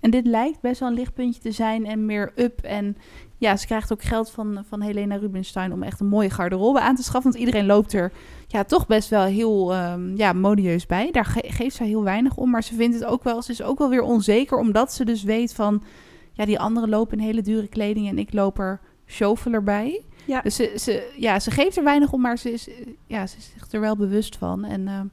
En 0.00 0.10
dit 0.10 0.26
lijkt 0.26 0.60
best 0.60 0.80
wel 0.80 0.88
een 0.88 0.94
lichtpuntje 0.94 1.40
te 1.40 1.52
zijn 1.52 1.86
en 1.86 2.06
meer 2.06 2.32
up. 2.36 2.60
En 2.62 2.96
ja, 3.38 3.56
ze 3.56 3.66
krijgt 3.66 3.92
ook 3.92 4.02
geld 4.02 4.30
van, 4.30 4.64
van 4.68 4.80
Helena 4.80 5.16
Rubinstein 5.16 5.72
om 5.72 5.82
echt 5.82 6.00
een 6.00 6.06
mooie 6.08 6.30
garderobe 6.30 6.80
aan 6.80 6.94
te 6.96 7.02
schaffen. 7.02 7.30
Want 7.30 7.44
iedereen 7.44 7.66
loopt 7.66 7.92
er 7.92 8.12
ja, 8.46 8.64
toch 8.64 8.86
best 8.86 9.08
wel 9.08 9.22
heel 9.24 9.72
ehm, 9.72 10.16
ja, 10.16 10.32
modieus 10.32 10.86
bij. 10.86 11.10
Daar 11.10 11.24
ge- 11.24 11.44
geeft 11.46 11.76
zij 11.76 11.86
heel 11.86 12.02
weinig 12.02 12.36
om. 12.36 12.50
Maar 12.50 12.62
ze 12.62 12.74
vindt 12.74 12.94
het 12.94 13.04
ook 13.04 13.24
wel, 13.24 13.42
ze 13.42 13.52
is 13.52 13.62
ook 13.62 13.78
wel 13.78 13.88
weer 13.88 14.02
onzeker. 14.02 14.58
Omdat 14.58 14.92
ze 14.92 15.04
dus 15.04 15.22
weet 15.22 15.54
van, 15.54 15.82
ja, 16.40 16.46
die 16.46 16.58
anderen 16.58 16.88
lopen 16.88 17.18
in 17.18 17.24
hele 17.24 17.42
dure 17.42 17.68
kleding 17.68 18.08
en 18.08 18.18
ik 18.18 18.32
loop 18.32 18.58
er 18.58 18.80
chauffeur 19.06 19.62
bij. 19.62 20.02
Ja. 20.24 20.40
Dus 20.40 20.56
ze, 20.56 20.72
ze, 20.76 21.12
ja, 21.16 21.40
ze 21.40 21.50
geeft 21.50 21.76
er 21.76 21.84
weinig 21.84 22.12
om, 22.12 22.20
maar 22.20 22.38
ze 22.38 22.52
is, 22.52 22.68
ja, 23.06 23.26
ze 23.26 23.36
is 23.36 23.52
zich 23.58 23.72
er 23.72 23.80
wel 23.80 23.96
bewust 23.96 24.36
van. 24.36 24.64
En 24.64 24.88
ehm, 24.88 25.06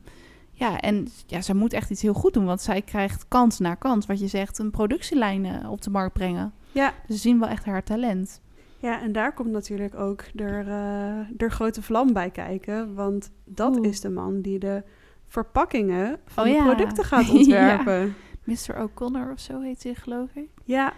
ja, 0.51 0.79
en 0.79 1.07
ja, 1.25 1.41
ze 1.41 1.55
moet 1.55 1.73
echt 1.73 1.89
iets 1.89 2.01
heel 2.01 2.13
goed 2.13 2.33
doen, 2.33 2.45
want 2.45 2.61
zij 2.61 2.81
krijgt 2.81 3.25
kans 3.27 3.59
na 3.59 3.75
kans. 3.75 4.05
Wat 4.05 4.19
je 4.19 4.27
zegt, 4.27 4.57
een 4.59 4.71
productielijn 4.71 5.45
eh, 5.45 5.71
op 5.71 5.81
de 5.81 5.89
markt 5.89 6.13
brengen. 6.13 6.53
Ja, 6.71 6.93
Dus 7.07 7.15
ze 7.15 7.21
zien 7.21 7.39
wel 7.39 7.49
echt 7.49 7.65
haar 7.65 7.83
talent. 7.83 8.41
ja 8.79 9.01
en 9.01 9.11
daar 9.11 9.33
komt 9.33 9.51
natuurlijk 9.51 9.95
ook 9.95 10.23
de, 10.33 10.43
eh, 10.67 11.35
de 11.37 11.49
grote 11.49 11.81
vlam 11.81 12.13
bij 12.13 12.29
kijken. 12.29 12.93
Want 12.93 13.31
dat 13.45 13.77
Oeh. 13.77 13.87
is 13.87 14.01
de 14.01 14.09
man 14.09 14.41
die 14.41 14.59
de 14.59 14.83
verpakkingen 15.27 16.17
van 16.25 16.43
Oh 16.45 16.49
de 16.51 16.55
ja. 16.55 16.63
producten 16.63 17.03
gaat 17.03 17.29
ontwerpen. 17.37 18.15
Mr. 18.43 18.81
O'Connor 18.81 19.31
of 19.31 19.39
zo 19.39 19.61
heet 19.61 19.83
hij, 19.83 19.93
geloof 19.95 20.29
ik. 20.33 20.49
ja. 20.63 20.93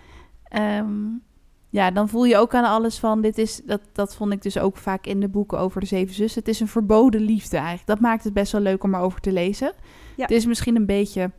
Ehm, 0.49 1.07
ja, 1.69 1.91
dan 1.91 2.09
voel 2.09 2.25
je 2.25 2.37
ook 2.37 2.53
aan 2.53 2.63
alles 2.65 2.99
van, 2.99 3.21
dit 3.21 3.37
is, 3.37 3.61
dat, 3.65 3.81
dat 3.93 4.15
vond 4.15 4.33
ik 4.33 4.41
dus 4.41 4.57
ook 4.57 4.77
vaak 4.77 5.05
in 5.05 5.19
de 5.19 5.27
boeken 5.27 5.59
over 5.59 5.81
de 5.81 5.87
Zeven 5.87 6.15
Zussen. 6.15 6.39
Het 6.39 6.49
is 6.49 6.59
een 6.59 6.67
verboden 6.67 7.21
liefde 7.21 7.57
eigenlijk. 7.57 7.87
Dat 7.87 7.99
maakt 7.99 8.23
het 8.23 8.33
best 8.33 8.51
wel 8.51 8.61
leuk 8.61 8.83
om 8.83 8.95
erover 8.95 9.19
te 9.21 9.31
lezen. 9.31 9.71
Ja. 10.15 10.21
Het 10.21 10.31
is 10.31 10.45
misschien 10.45 10.75
een 10.75 10.85
beetje 10.85 11.31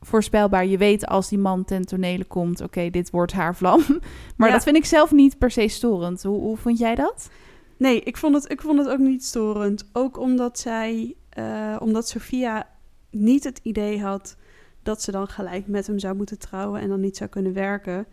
voorspelbaar. 0.00 0.66
Je 0.66 0.78
weet 0.78 1.06
als 1.06 1.28
die 1.28 1.38
man 1.38 1.64
ten 1.64 1.86
tonele 1.86 2.24
komt, 2.24 2.60
oké, 2.60 2.90
dit 2.90 3.10
wordt 3.10 3.32
haar 3.32 3.56
vlam. 3.56 3.80
Maar 4.36 4.48
Ja. 4.48 4.54
dat 4.54 4.62
vind 4.62 4.76
ik 4.76 4.84
zelf 4.84 5.12
niet 5.12 5.38
per 5.38 5.50
se 5.50 5.68
storend. 5.68 6.22
Hoe, 6.22 6.40
hoe 6.40 6.56
vond 6.56 6.78
jij 6.78 6.94
dat? 6.94 7.30
Nee, 7.76 8.00
ik 8.00 8.16
vond, 8.16 8.34
het, 8.34 8.50
ik 8.52 8.60
vond 8.60 8.78
het 8.78 8.88
ook 8.88 8.98
niet 8.98 9.24
storend. 9.24 9.88
Ook 9.92 10.18
omdat 10.18 10.58
zij, 10.58 11.14
eh, 11.28 11.76
omdat 11.78 12.08
Sophia 12.08 12.68
niet 13.10 13.44
het 13.44 13.60
idee 13.62 14.02
had 14.02 14.36
dat 14.82 15.02
ze 15.02 15.10
dan 15.10 15.28
gelijk 15.28 15.66
met 15.66 15.86
hem 15.86 15.98
zou 15.98 16.16
moeten 16.16 16.38
trouwen 16.38 16.80
en 16.80 16.88
dan 16.88 17.00
niet 17.00 17.16
zou 17.16 17.30
kunnen 17.30 17.52
werken. 17.52 18.06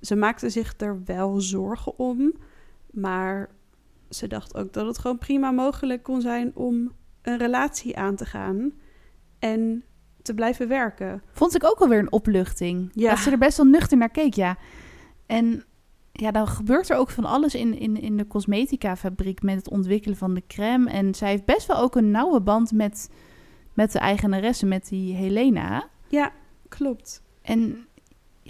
Ze 0.00 0.16
maakte 0.16 0.50
zich 0.50 0.74
er 0.76 1.04
wel 1.04 1.40
zorgen 1.40 1.98
om, 1.98 2.32
maar 2.90 3.50
ze 4.08 4.26
dacht 4.26 4.56
ook 4.56 4.72
dat 4.72 4.86
het 4.86 4.98
gewoon 4.98 5.18
prima 5.18 5.50
mogelijk 5.50 6.02
kon 6.02 6.20
zijn 6.20 6.56
om 6.56 6.92
een 7.22 7.38
relatie 7.38 7.96
aan 7.96 8.16
te 8.16 8.24
gaan 8.24 8.72
en 9.38 9.84
te 10.22 10.34
blijven 10.34 10.68
werken. 10.68 11.22
Vond 11.32 11.54
ik 11.54 11.64
ook 11.64 11.78
wel 11.78 11.88
weer 11.88 11.98
een 11.98 12.12
opluchting. 12.12 12.90
Ja. 12.92 13.10
Dat 13.10 13.18
ze 13.18 13.30
er 13.30 13.38
best 13.38 13.56
wel 13.56 13.66
nuchter 13.66 13.98
naar 13.98 14.10
keek, 14.10 14.34
ja. 14.34 14.56
En 15.26 15.64
ja, 16.12 16.30
dan 16.30 16.46
gebeurt 16.46 16.90
er 16.90 16.96
ook 16.96 17.10
van 17.10 17.24
alles 17.24 17.54
in, 17.54 17.78
in, 17.78 18.00
in 18.00 18.16
de 18.16 18.26
cosmetica-fabriek 18.26 19.42
met 19.42 19.56
het 19.56 19.70
ontwikkelen 19.70 20.16
van 20.16 20.34
de 20.34 20.42
crème. 20.46 20.90
En 20.90 21.14
zij 21.14 21.28
heeft 21.28 21.44
best 21.44 21.66
wel 21.66 21.76
ook 21.76 21.96
een 21.96 22.10
nauwe 22.10 22.40
band 22.40 22.72
met, 22.72 23.10
met 23.74 23.92
de 23.92 23.98
eigenaresse, 23.98 24.66
met 24.66 24.88
die 24.88 25.14
Helena. 25.14 25.88
Ja, 26.08 26.32
klopt. 26.68 27.22
En 27.42 27.86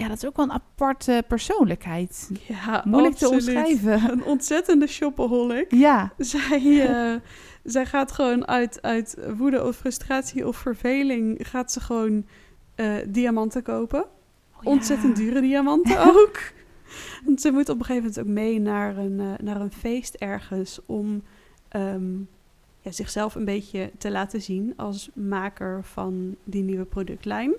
ja, 0.01 0.09
dat 0.09 0.17
is 0.17 0.27
ook 0.27 0.37
wel 0.37 0.45
een 0.45 0.53
aparte 0.53 1.25
persoonlijkheid. 1.29 2.31
Ja, 2.47 2.83
Moeilijk 2.87 3.17
te 3.17 3.29
omschrijven. 3.29 4.03
Een 4.13 4.25
ontzettende 4.25 4.87
shopaholic. 4.87 5.75
Ja, 5.75 6.13
Zij, 6.19 6.81
eh, 6.89 7.21
zij 7.65 7.87
gaat 7.87 8.13
gewoon 8.13 8.47
uit, 8.47 8.83
uit 8.83 9.17
woede 9.37 9.67
of 9.67 9.77
frustratie 9.77 10.47
of 10.47 10.57
verveling... 10.57 11.49
gaat 11.49 11.73
ze 11.73 11.81
gewoon 11.81 12.27
eh, 12.75 12.95
diamanten 13.09 13.63
kopen. 13.63 14.05
Ontzettend 14.63 15.17
dure 15.17 15.41
diamanten 15.51 15.99
ook. 15.99 16.39
Ze 17.37 17.51
moet 17.51 17.69
op 17.69 17.79
een 17.79 17.85
gegeven 17.85 18.09
moment 18.09 18.21
ook 18.21 18.35
mee 18.35 18.61
naar 18.61 18.97
een, 18.97 19.21
eh, 19.21 19.27
naar 19.43 19.61
een 19.61 19.73
feest 19.73 20.15
ergens... 20.15 20.81
om 20.87 21.23
ehm, 21.69 22.19
ja, 22.81 22.91
zichzelf 22.91 23.35
een 23.35 23.45
beetje 23.45 23.91
te 23.99 24.11
laten 24.11 24.43
zien 24.43 24.73
als 24.77 25.11
maker 25.15 25.85
van 25.85 26.37
die 26.45 26.63
nieuwe 26.63 26.85
productlijn. 26.85 27.53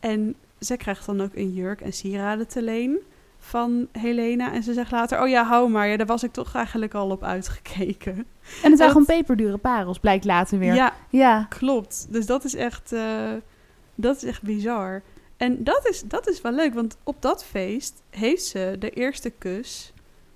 En 0.00 0.36
zij 0.58 0.76
krijgt 0.76 1.06
dan 1.06 1.20
ook 1.20 1.34
een 1.34 1.52
jurk 1.52 1.80
en 1.80 1.92
sieraden 1.92 2.48
te 2.48 2.62
leen 2.62 2.98
van 3.38 3.88
Helena. 3.92 4.52
En 4.52 4.62
ze 4.62 4.72
zegt 4.72 4.90
later, 4.90 5.22
oh 5.22 5.28
ja, 5.28 5.44
hou 5.44 5.70
maar. 5.70 5.88
Ja, 5.88 5.96
daar 5.96 6.06
was 6.06 6.22
ik 6.22 6.32
toch 6.32 6.54
eigenlijk 6.54 6.94
al 6.94 7.10
op 7.10 7.22
uitgekeken. 7.24 8.12
En 8.16 8.24
het 8.50 8.62
waren 8.62 8.78
Dat- 8.78 8.90
gewoon 8.90 9.04
peperdure 9.06 9.56
parels, 9.56 9.98
blijkt 9.98 10.24
later 10.24 10.58
weer. 10.58 10.74
Ja, 10.74 10.92
ja. 11.10 11.46
klopt. 11.48 12.06
Dus 12.10 12.26
dat 12.26 12.44
is 12.44 12.54
echt... 12.54 12.92
eh, 12.92 13.32
Dat 13.94 14.16
is 14.16 14.22
echt 14.24 14.42
bizar. 14.42 15.02
En 15.36 15.64
dat 15.64 15.88
is, 15.88 16.02
dat 16.02 16.28
is 16.28 16.40
wel 16.40 16.52
leuk, 16.52 16.74
want 16.74 16.96
op 17.04 17.22
dat 17.22 17.44
feest 17.44 18.02
heeft 18.10 18.44
ze 18.44 18.76
de 18.78 18.90
eerste 18.90 19.30
kus 19.30 19.92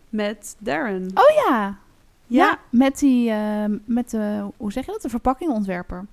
met 0.09 0.57
Darren. 0.59 1.11
Oh 1.15 1.47
ja. 1.49 1.79
Ja, 2.27 2.59
met 2.71 2.99
die, 2.99 3.31
eh, 3.31 3.65
met 3.85 4.11
de, 4.11 4.45
hoe 4.57 4.73
zeg 4.73 4.87
je 4.87 4.93
dat, 4.93 5.03
de 5.03 5.09
verpakkingontwerper. 5.09 6.07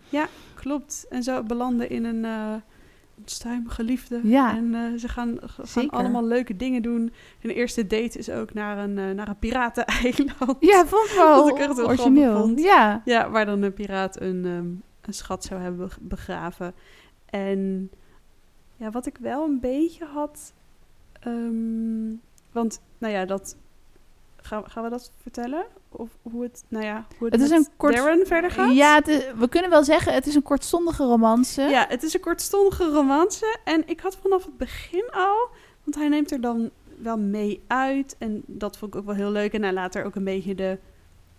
Klopt. 0.55 1.05
En 1.09 1.23
zo 1.23 1.43
belanden 1.43 1.89
in 1.89 2.03
een 2.05 2.23
uh, 2.23 2.53
onstuimige 3.21 3.83
liefde. 3.83 4.19
Ja, 4.23 4.55
En 4.55 4.75
eh, 4.75 4.99
ze 4.99 5.07
gaan, 5.07 5.37
gaan 5.45 5.67
Zeker. 5.67 5.97
allemaal 5.97 6.23
leuke 6.25 6.55
dingen 6.55 6.81
doen. 6.81 7.13
Hun 7.39 7.51
eerste 7.51 7.87
date 7.87 8.17
is 8.17 8.29
ook 8.29 8.53
naar 8.53 8.77
een, 8.77 8.97
eh, 8.97 9.09
naar 9.09 9.27
een 9.27 9.39
pirateneiland. 9.39 10.55
ja 10.59 10.85
vond 10.85 11.09
ik 11.09 11.15
wel 11.17 11.35
Wat 11.43 11.49
ik 11.49 11.57
echt 11.57 11.79
origineel. 11.83 12.39
vond. 12.41 12.59
Ja. 12.59 13.01
Ja, 13.05 13.29
waar 13.29 13.45
dan 13.45 13.61
een 13.61 13.73
piraat 13.73 14.21
een, 14.21 14.45
ehm, 14.45 14.67
een 15.01 15.13
schat 15.13 15.43
zou 15.43 15.61
hebben 15.61 15.79
beg- 15.87 15.99
begraven. 16.01 16.73
En 17.25 17.91
ja, 18.75 18.89
wat 18.91 19.05
ik 19.05 19.17
wel 19.17 19.43
een 19.43 19.59
beetje 19.59 20.05
had. 20.05 20.53
ehm, 21.19 22.13
want, 22.51 22.81
nou 22.97 23.13
ja, 23.13 23.25
dat. 23.25 23.57
Gaan, 24.41 24.69
gaan 24.69 24.83
we 24.83 24.89
dat 24.89 25.11
vertellen? 25.21 25.65
Of 25.91 26.09
hoe 26.21 26.43
het, 26.43 26.63
nou 26.67 26.85
ja, 26.85 27.05
hoe 27.17 27.27
het, 27.29 27.41
Het 27.41 27.51
is 27.51 27.57
een 27.57 27.67
kort- 27.77 27.95
Darren 27.95 28.27
verder 28.27 28.51
gaat? 28.51 28.75
Ja, 28.75 29.05
is- 29.05 29.31
we 29.37 29.49
kunnen 29.49 29.69
wel 29.69 29.83
zeggen, 29.83 30.13
het 30.13 30.27
is 30.27 30.35
een 30.35 30.41
kortstondige 30.43 31.03
romance. 31.03 31.61
Ja, 31.61 31.85
het 31.89 32.03
is 32.03 32.13
een 32.13 32.19
kortstondige 32.19 32.89
romance. 32.91 33.57
En 33.63 33.83
ik 33.85 33.99
had 33.99 34.17
vanaf 34.21 34.45
het 34.45 34.57
begin 34.57 35.05
al... 35.11 35.49
Want 35.83 35.95
hij 35.95 36.07
neemt 36.07 36.31
er 36.31 36.41
dan 36.41 36.69
wel 37.01 37.17
mee 37.17 37.63
uit. 37.67 38.15
En 38.17 38.43
dat 38.45 38.77
vond 38.77 38.93
ik 38.93 38.99
ook 38.99 39.05
wel 39.05 39.15
heel 39.15 39.31
leuk. 39.31 39.53
En 39.53 39.63
hij 39.63 39.73
laat 39.73 39.95
er 39.95 40.03
ook 40.05 40.15
een 40.15 40.23
beetje 40.23 40.55
de, 40.55 40.77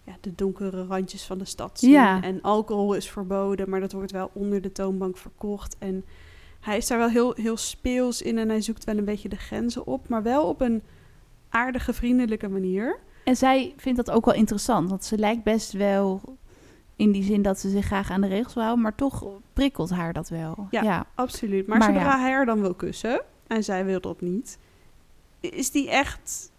ja, 0.04 0.12
de 0.20 0.34
donkere 0.34 0.84
randjes 0.86 1.24
van 1.24 1.38
de 1.38 1.44
stad 1.44 1.78
zien. 1.78 1.90
Ja. 1.90 2.22
En 2.22 2.42
alcohol 2.42 2.94
is 2.94 3.10
verboden, 3.10 3.70
maar 3.70 3.80
dat 3.80 3.92
wordt 3.92 4.12
wel 4.12 4.30
onder 4.32 4.60
de 4.62 4.72
toonbank 4.72 5.16
verkocht. 5.16 5.76
En 5.78 6.04
hij 6.60 6.76
is 6.76 6.86
daar 6.86 6.98
wel 6.98 7.08
heel, 7.08 7.32
heel 7.36 7.56
speels 7.56 8.22
in. 8.22 8.38
En 8.38 8.48
hij 8.48 8.60
zoekt 8.60 8.84
wel 8.84 8.96
een 8.98 9.04
beetje 9.04 9.28
de 9.28 9.36
grenzen 9.36 9.86
op. 9.86 10.08
Maar 10.08 10.22
wel 10.22 10.44
op 10.48 10.60
een 10.60 10.82
aardige, 11.48 11.92
vriendelijke 11.92 12.48
manier. 12.48 12.98
En 13.24 13.36
zij 13.36 13.74
vindt 13.76 14.04
dat 14.04 14.10
ook 14.10 14.24
wel 14.24 14.34
interessant, 14.34 14.90
want 14.90 15.04
ze 15.04 15.18
lijkt 15.18 15.42
best 15.42 15.72
wel 15.72 16.38
in 16.96 17.12
die 17.12 17.22
zin 17.22 17.42
dat 17.42 17.58
ze 17.58 17.68
zich 17.70 17.84
graag 17.86 18.10
aan 18.10 18.20
de 18.20 18.26
regels 18.26 18.54
wil 18.54 18.62
houden, 18.62 18.84
maar 18.84 18.94
toch 18.94 19.24
prikkelt 19.52 19.90
haar 19.90 20.12
dat 20.12 20.28
wel. 20.28 20.66
Ja. 20.70 20.82
ja. 20.82 21.06
Absoluut. 21.14 21.66
Maar, 21.66 21.78
Maar 21.78 21.92
zodra 21.92 22.10
ja. 22.10 22.20
hij 22.20 22.30
haar 22.30 22.46
dan 22.46 22.60
wil 22.60 22.74
kussen... 22.74 23.22
En 23.46 23.64
zij 23.64 23.84
wil 23.84 24.00
dat 24.00 24.20
niet... 24.20 24.58
Is 25.40 25.70
die 25.70 25.90
echt... 25.90 26.52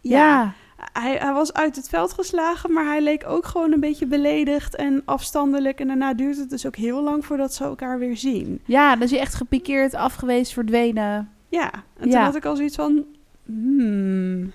Ja. 0.00 0.52
hij, 0.92 1.16
hij 1.16 1.32
was 1.32 1.52
uit 1.52 1.76
het 1.76 1.88
veld 1.88 2.12
geslagen, 2.12 2.72
maar 2.72 2.84
hij 2.84 3.00
leek 3.00 3.26
ook 3.26 3.46
gewoon 3.46 3.72
een 3.72 3.80
beetje 3.80 4.06
beledigd 4.06 4.74
en 4.74 5.02
afstandelijk. 5.04 5.80
En 5.80 5.86
daarna 5.86 6.14
duurt 6.14 6.36
het 6.36 6.50
dus 6.50 6.66
ook 6.66 6.76
heel 6.76 7.02
lang 7.02 7.24
voordat 7.24 7.54
ze 7.54 7.64
elkaar 7.64 7.98
weer 7.98 8.16
zien. 8.16 8.60
Ja, 8.64 8.92
dan 8.92 9.02
is 9.02 9.10
hij 9.10 9.20
echt 9.20 9.34
gepikeerd, 9.34 9.94
afgewezen, 9.94 10.54
verdwenen. 10.54 11.30
Ja, 11.48 11.72
en 11.96 12.10
toen 12.10 12.20
had 12.20 12.36
ik 12.36 12.44
al 12.44 12.56
zoiets 12.56 12.76
van... 12.76 13.04
Hmm, 13.44 14.52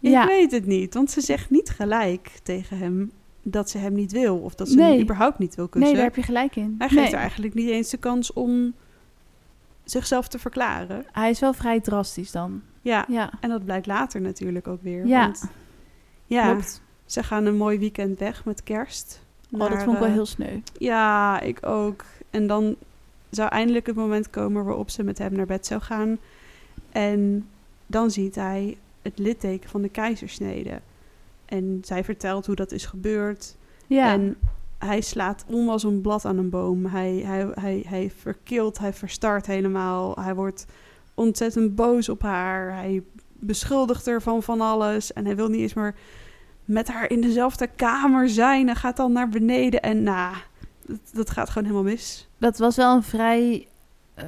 ik 0.00 0.10
Ja. 0.10 0.26
weet 0.26 0.50
het 0.50 0.66
niet, 0.66 0.94
want 0.94 1.10
ze 1.10 1.20
zegt 1.20 1.50
niet 1.50 1.70
gelijk 1.70 2.38
tegen 2.42 2.78
hem 2.78 3.10
dat 3.42 3.70
ze 3.70 3.78
hem 3.78 3.92
niet 3.94 4.12
wil. 4.12 4.36
Of 4.38 4.54
dat 4.54 4.68
ze 4.68 4.76
Nee. 4.76 4.92
hem 4.92 5.00
überhaupt 5.00 5.38
niet 5.38 5.54
wil 5.54 5.68
kussen. 5.68 5.90
Nee, 5.90 5.94
daar 6.00 6.08
heb 6.10 6.16
je 6.16 6.22
gelijk 6.22 6.56
in. 6.56 6.74
Hij 6.78 6.88
geeft 6.88 7.00
Nee. 7.00 7.10
haar 7.10 7.20
eigenlijk 7.20 7.54
niet 7.54 7.68
eens 7.68 7.90
de 7.90 7.96
kans 7.96 8.32
om 8.32 8.74
zichzelf 9.84 10.28
te 10.28 10.38
verklaren. 10.38 11.04
Hij 11.12 11.30
is 11.30 11.40
wel 11.40 11.52
vrij 11.52 11.80
drastisch 11.80 12.30
dan. 12.30 12.62
Ja, 12.82 13.04
Ja, 13.08 13.30
en 13.40 13.48
dat 13.48 13.64
blijkt 13.64 13.86
later 13.86 14.20
natuurlijk 14.20 14.68
ook 14.68 14.82
weer. 14.82 15.06
Ja. 15.06 15.22
Want, 15.24 15.44
ja, 16.26 16.50
klopt. 16.52 16.82
ze 17.06 17.22
gaan 17.22 17.44
een 17.46 17.56
mooi 17.56 17.78
weekend 17.78 18.18
weg 18.18 18.44
met 18.44 18.62
kerst. 18.62 19.24
Oh, 19.52 19.58
dat 19.60 19.68
vond 19.82 19.92
ik 19.92 19.98
wel 19.98 20.08
eh, 20.08 20.12
heel 20.14 20.26
sneu. 20.26 20.60
Ja, 20.78 21.40
ik 21.40 21.66
ook. 21.66 22.04
En 22.30 22.46
dan 22.46 22.76
zou 23.30 23.48
eindelijk 23.48 23.86
het 23.86 23.96
moment 23.96 24.30
komen 24.30 24.64
waarop 24.64 24.90
ze 24.90 25.02
met 25.02 25.18
hem 25.18 25.32
naar 25.32 25.46
bed 25.46 25.66
zou 25.66 25.80
gaan. 25.80 26.18
En 26.92 27.48
dan 27.86 28.10
ziet 28.10 28.34
hij 28.34 28.76
het 29.02 29.18
litteken 29.18 29.70
van 29.70 29.82
de 29.82 29.88
keizersnede. 29.88 30.80
En 31.44 31.80
zij 31.84 32.04
vertelt 32.04 32.46
hoe 32.46 32.54
dat 32.54 32.72
is 32.72 32.86
gebeurd. 32.86 33.56
Ja, 33.86 34.12
En 34.12 34.36
hij 34.78 35.00
slaat 35.00 35.44
om 35.46 35.68
als 35.68 35.82
een 35.82 36.00
blad 36.00 36.24
aan 36.24 36.38
een 36.38 36.50
boom. 36.50 36.86
Hij, 36.86 37.12
hij, 37.12 37.48
hij, 37.54 37.84
hij 37.86 38.10
verkilt, 38.16 38.78
hij 38.78 38.92
verstart 38.92 39.46
helemaal. 39.46 40.14
Hij 40.20 40.34
wordt 40.34 40.66
ontzettend 41.14 41.74
boos 41.74 42.08
op 42.08 42.22
haar. 42.22 42.74
Hij 42.74 43.02
beschuldigt 43.32 44.06
haar 44.06 44.22
van 44.22 44.42
van 44.42 44.60
alles. 44.60 45.12
En 45.12 45.24
hij 45.24 45.36
wil 45.36 45.48
niet 45.48 45.60
eens 45.60 45.74
meer 45.74 45.94
met 46.64 46.88
haar 46.88 47.10
in 47.10 47.20
dezelfde 47.20 47.66
kamer 47.76 48.28
zijn. 48.28 48.68
En 48.68 48.76
gaat 48.76 48.96
dan 48.96 49.12
naar 49.12 49.28
beneden. 49.28 49.80
En 49.82 50.02
nou, 50.02 50.36
dat, 50.86 50.98
dat 51.12 51.30
gaat 51.30 51.48
gewoon 51.48 51.68
helemaal 51.68 51.92
mis. 51.92 52.28
dat 52.38 52.58
was 52.58 52.76
wel 52.76 52.94
een 52.96 53.02
vrij... 53.02 53.66
eh, 54.14 54.26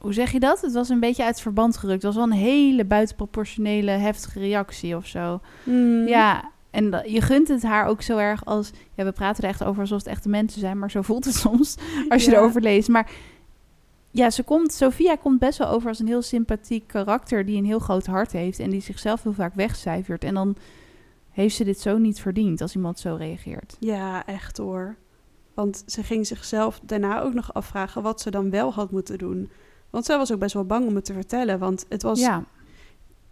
hoe 0.00 0.12
zeg 0.12 0.32
je 0.32 0.40
dat? 0.40 0.60
Het 0.60 0.72
was 0.72 0.88
een 0.88 1.00
beetje 1.00 1.24
uit 1.24 1.40
verband 1.40 1.76
gerukt. 1.76 2.02
Het 2.02 2.14
was 2.14 2.24
wel 2.24 2.32
een 2.32 2.44
hele 2.44 2.84
buitenproportionele 2.84 3.90
heftige 3.90 4.38
reactie 4.38 4.96
of 4.96 5.06
zo. 5.06 5.40
Mm. 5.64 6.06
Ja, 6.08 6.50
en 6.70 7.02
je 7.06 7.20
gunt 7.20 7.48
het 7.48 7.62
haar 7.62 7.86
ook 7.86 8.02
zo 8.02 8.16
erg 8.18 8.44
als... 8.44 8.70
Ja, 8.94 9.04
we 9.04 9.12
praten 9.12 9.42
er 9.44 9.48
echt 9.50 9.64
over 9.64 9.80
alsof 9.80 9.98
het 9.98 10.06
echte 10.06 10.28
mensen 10.28 10.60
zijn, 10.60 10.78
maar 10.78 10.90
zo 10.90 11.02
voelt 11.02 11.24
het 11.24 11.34
soms 11.46 11.76
als 12.08 12.24
je 12.24 12.30
Ja. 12.30 12.36
erover 12.36 12.60
leest. 12.60 12.88
Maar 12.88 13.10
ja, 14.10 14.30
ze 14.30 14.42
komt, 14.42 14.72
Sophia 14.72 15.16
komt 15.16 15.38
best 15.38 15.58
wel 15.58 15.68
over 15.68 15.88
als 15.88 15.98
een 15.98 16.06
heel 16.06 16.22
sympathiek 16.22 16.86
karakter 16.86 17.44
die 17.44 17.56
een 17.58 17.64
heel 17.64 17.78
groot 17.78 18.06
hart 18.06 18.32
heeft 18.32 18.58
en 18.58 18.70
die 18.70 18.80
zichzelf 18.80 19.22
heel 19.22 19.32
vaak 19.32 19.54
wegcijfert. 19.54 20.24
En 20.24 20.34
dan 20.34 20.56
heeft 21.30 21.56
ze 21.56 21.64
dit 21.64 21.80
zo 21.80 21.98
niet 21.98 22.20
verdiend 22.20 22.60
als 22.60 22.74
iemand 22.74 22.98
zo 22.98 23.14
reageert. 23.14 23.76
Ja, 23.80 24.26
echt 24.26 24.56
hoor. 24.56 24.96
Want 25.54 25.82
ze 25.86 26.02
ging 26.02 26.26
zichzelf 26.26 26.80
daarna 26.82 27.20
ook 27.22 27.34
nog 27.34 27.54
afvragen 27.54 28.02
wat 28.02 28.20
ze 28.20 28.30
dan 28.30 28.50
wel 28.50 28.72
had 28.72 28.90
moeten 28.90 29.18
doen. 29.18 29.50
Want 29.90 30.04
zij 30.04 30.16
was 30.16 30.32
ook 30.32 30.38
best 30.38 30.54
wel 30.54 30.64
bang 30.64 30.86
om 30.86 30.94
het 30.94 31.04
te 31.04 31.12
vertellen. 31.12 31.58
Want 31.58 31.86
het 31.88 32.02
was 32.02 32.20
Ja, 32.20 32.44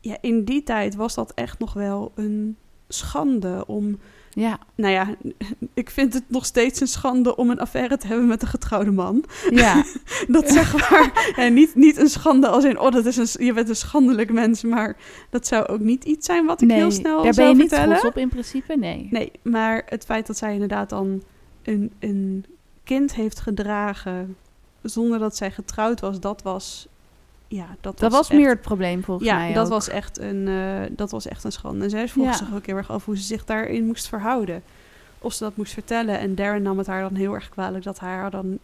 ja, 0.01 0.17
in 0.21 0.45
die 0.45 0.63
tijd 0.63 0.95
was 0.95 1.15
dat 1.15 1.33
echt 1.35 1.59
nog 1.59 1.73
wel 1.73 2.13
een 2.15 2.57
schande 2.89 3.65
om... 3.67 3.99
ja, 4.31 4.59
Nou 4.75 4.93
ja, 4.93 5.15
ik 5.75 5.91
vind 5.91 6.15
het 6.15 6.25
nog 6.27 6.45
steeds 6.45 6.81
een 6.81 6.87
schande 6.87 7.37
om 7.37 7.51
een 7.51 7.61
affaire 7.61 7.97
te 7.97 8.07
hebben 8.07 8.27
met 8.27 8.43
een 8.43 8.49
getrouwde 8.49 8.91
man. 8.91 9.25
ja. 9.51 9.85
Dat 10.29 10.51
zeg 10.51 10.91
maar. 10.91 11.33
En 11.37 11.55
niet, 11.55 11.75
niet 11.75 11.97
een 11.97 12.09
schande 12.09 12.49
als 12.49 12.65
in, 12.65 12.79
oh, 12.79 12.93
dat 12.93 13.07
is 13.07 13.17
een, 13.17 13.47
je 13.47 13.53
bent 13.53 13.69
een 13.69 13.77
schandelijk 13.77 14.33
mens. 14.33 14.63
Maar 14.63 14.97
dat 15.31 15.47
zou 15.47 15.67
ook 15.67 15.81
niet 15.81 16.05
iets 16.05 16.27
zijn 16.27 16.47
wat 16.47 16.63
ik 16.63 16.69
nee, 16.69 16.77
heel 16.77 16.91
snel 16.91 17.23
daar 17.23 17.35
ben 17.35 17.49
je 17.49 17.55
niet 17.55 17.69
vertellen. 17.69 18.07
op 18.07 18.17
in 18.17 18.29
principe, 18.29 18.77
nee. 18.77 19.09
Nee, 19.11 19.33
maar 19.43 19.83
het 19.87 20.05
feit 20.05 20.27
dat 20.27 20.37
zij 20.37 20.53
inderdaad 20.53 20.89
dan 20.89 21.23
een, 21.63 21.93
een 21.99 22.45
kind 22.85 23.15
heeft 23.15 23.41
gedragen 23.41 24.37
zonder 24.83 25.19
dat 25.19 25.37
zij 25.37 25.51
getrouwd 25.51 26.01
was, 26.01 26.21
dat 26.21 26.43
was... 26.43 26.87
Ja, 27.51 27.67
dat, 27.81 27.99
Dat 27.99 28.13
was 28.13 28.29
echt- 28.29 28.39
meer 28.39 28.49
het 28.49 28.61
probleem 28.61 29.05
volgens 29.05 29.29
ja, 29.29 29.37
mij 29.37 29.53
dat 29.53 29.65
ook. 29.67 29.73
was, 29.73 29.89
echt 29.89 30.19
een, 30.19 30.49
eh, 30.49 30.81
dat 30.97 31.11
was 31.11 31.27
echt 31.27 31.45
een 31.45 31.53
schande. 31.53 31.85
En 31.85 31.91
zij 31.91 32.09
vroeg 32.09 32.25
Ja. 32.25 32.33
zich 32.33 32.55
ook 32.55 32.67
heel 32.67 32.77
erg 32.77 32.91
af 32.91 33.05
hoe 33.05 33.17
ze 33.17 33.23
zich 33.23 33.45
daarin 33.45 33.87
moest 33.87 34.09
verhouden. 34.09 34.63
Of 35.19 35.33
ze 35.33 35.45
dat 35.45 35.57
moest 35.57 35.73
vertellen. 35.73 36.19
En 36.19 36.35
Darren 36.35 36.63
nam 36.63 36.79
het 36.79 36.87
haar 36.87 37.01
dan 37.03 37.15
heel 37.15 37.35
erg 37.35 37.49
kwalijk 37.49 37.85
dat, 37.85 37.99
haar 37.99 38.31
dan, 38.31 38.59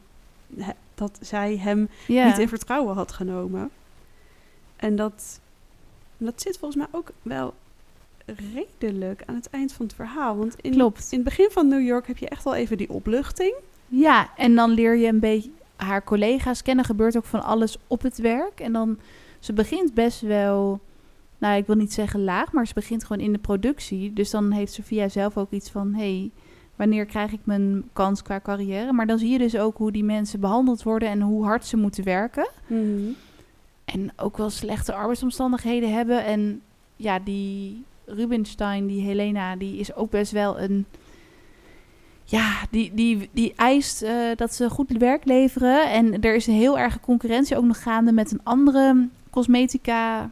dat 0.95 1.19
zij 1.21 1.57
hem 1.57 1.89
ja. 2.07 2.27
niet 2.27 2.39
in 2.39 2.49
vertrouwen 2.49 2.95
had 2.95 3.13
genomen. 3.13 3.71
En 4.77 4.97
dat, 4.97 5.41
dat 6.19 6.43
zit 6.43 6.59
volgens 6.59 6.81
mij 6.87 6.99
ook 7.01 7.11
wel 7.23 7.55
redelijk 8.79 9.23
aan 9.27 9.35
het 9.35 9.51
eind 9.51 9.73
van 9.73 9.87
het 9.87 9.95
verhaal. 9.95 10.37
Want 10.37 10.55
in, 10.61 10.73
Klopt. 10.73 11.07
in 11.11 11.19
het 11.19 11.29
begin 11.29 11.49
van 11.51 11.69
New 11.69 11.87
York 11.87 12.07
heb 12.07 12.19
je 12.19 12.29
echt 12.29 12.45
wel 12.45 12.55
even 12.55 12.77
die 12.77 12.91
opluchting. 12.91 13.55
Ja, 13.89 14.29
en 14.37 14.55
dan 14.55 14.71
leer 14.71 14.97
je 14.97 15.07
een 15.07 15.19
beetje 15.21 15.51
haar 15.77 16.05
collega's 16.05 16.63
kennen. 16.63 16.85
Gebeurt 16.85 17.17
ook 17.17 17.25
van 17.25 17.43
alles 17.43 17.77
op 17.87 18.03
het 18.03 18.19
werk. 18.19 18.61
En 18.61 18.73
dan, 18.73 18.99
ze 19.39 19.53
begint 19.53 19.95
best 19.95 20.21
wel, 20.21 20.81
nou 21.39 21.57
ik 21.57 21.67
wil 21.67 21.77
niet 21.77 21.93
zeggen 21.93 22.25
laag, 22.25 22.53
maar 22.53 22.67
ze 22.67 22.75
begint 22.75 23.05
gewoon 23.05 23.25
in 23.25 23.33
de 23.33 23.39
productie. 23.39 24.13
Dus 24.13 24.31
dan 24.31 24.51
heeft 24.51 24.73
Sophia 24.73 25.09
zelf 25.09 25.37
ook 25.37 25.51
iets 25.51 25.71
van, 25.71 25.95
hey, 25.95 26.31
wanneer 26.77 27.07
krijg 27.07 27.33
ik 27.33 27.41
mijn 27.45 27.89
kans 27.93 28.23
qua 28.23 28.41
carrière? 28.41 28.93
Maar 28.93 29.07
dan 29.07 29.19
zie 29.19 29.31
je 29.31 29.39
dus 29.39 29.57
ook 29.57 29.77
hoe 29.77 29.93
die 29.93 30.05
mensen 30.05 30.41
behandeld 30.41 30.83
worden 30.83 31.09
en 31.09 31.21
hoe 31.21 31.45
hard 31.45 31.67
ze 31.67 31.77
moeten 31.77 32.05
werken. 32.05 32.49
En 33.85 34.13
ook 34.17 34.37
wel 34.37 34.51
slechte 34.51 34.95
arbeidsomstandigheden 34.95 35.93
hebben. 35.93 36.25
En 36.25 36.63
ja, 36.97 37.19
die 37.19 37.85
Rubinstein, 38.05 38.87
die 38.87 39.03
Helena, 39.03 39.57
die 39.57 39.79
is 39.79 39.95
ook 39.95 40.11
best 40.11 40.33
wel 40.33 40.61
een. 40.61 40.87
Ja, 42.25 42.53
die, 42.71 42.95
die, 42.95 43.29
die 43.33 43.53
eist 43.57 44.03
eh, 44.03 44.15
dat 44.37 44.55
ze 44.55 44.71
goed 44.71 44.91
werk 44.91 45.25
leveren. 45.25 45.91
En 45.91 46.21
er 46.21 46.35
is 46.35 46.47
een 46.47 46.55
heel 46.55 46.79
erge 46.79 47.01
concurrentie 47.01 47.57
ook 47.57 47.65
nog 47.65 47.83
gaande 47.83 48.13
met 48.13 48.33
een 48.33 48.41
andere 48.43 49.09
cosmetica 49.31 50.31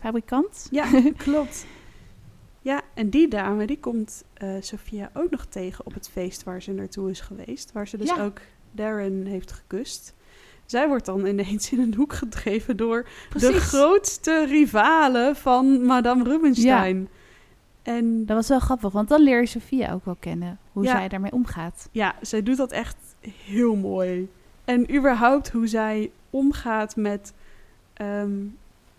fabrikant. 0.00 0.68
Ja, 0.70 0.86
klopt. 1.16 1.66
Ja, 2.62 2.80
en 2.94 3.10
die 3.10 3.28
dame, 3.28 3.66
die 3.66 3.78
komt 3.80 4.24
eh 4.34 4.48
Sophia 4.60 5.10
ook 5.14 5.30
nog 5.30 5.44
tegen 5.44 5.86
op 5.86 5.94
het 5.94 6.08
feest 6.12 6.44
waar 6.44 6.62
ze 6.62 6.72
naartoe 6.72 7.10
is 7.10 7.20
geweest. 7.20 7.72
Waar 7.72 7.88
ze 7.88 7.96
dus 7.96 8.08
Ja. 8.16 8.24
ook 8.24 8.40
Darren 8.70 9.26
heeft 9.26 9.52
gekust. 9.52 10.14
Zij 10.66 10.88
wordt 10.88 11.04
dan 11.06 11.26
ineens 11.26 11.72
in 11.72 11.80
een 11.80 11.94
hoek 11.94 12.12
gedreven 12.12 12.76
door 12.76 13.08
de 13.38 13.52
grootste 13.52 14.44
rivalen 14.46 15.36
van 15.36 15.84
Madame 15.84 16.24
Rubinstein. 16.24 17.08
En 17.88 18.26
Dat 18.26 18.36
was 18.36 18.48
wel 18.48 18.58
grappig, 18.58 18.92
want 18.92 19.08
dan 19.08 19.20
leer 19.22 19.40
je 19.40 19.46
Sophia 19.46 19.92
ook 19.92 20.04
wel 20.04 20.16
kennen. 20.20 20.58
Hoe 20.72 20.84
Ja. 20.84 20.90
zij 20.90 21.08
daarmee 21.08 21.32
omgaat. 21.32 21.88
ja, 21.92 22.14
zij 22.20 22.42
doet 22.42 22.56
dat 22.56 22.72
echt 22.72 22.96
heel 23.44 23.76
mooi. 23.76 24.28
En 24.64 24.94
überhaupt 24.96 25.50
hoe 25.50 25.66
zij 25.66 26.10
omgaat 26.30 26.96
met 26.96 27.32
ehm, 27.94 28.32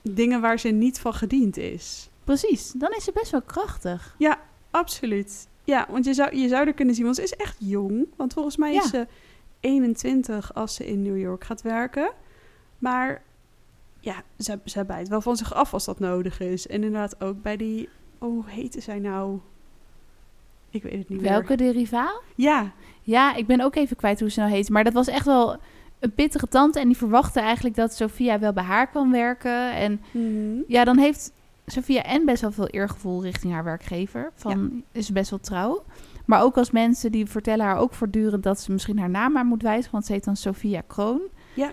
dingen 0.01 0.41
waar 0.41 0.59
ze 0.59 0.69
niet 0.69 0.99
van 0.99 1.13
gediend 1.13 1.57
is. 1.57 2.09
Precies, 2.23 2.71
dan 2.71 2.91
is 2.97 3.03
ze 3.03 3.11
best 3.13 3.31
wel 3.31 3.41
krachtig. 3.41 4.15
Absoluut. 4.71 5.47
Ja, 5.63 5.85
want 5.89 6.05
je 6.05 6.13
zou, 6.13 6.35
je 6.35 6.47
zou 6.47 6.67
er 6.67 6.73
kunnen 6.73 6.95
zien, 6.95 7.03
want 7.03 7.15
ze 7.15 7.23
is 7.23 7.35
echt 7.35 7.55
jong. 7.59 8.07
Want 8.15 8.33
volgens 8.33 8.57
mij 8.57 8.73
is 8.75 8.83
Ja. 8.83 8.89
ze 8.89 9.07
21 9.59 10.53
als 10.53 10.75
ze 10.75 10.87
in 10.87 11.01
New 11.01 11.17
York 11.19 11.43
gaat 11.43 11.61
werken. 11.61 12.11
Maar 12.79 13.21
ja, 13.99 14.23
ze, 14.37 14.59
ze 14.65 14.85
bijt 14.85 15.07
wel 15.07 15.21
van 15.21 15.35
zich 15.35 15.53
af 15.53 15.73
als 15.73 15.85
dat 15.85 15.99
nodig 15.99 16.39
is. 16.39 16.67
En 16.67 16.75
inderdaad 16.83 17.21
ook 17.23 17.41
bij 17.41 17.57
die... 17.57 17.89
Oh, 18.19 18.29
hoe 18.33 18.43
heette 18.45 18.81
zij 18.81 18.99
nou? 18.99 19.39
Ik 20.69 20.83
weet 20.83 20.97
het 20.97 21.09
niet 21.09 21.21
meer. 21.21 21.29
Welke 21.29 21.55
de 21.57 21.71
rivaal? 21.71 22.21
Ja, 22.35 22.71
Ja, 23.01 23.35
ik 23.35 23.47
ben 23.47 23.61
ook 23.61 23.75
even 23.75 23.95
kwijt 23.95 24.19
hoe 24.19 24.29
ze 24.29 24.39
nou 24.39 24.51
heet. 24.51 24.69
Maar 24.69 24.83
dat 24.83 24.93
was 24.93 25.07
echt 25.07 25.25
wel 25.25 25.57
een 25.99 26.11
pittige 26.13 26.47
tante. 26.47 26.79
En 26.79 26.87
die 26.87 26.97
verwachtte 26.97 27.39
eigenlijk 27.39 27.75
dat 27.75 27.93
Sophia 27.95 28.39
wel 28.39 28.53
bij 28.53 28.63
haar 28.63 28.87
kan 28.89 29.11
werken. 29.11 29.73
En 29.73 30.01
Mhm. 30.11 30.61
ja, 30.67 30.83
dan 30.83 30.97
heeft 30.97 31.31
Sophia 31.65 32.03
en 32.03 32.25
best 32.25 32.41
wel 32.41 32.51
veel 32.51 32.67
eergevoel 32.67 33.23
richting 33.23 33.53
haar 33.53 33.63
werkgever. 33.63 34.31
Van, 34.35 34.83
is 34.91 35.11
best 35.11 35.29
wel 35.29 35.39
trouw. 35.39 35.83
Maar 36.25 36.41
ook 36.41 36.57
als 36.57 36.71
mensen 36.71 37.11
die 37.11 37.25
vertellen 37.25 37.65
haar 37.65 37.77
ook 37.77 37.93
voortdurend 37.93 38.43
dat 38.43 38.59
ze 38.59 38.71
misschien 38.71 38.99
haar 38.99 39.09
naam 39.09 39.31
maar 39.31 39.45
moet 39.45 39.61
wijzigen. 39.61 39.91
Want 39.91 40.05
ze 40.05 40.13
heet 40.13 40.23
dan 40.23 40.35
Sophia 40.35 40.81
Kroon. 40.87 41.21
Ja. 41.53 41.71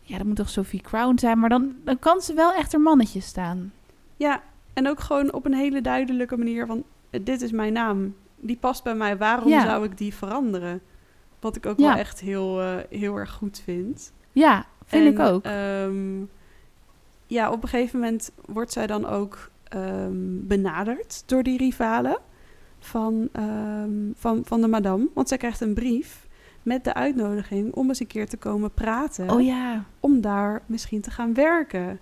Ja, 0.00 0.16
dat 0.16 0.26
moet 0.26 0.36
toch 0.36 0.48
Sophie 0.50 0.80
Crown 0.80 1.18
zijn. 1.18 1.38
Maar 1.38 1.48
dan, 1.48 1.74
dan 1.84 1.98
kan 1.98 2.20
ze 2.20 2.34
wel 2.34 2.52
echt 2.52 2.72
haar 2.72 2.80
mannetje 2.80 3.20
staan. 3.20 3.72
Ja, 4.16 4.42
en 4.76 4.88
ook 4.88 5.00
gewoon 5.00 5.32
op 5.32 5.44
een 5.46 5.54
hele 5.54 5.80
duidelijke 5.80 6.36
manier 6.36 6.66
van... 6.66 6.84
eh, 7.10 7.20
Dit 7.24 7.42
is 7.42 7.50
mijn 7.52 7.72
naam. 7.72 8.14
Die 8.40 8.56
past 8.56 8.84
bij 8.84 8.94
mij. 8.94 9.16
Waarom 9.16 9.48
Ja. 9.48 9.64
zou 9.64 9.84
ik 9.84 9.98
die 9.98 10.14
veranderen? 10.14 10.80
Wat 11.40 11.56
ik 11.56 11.66
ook 11.66 11.78
Ja. 11.78 11.86
wel 11.88 11.96
echt 11.96 12.20
heel, 12.20 12.60
eh, 12.60 12.76
heel 12.90 13.16
erg 13.16 13.30
goed 13.32 13.60
vind. 13.64 14.12
Ja, 14.32 14.64
vind 14.84 15.06
En, 15.06 15.12
ik 15.12 15.18
ook. 15.18 15.44
ehm, 15.44 16.20
ja, 17.26 17.50
op 17.50 17.62
een 17.62 17.68
gegeven 17.68 18.00
moment 18.00 18.30
wordt 18.46 18.72
zij 18.72 18.86
dan 18.86 19.06
ook 19.06 19.50
ehm, 19.68 20.14
benaderd 20.46 21.22
door 21.26 21.42
die 21.42 21.58
rivalen 21.58 22.18
van, 22.78 23.28
ehm, 23.32 23.90
van, 24.14 24.42
van 24.44 24.60
de 24.60 24.68
madame. 24.68 25.08
Want 25.14 25.28
zij 25.28 25.36
krijgt 25.38 25.60
een 25.60 25.74
brief 25.74 26.26
met 26.62 26.84
de 26.84 26.94
uitnodiging 26.94 27.74
om 27.74 27.88
eens 27.88 28.00
een 28.00 28.06
keer 28.06 28.28
te 28.28 28.36
komen 28.36 28.70
praten. 28.74 29.30
oh 29.30 29.42
ja. 29.44 29.84
Om 30.00 30.20
daar 30.20 30.62
misschien 30.66 31.00
te 31.00 31.10
gaan 31.10 31.34
werken. 31.34 31.98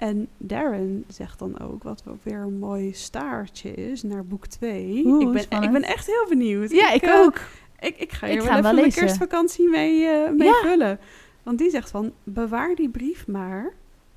En 0.00 0.28
Darren 0.36 1.04
zegt 1.08 1.38
dan 1.38 1.58
ook, 1.60 1.82
wat 1.82 2.02
ook 2.08 2.24
weer 2.24 2.38
een 2.38 2.58
mooi 2.58 2.92
staartje 2.92 3.74
is, 3.74 4.02
naar 4.02 4.24
boek 4.24 4.46
2. 4.46 5.02
Oeh, 5.06 5.22
Ik 5.26 5.32
ben, 5.32 5.42
spannend. 5.42 5.74
ik 5.74 5.80
ben 5.80 5.90
echt 5.90 6.06
heel 6.06 6.26
benieuwd. 6.28 6.70
Ja, 6.70 6.90
ik 6.92 7.02
eh, 7.02 7.14
ook. 7.20 7.40
ik, 7.78 7.96
ik 7.96 8.12
ga 8.12 8.26
hier 8.26 8.36
wel 8.42 8.50
even 8.50 8.62
wel 8.62 8.72
lezen. 8.74 9.00
kerstvakantie 9.00 9.68
mee, 9.68 10.06
eh, 10.06 10.30
mee 10.30 10.48
Ja. 10.48 10.60
vullen. 10.62 10.98
Want 11.42 11.58
die 11.58 11.70
zegt 11.70 11.90
van, 11.90 12.12
bewaar 12.24 12.74
die 12.74 12.88
brief 12.88 13.26
maar. 13.26 13.72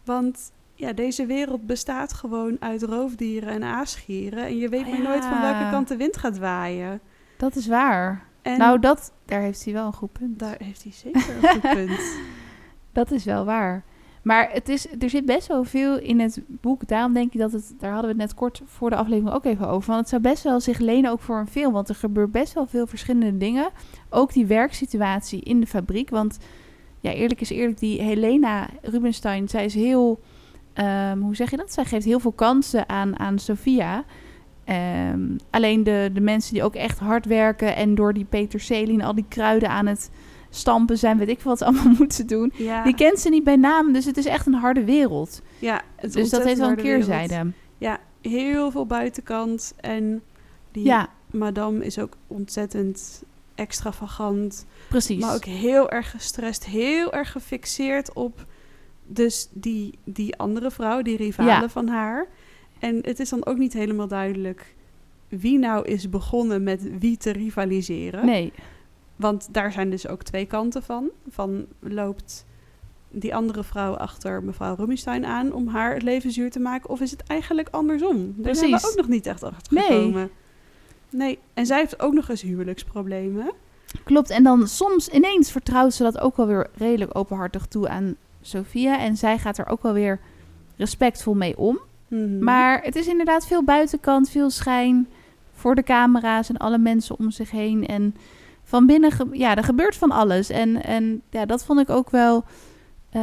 Want 0.06 0.52
ja, 0.74 0.94
deze 0.94 1.26
wereld 1.26 1.66
bestaat 1.66 2.14
gewoon 2.14 2.58
uit 2.60 2.84
roofdieren 2.84 3.50
en 3.50 3.64
aasgieren. 3.64 4.46
En 4.46 4.58
je 4.58 4.70
weet 4.70 4.86
Oh 4.86 4.92
maar 4.92 5.02
nooit 5.02 5.26
van 5.26 5.42
welke 5.42 5.70
kant 5.72 5.88
de 5.88 5.98
wind 5.98 6.18
gaat 6.18 6.38
waaien. 6.38 7.00
Dat 7.38 7.56
is 7.56 7.68
waar. 7.68 8.26
En 8.42 8.58
nou, 8.58 8.80
dat, 8.80 9.14
daar 9.26 9.42
heeft 9.42 9.64
hij 9.64 9.74
wel 9.74 9.86
een 9.86 9.94
goed 9.94 10.12
punt. 10.12 10.40
daar 10.40 10.56
heeft 10.64 10.84
hij 10.84 10.92
zeker 10.92 11.36
een 11.42 11.50
goed 11.50 11.72
punt. 11.74 12.18
Dat 12.92 13.12
is 13.12 13.24
wel 13.26 13.46
waar. 13.46 13.84
Maar 14.24 14.49
het 14.51 14.69
is, 14.69 14.88
er 14.99 15.09
zit 15.09 15.26
best 15.26 15.47
wel 15.47 15.63
veel 15.63 15.99
in 15.99 16.19
het 16.19 16.41
boek. 16.47 16.88
Daarom 16.88 17.13
denk 17.13 17.34
ik 17.34 17.39
dat 17.39 17.51
het, 17.51 17.74
daar 17.80 17.91
hadden 17.91 18.15
we 18.15 18.21
het 18.21 18.30
net 18.30 18.39
kort 18.39 18.61
voor 18.65 18.89
de 18.89 18.95
aflevering 18.95 19.36
ook 19.36 19.45
even 19.45 19.67
over. 19.67 19.88
Want 19.88 19.99
het 19.99 20.09
zou 20.09 20.21
best 20.21 20.43
wel 20.43 20.59
zich 20.59 20.80
lenen 20.80 21.11
ook 21.11 21.21
voor 21.21 21.38
een 21.38 21.47
film. 21.47 21.74
Want 21.74 21.89
er 21.89 21.95
gebeurt 21.95 22.32
best 22.32 22.53
wel 22.53 22.67
veel 22.67 22.88
verschillende 22.88 23.38
dingen. 23.38 23.69
Ook 24.09 24.34
die 24.34 24.45
werksituatie 24.45 25.41
in 25.41 25.59
de 25.59 25.67
fabriek. 25.67 26.09
Want 26.09 26.38
ja, 26.99 27.11
eerlijk 27.11 27.41
is 27.41 27.49
eerlijk, 27.49 27.80
die 27.80 28.01
Helena 28.01 28.69
Rubenstein, 28.82 29.49
zij 29.49 29.65
is 29.65 29.74
heel, 29.74 30.19
ehm, 30.74 31.19
hoe 31.19 31.36
zeg 31.36 31.51
je 31.51 31.57
dat? 31.57 31.74
Zij 31.74 31.86
geeft 31.86 32.05
heel 32.05 32.19
veel 32.19 32.32
kansen 32.32 32.89
aan, 32.89 33.19
aan 33.19 33.39
Sophia. 33.39 34.03
Ehm, 34.63 35.38
alleen 35.49 35.84
de, 35.84 36.09
de 36.13 36.21
mensen 36.21 36.53
die 36.53 36.63
ook 36.63 36.76
echt 36.76 36.99
hard 36.99 37.26
werken 37.26 37.76
en 37.76 37.95
door 37.95 38.13
die 38.13 38.26
peterselie 38.26 38.99
en 38.99 39.05
al 39.05 39.15
die 39.15 39.26
kruiden 39.28 39.69
aan 39.69 39.86
het 39.86 40.11
stampen 40.56 40.97
zijn, 40.97 41.18
weet 41.18 41.30
ik 41.30 41.41
wat 41.41 41.58
ze 41.58 41.66
allemaal 41.66 41.93
moeten 41.99 42.28
doen. 42.28 42.51
Ja, 42.56 42.84
Die 42.84 42.95
kent 42.95 43.20
ze 43.20 43.30
niet 43.30 43.43
bij 43.43 43.56
naam, 43.56 43.93
dus 43.93 44.06
het 44.06 44.18
is 44.18 44.26
echt 44.26 44.45
een 44.45 44.54
harde 44.54 44.84
wereld. 44.84 45.41
ja 45.60 45.82
het 45.95 46.14
Dus 46.14 46.30
dat 46.30 46.43
heeft 46.43 46.60
wel 46.60 46.70
een 46.70 46.76
wereld. 46.76 47.06
keerzijde. 47.06 47.51
Ja, 47.78 47.99
heel 48.22 48.72
veel 48.72 48.86
buitenkant. 48.86 49.74
En 49.80 50.22
die 50.72 50.86
Ja, 50.86 51.10
madame 51.32 51.86
is 51.86 51.99
ook 51.99 52.14
ontzettend 52.28 53.24
extravagant. 53.56 54.66
precies. 54.89 55.20
Maar 55.22 55.36
ook 55.36 55.45
heel 55.45 55.89
erg 55.89 56.12
gestrest, 56.12 56.66
heel 56.66 57.14
erg 57.14 57.32
gefixeerd 57.32 58.14
op 58.14 58.45
dus 59.08 59.49
die, 59.51 59.97
die 60.04 60.36
andere 60.38 60.72
vrouw, 60.72 61.01
die 61.01 61.18
rivale 61.18 61.49
Ja. 61.49 61.70
van 61.70 61.88
haar. 61.88 62.28
En 62.80 62.99
het 63.01 63.20
is 63.20 63.30
dan 63.30 63.45
ook 63.45 63.58
niet 63.58 63.74
helemaal 63.74 64.08
duidelijk 64.08 64.76
wie 65.28 65.58
nou 65.60 65.86
is 65.86 66.10
begonnen 66.10 66.64
met 66.64 66.97
wie 66.99 67.18
te 67.18 67.32
rivaliseren. 67.32 68.26
Nee, 68.26 68.54
Want 69.16 69.47
daar 69.51 69.72
zijn 69.72 69.89
dus 69.89 70.07
ook 70.07 70.24
twee 70.24 70.45
kanten 70.45 70.84
van. 70.84 71.09
Van 71.30 71.66
loopt 71.80 72.45
die 73.09 73.36
andere 73.36 73.64
vrouw 73.64 73.93
achter 73.95 74.43
mevrouw 74.43 74.76
Rubinstein 74.76 75.26
aan 75.26 75.53
om 75.53 75.68
haar 75.68 75.93
het 75.93 76.03
leven 76.03 76.32
zuur 76.32 76.51
te 76.51 76.59
maken? 76.59 76.89
Of 76.89 76.99
is 77.01 77.11
het 77.11 77.24
eigenlijk 77.24 77.68
andersom? 77.72 78.34
Daar 78.38 78.55
zijn 78.55 78.72
we 78.72 78.88
ook 78.91 78.95
nog 78.97 79.07
niet 79.07 79.26
echt 79.26 79.43
achter 79.43 79.74
Nee. 79.74 79.84
gekomen. 79.84 80.30
Nee, 81.09 81.39
en 81.53 81.66
zij 81.66 81.78
heeft 81.80 81.99
ook 82.01 82.14
nog 82.14 82.30
eens 82.30 82.41
huwelijksproblemen. 82.41 83.51
klopt. 84.03 84.30
En 84.30 84.43
dan 84.43 84.68
soms 84.68 85.09
ineens 85.09 85.51
vertrouwt 85.51 85.93
ze 85.93 86.03
dat 86.03 86.20
ook 86.20 86.38
wel 86.38 86.47
weer 86.47 86.70
redelijk 86.74 87.18
openhartig 87.18 87.66
toe 87.66 87.89
aan 87.89 88.16
Sophia. 88.41 88.99
En 88.99 89.18
zij 89.18 89.38
gaat 89.38 89.57
er 89.57 89.68
ook 89.68 89.82
wel 89.84 89.93
weer 89.93 90.20
respectvol 90.76 91.34
mee 91.34 91.57
om. 91.57 91.80
Mhm. 92.07 92.43
Maar 92.43 92.82
het 92.84 92.95
is 92.95 93.07
inderdaad 93.07 93.47
veel 93.47 93.64
buitenkant, 93.64 94.30
veel 94.30 94.49
schijn 94.49 95.07
voor 95.53 95.76
de 95.76 95.84
camera's 95.84 96.49
en 96.49 96.57
alle 96.57 96.78
mensen 96.78 97.18
om 97.20 97.32
zich 97.32 97.51
heen. 97.51 97.86
En 97.86 98.16
van 98.64 98.86
binnen, 98.86 99.11
ja, 99.32 99.55
er 99.55 99.64
gebeurt 99.64 99.95
van 99.95 100.11
alles. 100.11 100.49
En, 100.49 100.84
en 100.84 101.22
ja, 101.30 101.45
dat 101.45 101.66
vond 101.66 101.80
ik 101.80 101.89
ook 101.89 102.09
wel. 102.09 102.43
eh, 103.09 103.22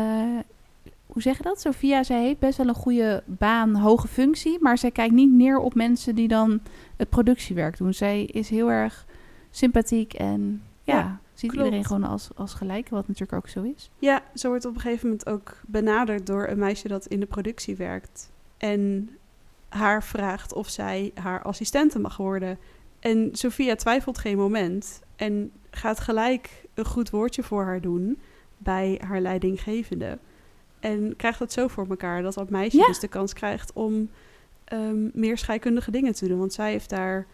hoe 1.07 1.23
zeg 1.23 1.37
je 1.37 1.43
dat? 1.43 1.61
Sophia, 1.61 2.03
zij 2.03 2.23
heeft 2.23 2.39
best 2.39 2.59
wel 2.59 2.69
een 2.69 2.75
goede 2.75 3.23
baan, 3.27 3.75
hoge 3.75 4.09
functie. 4.09 4.59
Maar 4.61 4.79
zij 4.79 4.91
kijkt 4.91 5.15
niet 5.15 5.33
neer 5.33 5.59
op 5.59 5.75
mensen 5.75 6.15
die 6.15 6.29
dan 6.29 6.61
het 6.97 7.09
productiewerk 7.09 7.77
doen. 7.77 7.95
Zij 7.95 8.25
is 8.25 8.49
heel 8.49 8.71
erg 8.71 9.07
sympathiek 9.51 10.13
en 10.15 10.63
ja, 10.83 10.95
Ja, 10.99 11.21
ziet 11.35 11.51
klopt. 11.51 11.65
iedereen 11.65 11.85
gewoon 11.87 12.05
als, 12.05 12.29
als 12.37 12.55
gelijk. 12.55 12.89
Wat 12.89 13.09
natuurlijk 13.09 13.33
ook 13.45 13.49
zo 13.49 13.63
is. 13.63 13.91
Ja, 13.99 14.23
ze 14.35 14.49
wordt 14.49 14.65
op 14.65 14.75
een 14.75 14.81
gegeven 14.81 15.09
moment 15.09 15.29
ook 15.29 15.57
benaderd 15.67 16.27
door 16.27 16.49
een 16.49 16.59
meisje 16.59 16.89
dat 16.89 17.07
in 17.07 17.21
de 17.21 17.27
productie 17.27 17.77
werkt. 17.77 18.31
En 18.57 19.11
haar 19.69 20.03
vraagt 20.05 20.53
of 20.55 20.69
zij 20.69 21.11
haar 21.15 21.43
assistente 21.43 21.99
mag 21.99 22.17
worden. 22.17 22.59
En 23.01 23.29
Sophia 23.33 23.75
twijfelt 23.75 24.19
geen 24.19 24.37
moment 24.37 25.01
en 25.21 25.53
gaat 25.71 26.01
gelijk 26.01 26.65
een 26.75 26.85
goed 26.85 27.11
woordje 27.11 27.43
voor 27.43 27.65
haar 27.65 27.81
doen 27.81 28.19
bij 28.59 29.01
haar 29.07 29.21
leidinggevende. 29.21 30.19
En 30.81 31.17
krijgt 31.17 31.39
het 31.39 31.53
zo 31.53 31.69
voor 31.69 31.87
elkaar 31.89 32.23
dat 32.23 32.35
dat 32.35 32.51
meisje 32.51 32.77
Ja. 32.77 32.87
dus 32.87 32.99
de 32.99 33.09
kans 33.09 33.33
krijgt 33.33 33.73
om 33.73 34.11
ehm, 34.65 35.09
meer 35.13 35.39
scheikundige 35.39 35.91
dingen 35.91 36.15
te 36.15 36.29
doen. 36.29 36.39
Want 36.39 36.53
zij 36.53 36.71
heeft 36.71 36.91
daar 36.91 37.27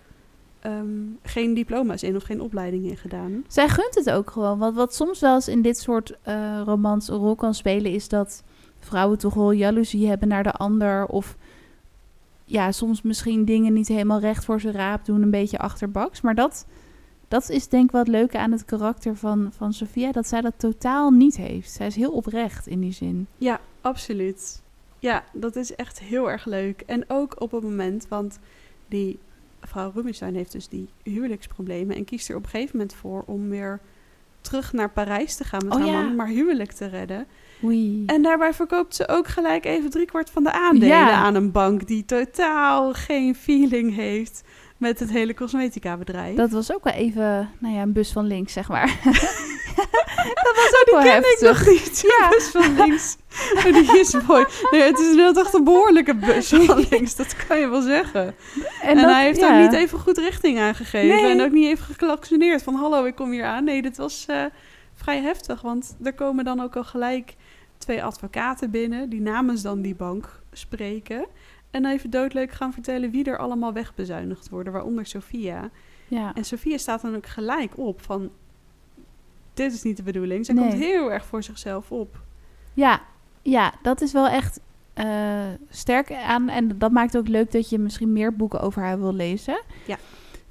ehm, 0.60 0.86
geen 1.22 1.54
diploma's 1.54 2.02
in 2.02 2.16
of 2.16 2.22
geen 2.22 2.40
opleiding 2.40 2.84
in 2.84 2.96
gedaan. 2.96 3.44
Zij 3.48 3.68
gunt 3.68 3.94
het 3.94 4.10
ook 4.10 4.30
gewoon. 4.30 4.58
Want 4.58 4.76
wat 4.76 4.94
soms 4.94 5.20
wel 5.20 5.34
eens 5.34 5.48
in 5.48 5.62
dit 5.62 5.78
soort 5.78 6.18
eh, 6.22 6.60
romans 6.64 7.08
een 7.08 7.16
rol 7.16 7.34
kan 7.34 7.54
spelen, 7.54 7.92
is 7.92 8.08
dat 8.08 8.42
vrouwen 8.78 9.18
toch 9.18 9.34
wel 9.34 9.50
jaloezie 9.50 10.08
hebben 10.08 10.28
naar 10.28 10.42
de 10.42 10.52
ander. 10.52 11.06
Of 11.06 11.36
ja, 12.44 12.72
soms 12.72 13.02
misschien 13.02 13.44
dingen 13.44 13.72
niet 13.72 13.88
helemaal 13.88 14.20
recht 14.20 14.44
voor 14.44 14.60
ze 14.60 14.70
raap 14.70 15.04
doen, 15.04 15.22
een 15.22 15.30
beetje 15.30 15.58
achterbaks. 15.58 16.20
Maar 16.20 16.34
dat, 16.34 16.66
dat 17.28 17.50
is 17.50 17.68
denk 17.68 17.84
ik 17.84 17.90
wat 17.90 18.08
leuke 18.08 18.38
aan 18.38 18.52
het 18.52 18.64
karakter 18.64 19.16
van, 19.16 19.50
van 19.56 19.72
Sophia, 19.72 20.12
dat 20.12 20.26
zij 20.28 20.40
dat 20.40 20.54
totaal 20.56 21.10
niet 21.10 21.36
heeft. 21.36 21.70
Zij 21.70 21.86
is 21.86 21.96
heel 21.96 22.10
oprecht 22.12 22.66
in 22.66 22.80
die 22.80 22.92
zin. 22.92 23.26
Ja, 23.38 23.60
absoluut. 23.80 24.62
Ja, 24.98 25.24
dat 25.32 25.56
is 25.56 25.74
echt 25.74 26.00
heel 26.00 26.30
erg 26.30 26.44
leuk. 26.44 26.80
En 26.86 27.04
ook 27.08 27.40
op 27.40 27.50
het 27.50 27.62
moment, 27.62 28.06
want 28.08 28.38
die 28.88 29.18
vrouw 29.60 29.92
Rubinstein 29.94 30.34
heeft 30.34 30.52
dus 30.52 30.68
die 30.68 30.88
huwelijksproblemen 31.02 31.96
en 31.96 32.04
kiest 32.04 32.28
er 32.28 32.36
op 32.36 32.42
een 32.44 32.48
gegeven 32.50 32.76
moment 32.76 32.94
voor 32.94 33.22
om 33.26 33.48
weer 33.48 33.80
terug 34.40 34.72
naar 34.72 34.90
Parijs 34.90 35.36
te 35.36 35.44
gaan 35.44 35.64
met 35.64 35.74
Oh 35.74 35.78
haar 35.80 35.88
ja. 35.90 36.00
man, 36.02 36.10
om 36.10 36.18
haar 36.18 36.28
huwelijk 36.28 36.72
te 36.72 36.86
redden. 36.86 37.26
Oei. 37.64 38.02
En 38.06 38.22
daarbij 38.22 38.54
verkoopt 38.54 38.94
ze 38.94 39.08
ook 39.08 39.26
gelijk 39.28 39.64
even 39.64 39.90
driekwart 39.90 40.30
van 40.30 40.42
de 40.44 40.52
aandelen 40.52 40.88
Ja. 40.88 41.12
aan 41.12 41.34
een 41.34 41.52
bank 41.52 41.86
die 41.86 42.04
totaal 42.04 42.92
geen 42.92 43.34
feeling 43.34 43.94
heeft 43.94 44.42
met 44.76 44.98
het 44.98 45.10
hele 45.10 45.34
cosmetica 45.34 45.96
bedrijf. 45.96 46.36
Dat 46.36 46.50
was 46.50 46.72
ook 46.72 46.84
wel 46.84 46.92
even, 46.92 47.50
nou 47.58 47.74
ja, 47.74 47.82
een 47.82 47.92
bus 47.92 48.12
van 48.12 48.26
links, 48.26 48.52
zeg 48.52 48.68
maar. 48.68 48.86
dat 50.44 50.54
was 50.54 50.74
ook 50.80 50.88
wel 50.90 51.00
ken 51.02 51.18
ik 51.18 51.24
heftig. 51.24 51.66
nog 51.66 51.66
niet. 51.68 52.04
Ja. 52.18 52.28
Bus 52.28 52.48
van 52.48 52.74
links. 52.76 53.16
Oh, 53.56 53.62
die 53.64 53.98
is 54.00 54.16
mooi. 54.26 54.44
Nee, 54.70 54.82
het 54.82 54.98
is 54.98 55.10
inderdaad 55.10 55.44
echt 55.44 55.54
een 55.54 55.64
behoorlijke 55.64 56.14
bus 56.14 56.48
van 56.48 56.86
links. 56.90 57.16
Dat 57.16 57.46
kan 57.46 57.58
je 57.58 57.68
wel 57.68 57.80
zeggen. 57.80 58.34
En, 58.82 58.96
dat- 58.96 59.04
hij 59.10 59.24
heeft 59.24 59.40
ja. 59.40 59.56
ook 59.56 59.70
niet 59.70 59.80
even 59.80 59.98
goed 59.98 60.18
richting 60.18 60.58
aangegeven. 60.58 61.16
Nee. 61.22 61.30
En 61.30 61.42
ook 61.42 61.52
niet 61.52 61.66
even 61.66 61.84
geklaksoneerd 61.84 62.62
van 62.62 62.74
hallo, 62.74 63.04
ik 63.04 63.14
kom 63.14 63.30
hier 63.30 63.44
aan. 63.44 63.64
Nee, 63.64 63.82
dit 63.82 63.96
was 63.96 64.24
eh, 64.26 64.44
vrij 64.94 65.20
heftig, 65.20 65.60
want 65.60 65.96
er 66.02 66.14
komen 66.14 66.44
dan 66.44 66.60
ook 66.60 66.76
al 66.76 66.84
gelijk 66.84 67.34
twee 67.78 68.04
advocaten 68.04 68.70
binnen 68.70 69.08
die 69.08 69.20
namens 69.20 69.62
dan 69.62 69.80
die 69.82 69.94
bank 69.94 70.40
spreken. 70.52 71.26
En 71.76 71.86
even 71.86 72.10
doodleuk 72.10 72.50
gaan 72.52 72.72
vertellen 72.72 73.10
wie 73.10 73.24
er 73.24 73.38
allemaal 73.38 73.72
wegbezuinigd 73.72 74.48
worden, 74.48 74.72
waaronder 74.72 75.06
Sophia. 75.06 75.70
Ja. 76.08 76.34
En 76.34 76.44
Sophia 76.44 76.78
staat 76.78 77.02
dan 77.02 77.16
ook 77.16 77.26
gelijk 77.26 77.78
op 77.78 78.02
van, 78.02 78.30
dit 79.54 79.72
is 79.72 79.82
niet 79.82 79.96
de 79.96 80.02
bedoeling. 80.02 80.46
Zij 80.46 80.54
Nee. 80.54 80.68
komt 80.68 80.80
heel 80.82 81.12
erg 81.12 81.24
voor 81.26 81.42
zichzelf 81.42 81.92
op. 81.92 82.20
Ja, 82.74 83.00
ja, 83.42 83.72
dat 83.82 84.00
is 84.00 84.12
wel 84.12 84.28
echt 84.28 84.60
eh, 84.94 85.44
sterk 85.68 86.12
aan. 86.12 86.48
En 86.48 86.78
dat 86.78 86.90
maakt 86.90 87.16
ook 87.16 87.28
leuk 87.28 87.52
dat 87.52 87.68
je 87.68 87.78
misschien 87.78 88.12
meer 88.12 88.36
boeken 88.36 88.60
over 88.60 88.82
haar 88.82 89.00
wil 89.00 89.14
lezen. 89.14 89.62
Ja. 89.86 89.96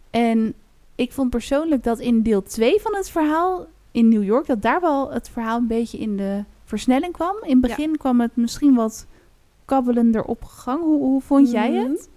En 0.09 0.53
ik 0.95 1.11
vond 1.11 1.29
persoonlijk 1.29 1.83
dat 1.83 1.99
in 1.99 2.21
deel 2.23 2.43
2 2.43 2.81
van 2.81 2.95
het 2.95 3.09
verhaal 3.09 3.65
in 3.91 4.07
New 4.09 4.23
York, 4.23 4.45
dat 4.45 4.61
daar 4.61 4.81
wel 4.81 5.11
het 5.11 5.29
verhaal 5.29 5.57
een 5.57 5.67
beetje 5.67 5.97
in 5.97 6.17
de 6.17 6.43
versnelling 6.63 7.13
kwam. 7.13 7.35
In 7.41 7.51
het 7.51 7.61
begin 7.61 7.97
kwam 7.97 8.19
het 8.21 8.35
misschien 8.35 8.75
wat 8.75 9.07
kabbelender 9.65 10.23
op 10.23 10.43
gang. 10.43 10.81
Hoe, 10.81 10.99
hoe 10.99 11.21
vond 11.21 11.51
jij 11.51 11.71
Mhm. 11.71 11.89
het? 11.91 12.09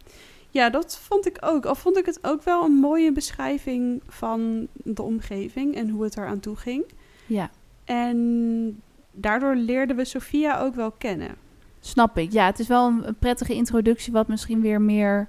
Ja, 0.51 0.71
dat 0.71 0.99
vond 0.99 1.27
ik 1.27 1.37
ook. 1.41 1.67
Al 1.67 1.75
vond 1.75 1.97
ik 1.99 2.07
het 2.07 2.19
ook 2.23 2.43
wel 2.43 2.65
een 2.65 2.73
mooie 2.73 3.13
beschrijving 3.13 4.03
van 4.09 4.67
de 4.73 5.03
omgeving 5.03 5.75
en 5.75 5.89
hoe 5.89 6.03
het 6.05 6.17
eraan 6.17 6.41
toe 6.41 6.57
ging. 6.57 6.85
Ja, 7.27 7.51
En 7.85 8.83
daardoor 9.13 9.55
leerden 9.55 9.97
we 9.97 10.05
Sophia 10.05 10.61
ook 10.61 10.75
wel 10.75 10.91
kennen. 10.91 11.35
snap 11.81 12.19
ik. 12.19 12.33
Ja, 12.33 12.47
het 12.47 12.59
is 12.59 12.67
wel 12.69 12.87
een, 12.87 13.09
een 13.09 13.15
prettige 13.19 13.55
introductie, 13.55 14.13
wat 14.13 14.29
misschien 14.29 14.61
weer 14.61 14.81
meer 14.81 15.29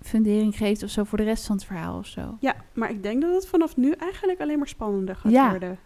fundering 0.00 0.56
geeft 0.56 0.82
of 0.82 0.90
zo 0.90 1.04
voor 1.04 1.18
de 1.18 1.24
rest 1.24 1.46
van 1.46 1.56
het 1.56 1.64
verhaal 1.64 1.98
of 1.98 2.06
zo. 2.06 2.36
Ja, 2.40 2.54
maar 2.72 2.90
ik 2.90 3.02
denk 3.02 3.22
dat 3.22 3.34
het 3.34 3.46
vanaf 3.46 3.76
nu 3.76 3.90
eigenlijk 3.92 4.40
alleen 4.40 4.58
maar 4.58 4.68
spannender 4.68 5.16
gaat 5.16 5.32
Ja. 5.32 5.50
worden. 5.50 5.78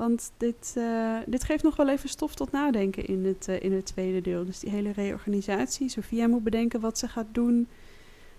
Want 0.00 0.32
dit, 0.36 0.74
eh, 0.76 1.16
dit 1.26 1.44
geeft 1.44 1.62
nog 1.62 1.76
wel 1.76 1.88
even 1.88 2.08
stof 2.08 2.34
tot 2.34 2.52
nadenken 2.52 3.06
in 3.06 3.24
het, 3.24 3.48
eh, 3.48 3.62
in 3.62 3.72
het 3.72 3.86
tweede 3.86 4.20
deel. 4.20 4.44
Dus 4.44 4.58
die 4.58 4.70
hele 4.70 4.92
reorganisatie. 4.92 5.88
Sophia 5.88 6.26
moet 6.26 6.42
bedenken 6.42 6.80
wat 6.80 6.98
ze 6.98 7.08
gaat 7.08 7.26
doen. 7.32 7.68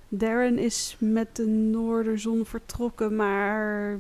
Darren 0.08 0.58
is 0.58 0.96
met 1.00 1.36
de 1.36 1.46
Noorderzon 1.48 2.46
vertrokken, 2.46 3.16
maar 3.16 4.00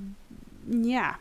ja, 0.81 1.17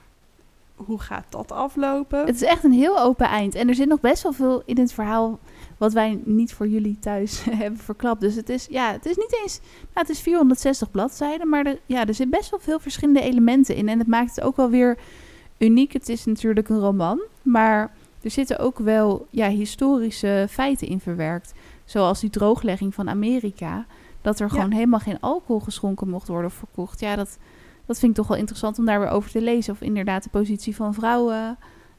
hoe 0.75 1.01
gaat 1.01 1.25
dat 1.29 1.53
aflopen? 1.53 2.27
Het 2.27 2.35
is 2.35 2.43
echt 2.43 2.65
een 2.65 2.73
heel 2.73 3.01
open 3.01 3.27
eind. 3.27 3.55
En 3.55 3.69
er 3.69 3.75
zit 3.75 3.89
nog 3.89 4.01
best 4.01 4.23
wel 4.23 4.33
veel 4.33 4.63
in 4.67 4.79
het 4.79 4.93
verhaal 4.93 5.39
wat 5.79 5.93
wij 5.93 6.21
niet 6.25 6.53
voor 6.53 6.69
jullie 6.69 6.99
thuis 7.01 7.45
hebben 7.63 7.81
verklapt. 7.81 8.21
Dus 8.21 8.35
het 8.35 8.49
is, 8.49 8.67
ja, 8.71 8.93
het 8.93 9.07
is 9.07 9.17
niet 9.17 9.39
eens... 9.43 9.61
Nou, 9.61 10.07
het 10.07 10.09
is 10.09 10.21
460 10.21 10.91
bladzijden, 10.91 11.49
maar 11.49 11.67
er, 11.67 11.81
ja, 11.87 12.07
er 12.07 12.15
zit 12.15 12.31
best 12.31 12.51
wel 12.51 12.61
veel 12.61 12.79
verschillende 12.79 13.21
elementen 13.23 13.75
in. 13.75 13.89
En 13.89 13.99
het 13.99 14.09
maakt 14.09 14.35
het 14.35 14.45
ook 14.45 14.57
wel 14.57 14.71
weer 14.71 14.99
uniek. 15.61 15.93
Het 15.93 16.09
is 16.09 16.25
natuurlijk 16.25 16.69
een 16.69 16.79
roman, 16.81 17.21
maar 17.43 17.93
er 18.23 18.31
zitten 18.31 18.59
ook 18.59 18.79
wel 18.79 19.27
ja, 19.31 19.49
historische 19.49 20.47
feiten 20.51 20.87
in 20.89 21.01
verwerkt. 21.01 21.53
Zoals 21.85 22.21
die 22.21 22.31
drooglegging 22.31 22.95
van 22.95 23.09
Amerika. 23.09 23.87
Dat 24.23 24.41
er 24.41 24.47
Ja. 24.47 24.53
gewoon 24.53 24.71
helemaal 24.73 25.01
geen 25.01 25.21
alcohol 25.21 25.61
geschonken 25.61 26.09
mocht 26.09 26.29
worden 26.29 26.47
of 26.51 26.55
verkocht. 26.57 27.01
Ja, 27.01 27.17
dat, 27.17 27.39
dat 27.87 27.99
vind 27.99 28.11
ik 28.11 28.17
toch 28.19 28.29
wel 28.29 28.37
interessant 28.37 28.79
om 28.79 28.85
daar 28.85 29.01
weer 29.01 29.09
over 29.09 29.31
te 29.31 29.41
lezen. 29.41 29.73
Of 29.73 29.81
inderdaad 29.81 30.23
de 30.23 30.31
positie 30.31 30.77
van 30.77 30.95
vrouwen. 30.95 31.57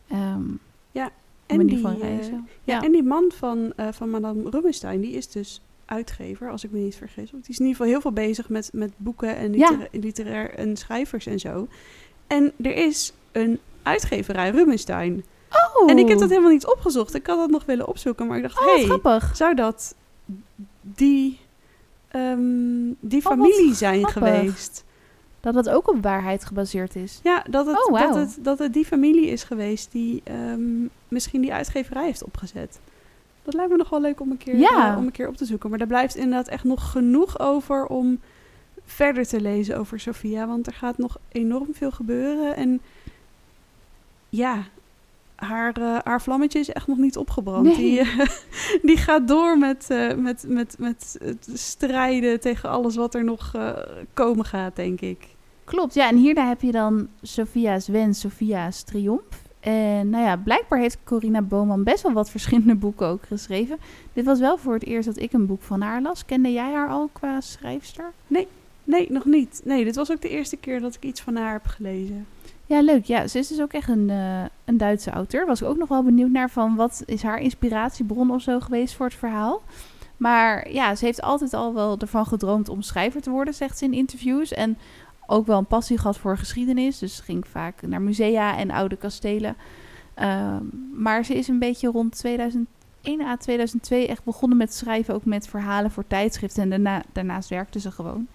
ehm 0.07 0.41
En 1.45 1.57
manier 1.57 1.73
die, 1.73 1.81
van 1.81 1.93
eh, 1.93 1.99
reizen. 1.99 2.47
Ja, 2.63 2.73
Ja. 2.75 2.81
en 2.83 2.91
die 2.91 3.03
man 3.03 3.31
van, 3.35 3.73
eh, 3.75 3.87
van 3.91 4.09
Madame 4.09 4.49
Rubinstein, 4.49 5.01
die 5.01 5.11
is 5.11 5.27
dus 5.27 5.61
uitgever, 5.85 6.49
als 6.49 6.63
ik 6.63 6.71
me 6.71 6.79
niet 6.79 6.95
vergis. 6.95 7.31
Want 7.31 7.43
die 7.43 7.53
is 7.53 7.59
in 7.59 7.65
ieder 7.65 7.75
geval 7.77 7.91
heel 7.91 8.01
veel 8.01 8.11
bezig 8.11 8.49
met, 8.49 8.69
met 8.73 8.91
boeken 8.97 9.35
en 9.35 9.53
Ja. 9.53 9.69
litera- 9.69 9.87
literair 9.91 10.53
en 10.53 10.77
schrijvers 10.77 11.25
en 11.25 11.39
zo. 11.39 11.67
En 12.27 12.51
er 12.61 12.75
is 12.75 13.13
een 13.31 13.59
uitgeverij, 13.83 14.49
Rubinstein. 14.49 15.25
Oh, 15.77 15.89
En 15.89 15.97
ik 15.97 16.07
heb 16.07 16.19
dat 16.19 16.29
helemaal 16.29 16.51
niet 16.51 16.65
opgezocht. 16.65 17.15
Ik 17.15 17.27
had 17.27 17.37
dat 17.37 17.49
nog 17.49 17.65
willen 17.65 17.87
opzoeken, 17.87 18.27
maar 18.27 18.37
ik 18.37 18.43
dacht, 18.43 18.59
oh, 18.59 18.65
hey, 18.65 18.83
grappig. 18.83 19.35
zou 19.35 19.55
dat 19.55 19.95
die, 20.81 21.39
ehm, 22.07 22.39
die 22.99 23.19
Oh, 23.25 23.31
familie 23.31 23.73
zijn 23.73 24.07
grappig. 24.07 24.13
geweest? 24.41 24.83
Dat 25.39 25.55
het 25.55 25.69
ook 25.69 25.89
op 25.89 26.01
waarheid 26.03 26.45
gebaseerd 26.45 26.95
is. 26.95 27.19
Ja, 27.23 27.43
dat 27.49 27.65
het, 27.65 27.87
Oh, 27.89 27.99
dat, 27.99 28.15
het, 28.15 28.37
dat 28.41 28.59
het 28.59 28.73
die 28.73 28.85
familie 28.85 29.25
is 29.27 29.43
geweest 29.43 29.91
die 29.91 30.21
ehm, 30.23 30.61
misschien 31.07 31.41
die 31.41 31.53
uitgeverij 31.53 32.05
heeft 32.05 32.23
opgezet. 32.23 32.79
Dat 33.43 33.53
lijkt 33.53 33.71
me 33.71 33.77
nog 33.77 33.89
wel 33.89 34.01
leuk 34.01 34.19
om 34.19 34.31
een, 34.31 34.37
keer, 34.37 34.57
Ja. 34.57 34.91
eh, 34.91 34.97
om 34.97 35.05
een 35.05 35.11
keer 35.11 35.27
op 35.27 35.37
te 35.37 35.45
zoeken. 35.45 35.69
Maar 35.69 35.79
daar 35.79 35.87
blijft 35.87 36.15
inderdaad 36.15 36.47
echt 36.47 36.63
nog 36.63 36.91
genoeg 36.91 37.39
over 37.39 37.85
om 37.85 38.19
verder 38.85 39.27
te 39.27 39.41
lezen 39.41 39.77
over 39.77 39.99
Sophia. 39.99 40.47
Want 40.47 40.67
er 40.67 40.73
gaat 40.73 40.97
nog 40.97 41.17
enorm 41.31 41.67
veel 41.73 41.91
gebeuren. 41.91 42.55
En 42.55 42.81
ja, 44.31 44.63
haar, 45.35 45.73
eh, 45.73 45.97
haar 46.03 46.21
vlammetje 46.21 46.59
is 46.59 46.69
echt 46.69 46.87
nog 46.87 46.97
niet 46.97 47.17
opgebrand. 47.17 47.65
Nee. 47.65 47.75
Die, 47.75 47.99
eh, 47.99 48.27
die 48.89 48.97
gaat 48.97 49.27
door 49.27 49.57
met, 49.57 49.89
eh, 49.89 50.15
met, 50.15 50.45
met, 50.47 50.75
met 50.79 51.17
het 51.23 51.49
strijden 51.53 52.39
tegen 52.39 52.69
alles 52.69 52.95
wat 52.95 53.15
er 53.15 53.23
nog 53.23 53.55
komen 54.13 54.45
gaat, 54.45 54.75
denk 54.75 55.01
ik. 55.01 55.27
Klopt, 55.63 55.93
ja. 55.93 56.09
En 56.09 56.17
hierna 56.17 56.47
heb 56.47 56.61
je 56.61 56.71
dan 56.71 57.07
Sophia's 57.21 57.87
Wens, 57.87 58.19
Sophia's 58.19 58.83
Triomf. 58.83 59.41
En 59.59 60.09
nou 60.09 60.23
ja, 60.23 60.35
blijkbaar 60.35 60.79
heeft 60.79 60.97
Corina 61.03 61.41
Boman 61.41 61.83
best 61.83 62.03
wel 62.03 62.13
wat 62.13 62.29
verschillende 62.29 62.75
boeken 62.75 63.07
ook 63.07 63.23
geschreven. 63.27 63.77
Dit 64.13 64.25
was 64.25 64.39
wel 64.39 64.57
voor 64.57 64.73
het 64.73 64.85
eerst 64.85 65.07
dat 65.07 65.19
ik 65.19 65.33
een 65.33 65.45
boek 65.45 65.61
van 65.61 65.81
haar 65.81 66.01
las. 66.01 66.25
Kende 66.25 66.51
jij 66.51 66.73
haar 66.73 66.89
al 66.89 67.09
qua 67.13 67.41
schrijfster? 67.41 68.11
Nee, 68.83 69.11
nog 69.11 69.25
niet. 69.25 69.61
Nee, 69.63 69.83
dit 69.83 69.95
was 69.95 70.11
ook 70.11 70.21
de 70.21 70.29
eerste 70.29 70.57
keer 70.57 70.79
dat 70.79 70.95
ik 70.95 71.03
iets 71.03 71.21
van 71.21 71.35
haar 71.35 71.51
heb 71.51 71.65
gelezen. 71.65 72.27
Ja, 72.71 72.81
leuk. 72.81 73.05
Ja, 73.05 73.27
ze 73.27 73.39
is 73.39 73.47
dus 73.47 73.61
ook 73.61 73.73
echt 73.73 73.89
een, 73.89 74.09
eh, 74.09 74.43
een 74.65 74.77
Duitse 74.77 75.11
auteur. 75.11 75.45
Was 75.45 75.61
ik 75.61 75.67
ook 75.67 75.77
nog 75.77 75.89
wel 75.89 76.03
benieuwd 76.03 76.29
naar 76.29 76.49
van 76.49 76.75
wat 76.75 77.03
is 77.05 77.23
haar 77.23 77.39
inspiratiebron 77.39 78.31
of 78.31 78.41
zo 78.41 78.59
geweest 78.59 78.93
voor 78.95 79.05
het 79.05 79.15
verhaal. 79.15 79.61
Maar 80.17 80.71
ja, 80.71 80.95
ze 80.95 81.05
heeft 81.05 81.21
altijd 81.21 81.53
al 81.53 81.73
wel 81.73 81.97
ervan 81.99 82.25
gedroomd 82.25 82.69
om 82.69 82.81
schrijver 82.81 83.21
te 83.21 83.29
worden, 83.29 83.53
zegt 83.53 83.77
ze 83.77 83.85
in 83.85 83.93
interviews. 83.93 84.53
En 84.53 84.77
ook 85.27 85.45
wel 85.45 85.57
een 85.57 85.65
passie 85.65 85.97
gehad 85.97 86.17
voor 86.17 86.37
geschiedenis. 86.37 86.99
Dus 86.99 87.19
ging 87.19 87.47
vaak 87.47 87.81
naar 87.81 88.01
musea 88.01 88.57
en 88.57 88.71
oude 88.71 88.95
kastelen. 88.95 89.55
Ehm, 90.13 90.63
maar 90.93 91.25
ze 91.25 91.35
is 91.35 91.47
een 91.47 91.59
beetje 91.59 91.87
rond 91.87 92.17
2001 92.17 92.67
à 93.21 93.35
2002 93.35 94.07
echt 94.07 94.23
begonnen 94.23 94.57
met 94.57 94.73
schrijven, 94.73 95.13
ook 95.13 95.25
met 95.25 95.47
verhalen 95.47 95.91
voor 95.91 96.07
tijdschriften. 96.07 96.63
En 96.63 96.69
daarna, 96.69 97.03
daarnaast 97.11 97.49
werkte 97.49 97.79
ze 97.79 97.91
gewoon. 97.91 98.27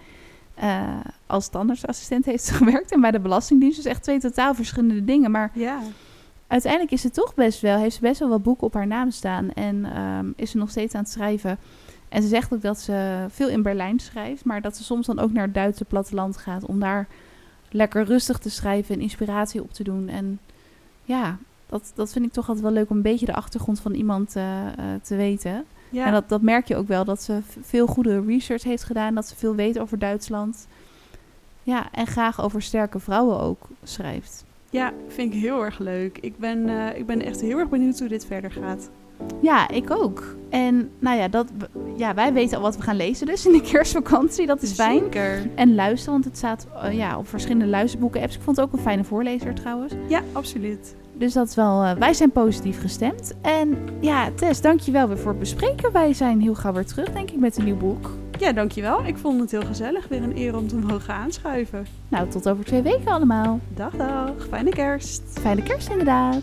Eh, 0.57 0.89
als 1.27 1.45
standaardassistent 1.45 2.25
heeft 2.25 2.45
ze 2.45 2.53
gewerkt 2.61 2.93
en 2.93 3.01
bij 3.01 3.11
de 3.11 3.21
Belastingdienst. 3.21 3.77
Dus 3.77 3.85
echt 3.85 4.03
twee 4.03 4.19
totaal 4.21 4.55
verschillende 4.55 5.05
dingen. 5.05 5.31
Maar 5.31 5.51
Ja. 5.55 5.79
uiteindelijk 6.47 6.93
is 6.93 7.01
ze 7.01 7.11
toch 7.11 7.35
best 7.35 7.61
wel, 7.61 7.79
heeft 7.79 7.95
ze 7.95 8.01
best 8.01 8.21
wel 8.21 8.29
wat 8.29 8.43
boeken 8.43 8.67
op 8.67 8.75
haar 8.75 8.87
naam 8.87 9.11
staan. 9.11 9.53
En 9.53 9.85
ehm, 9.85 10.27
is 10.37 10.51
ze 10.51 10.57
nog 10.57 10.71
steeds 10.71 10.95
aan 10.95 11.03
het 11.03 11.11
schrijven. 11.11 11.59
En 12.09 12.23
ze 12.23 12.29
zegt 12.29 12.53
ook 12.55 12.63
dat 12.63 12.81
ze 12.81 13.27
veel 13.29 13.49
in 13.49 13.63
Berlijn 13.63 13.99
schrijft. 13.99 14.45
Maar 14.45 14.61
dat 14.61 14.77
ze 14.77 14.85
soms 14.85 15.07
dan 15.07 15.19
ook 15.19 15.33
naar 15.33 15.45
het 15.45 15.55
Duitse 15.55 15.85
platteland 15.85 16.37
gaat. 16.37 16.65
Om 16.65 16.81
daar 16.81 17.07
lekker 17.71 18.05
rustig 18.05 18.39
te 18.39 18.51
schrijven 18.51 18.95
en 18.95 19.01
inspiratie 19.01 19.63
op 19.63 19.73
te 19.73 19.83
doen. 19.85 20.09
En 20.09 20.39
ja, 21.05 21.37
dat, 21.67 21.93
dat 21.95 22.13
vind 22.13 22.25
ik 22.25 22.33
toch 22.33 22.47
altijd 22.47 22.65
wel 22.65 22.75
leuk 22.75 22.91
om 22.91 22.97
een 22.97 23.03
beetje 23.03 23.27
de 23.27 23.35
achtergrond 23.35 23.81
van 23.81 23.95
iemand 23.95 24.37
eh, 24.37 24.67
eh, 24.67 24.73
te 25.03 25.17
weten. 25.17 25.65
Ja. 25.91 26.07
En 26.07 26.13
dat, 26.13 26.29
dat 26.29 26.43
merk 26.43 26.69
je 26.69 26.77
ook 26.77 26.89
wel, 26.89 27.05
dat 27.05 27.23
ze 27.23 27.39
veel 27.61 27.87
goede 27.87 28.21
research 28.27 28.63
heeft 28.63 28.85
gedaan, 28.85 29.15
dat 29.15 29.27
ze 29.29 29.37
veel 29.37 29.55
weet 29.55 29.79
over 29.79 29.99
Duitsland. 29.99 30.67
Ja, 31.63 31.87
en 31.93 32.07
graag 32.07 32.43
over 32.43 32.63
sterke 32.63 32.99
vrouwen 32.99 33.41
ook 33.41 33.69
schrijft. 33.83 34.45
ja, 34.71 34.93
vind 35.09 35.35
ik 35.35 35.41
heel 35.41 35.65
erg 35.65 35.79
leuk. 35.79 36.19
Ik 36.21 36.39
ben, 36.39 36.69
eh, 36.69 36.99
ik 36.99 37.07
ben 37.07 37.23
echt 37.23 37.41
heel 37.41 37.59
erg 37.59 37.69
benieuwd 37.69 37.99
hoe 37.99 38.09
dit 38.09 38.27
verder 38.27 38.53
gaat. 38.53 38.91
Ja, 39.41 39.69
ik 39.69 39.91
ook. 39.91 40.37
En 40.51 40.91
nou 40.99 41.19
ja, 41.19 41.29
dat, 41.29 41.47
ja, 41.97 42.15
wij 42.15 42.33
weten 42.33 42.57
al 42.57 42.63
wat 42.63 42.77
we 42.77 42.83
gaan 42.83 42.97
lezen 42.97 43.27
dus 43.27 43.47
in 43.47 43.53
de 43.53 43.61
kerstvakantie. 43.61 44.47
Dat 44.47 44.63
is 44.63 44.73
fijn. 44.73 44.99
Zeker. 44.99 45.51
En 45.55 45.75
luisteren, 45.75 46.13
want 46.13 46.25
het 46.25 46.37
staat 46.37 46.67
eh, 46.83 46.93
ja, 46.93 47.19
op 47.19 47.29
verschillende 47.29 47.67
luisterboeken-apps. 47.67 48.37
Ik 48.37 48.43
vond 48.43 48.57
het 48.57 48.67
ook 48.67 48.73
een 48.73 48.79
fijne 48.79 49.05
voorlezer 49.05 49.55
trouwens. 49.55 49.93
Ja, 50.09 50.23
absoluut. 50.33 50.95
Dus 51.19 51.33
dat 51.33 51.49
is 51.49 51.55
wel, 51.55 51.83
eh, 51.83 51.93
wij 51.93 52.15
zijn 52.15 52.31
positief 52.33 52.81
gestemd. 52.81 53.35
En 53.43 53.79
ja, 54.01 54.31
Tess, 54.31 54.61
dankjewel 54.61 55.09
weer 55.09 55.19
voor 55.19 55.31
het 55.31 55.39
bespreken. 55.39 55.93
Wij 55.93 56.13
zijn 56.13 56.41
heel 56.41 56.55
gauw 56.55 56.73
weer 56.73 56.87
terug, 56.87 57.13
denk 57.13 57.31
ik, 57.31 57.39
met 57.39 57.57
een 57.57 57.65
nieuw 57.65 57.77
boek. 57.77 58.11
Ja, 58.39 58.53
dankjewel. 58.53 59.05
Ik 59.05 59.17
vond 59.17 59.41
het 59.41 59.51
heel 59.51 59.65
gezellig. 59.65 60.09
Weer 60.09 60.23
een 60.23 60.37
eer 60.37 60.57
om 60.57 60.69
te 60.69 60.77
mogen 60.77 61.15
aanschuiven. 61.15 61.87
Nou, 62.09 62.29
tot 62.29 62.49
over 62.49 62.65
twee 62.65 62.83
weken 62.83 63.09
allemaal. 63.13 63.61
Dag, 63.75 63.93
dag. 63.97 64.47
Fijne 64.49 64.71
kerst. 64.71 65.23
Fijne 65.41 65.63
kerst 65.63 65.91
inderdaad. 65.91 66.43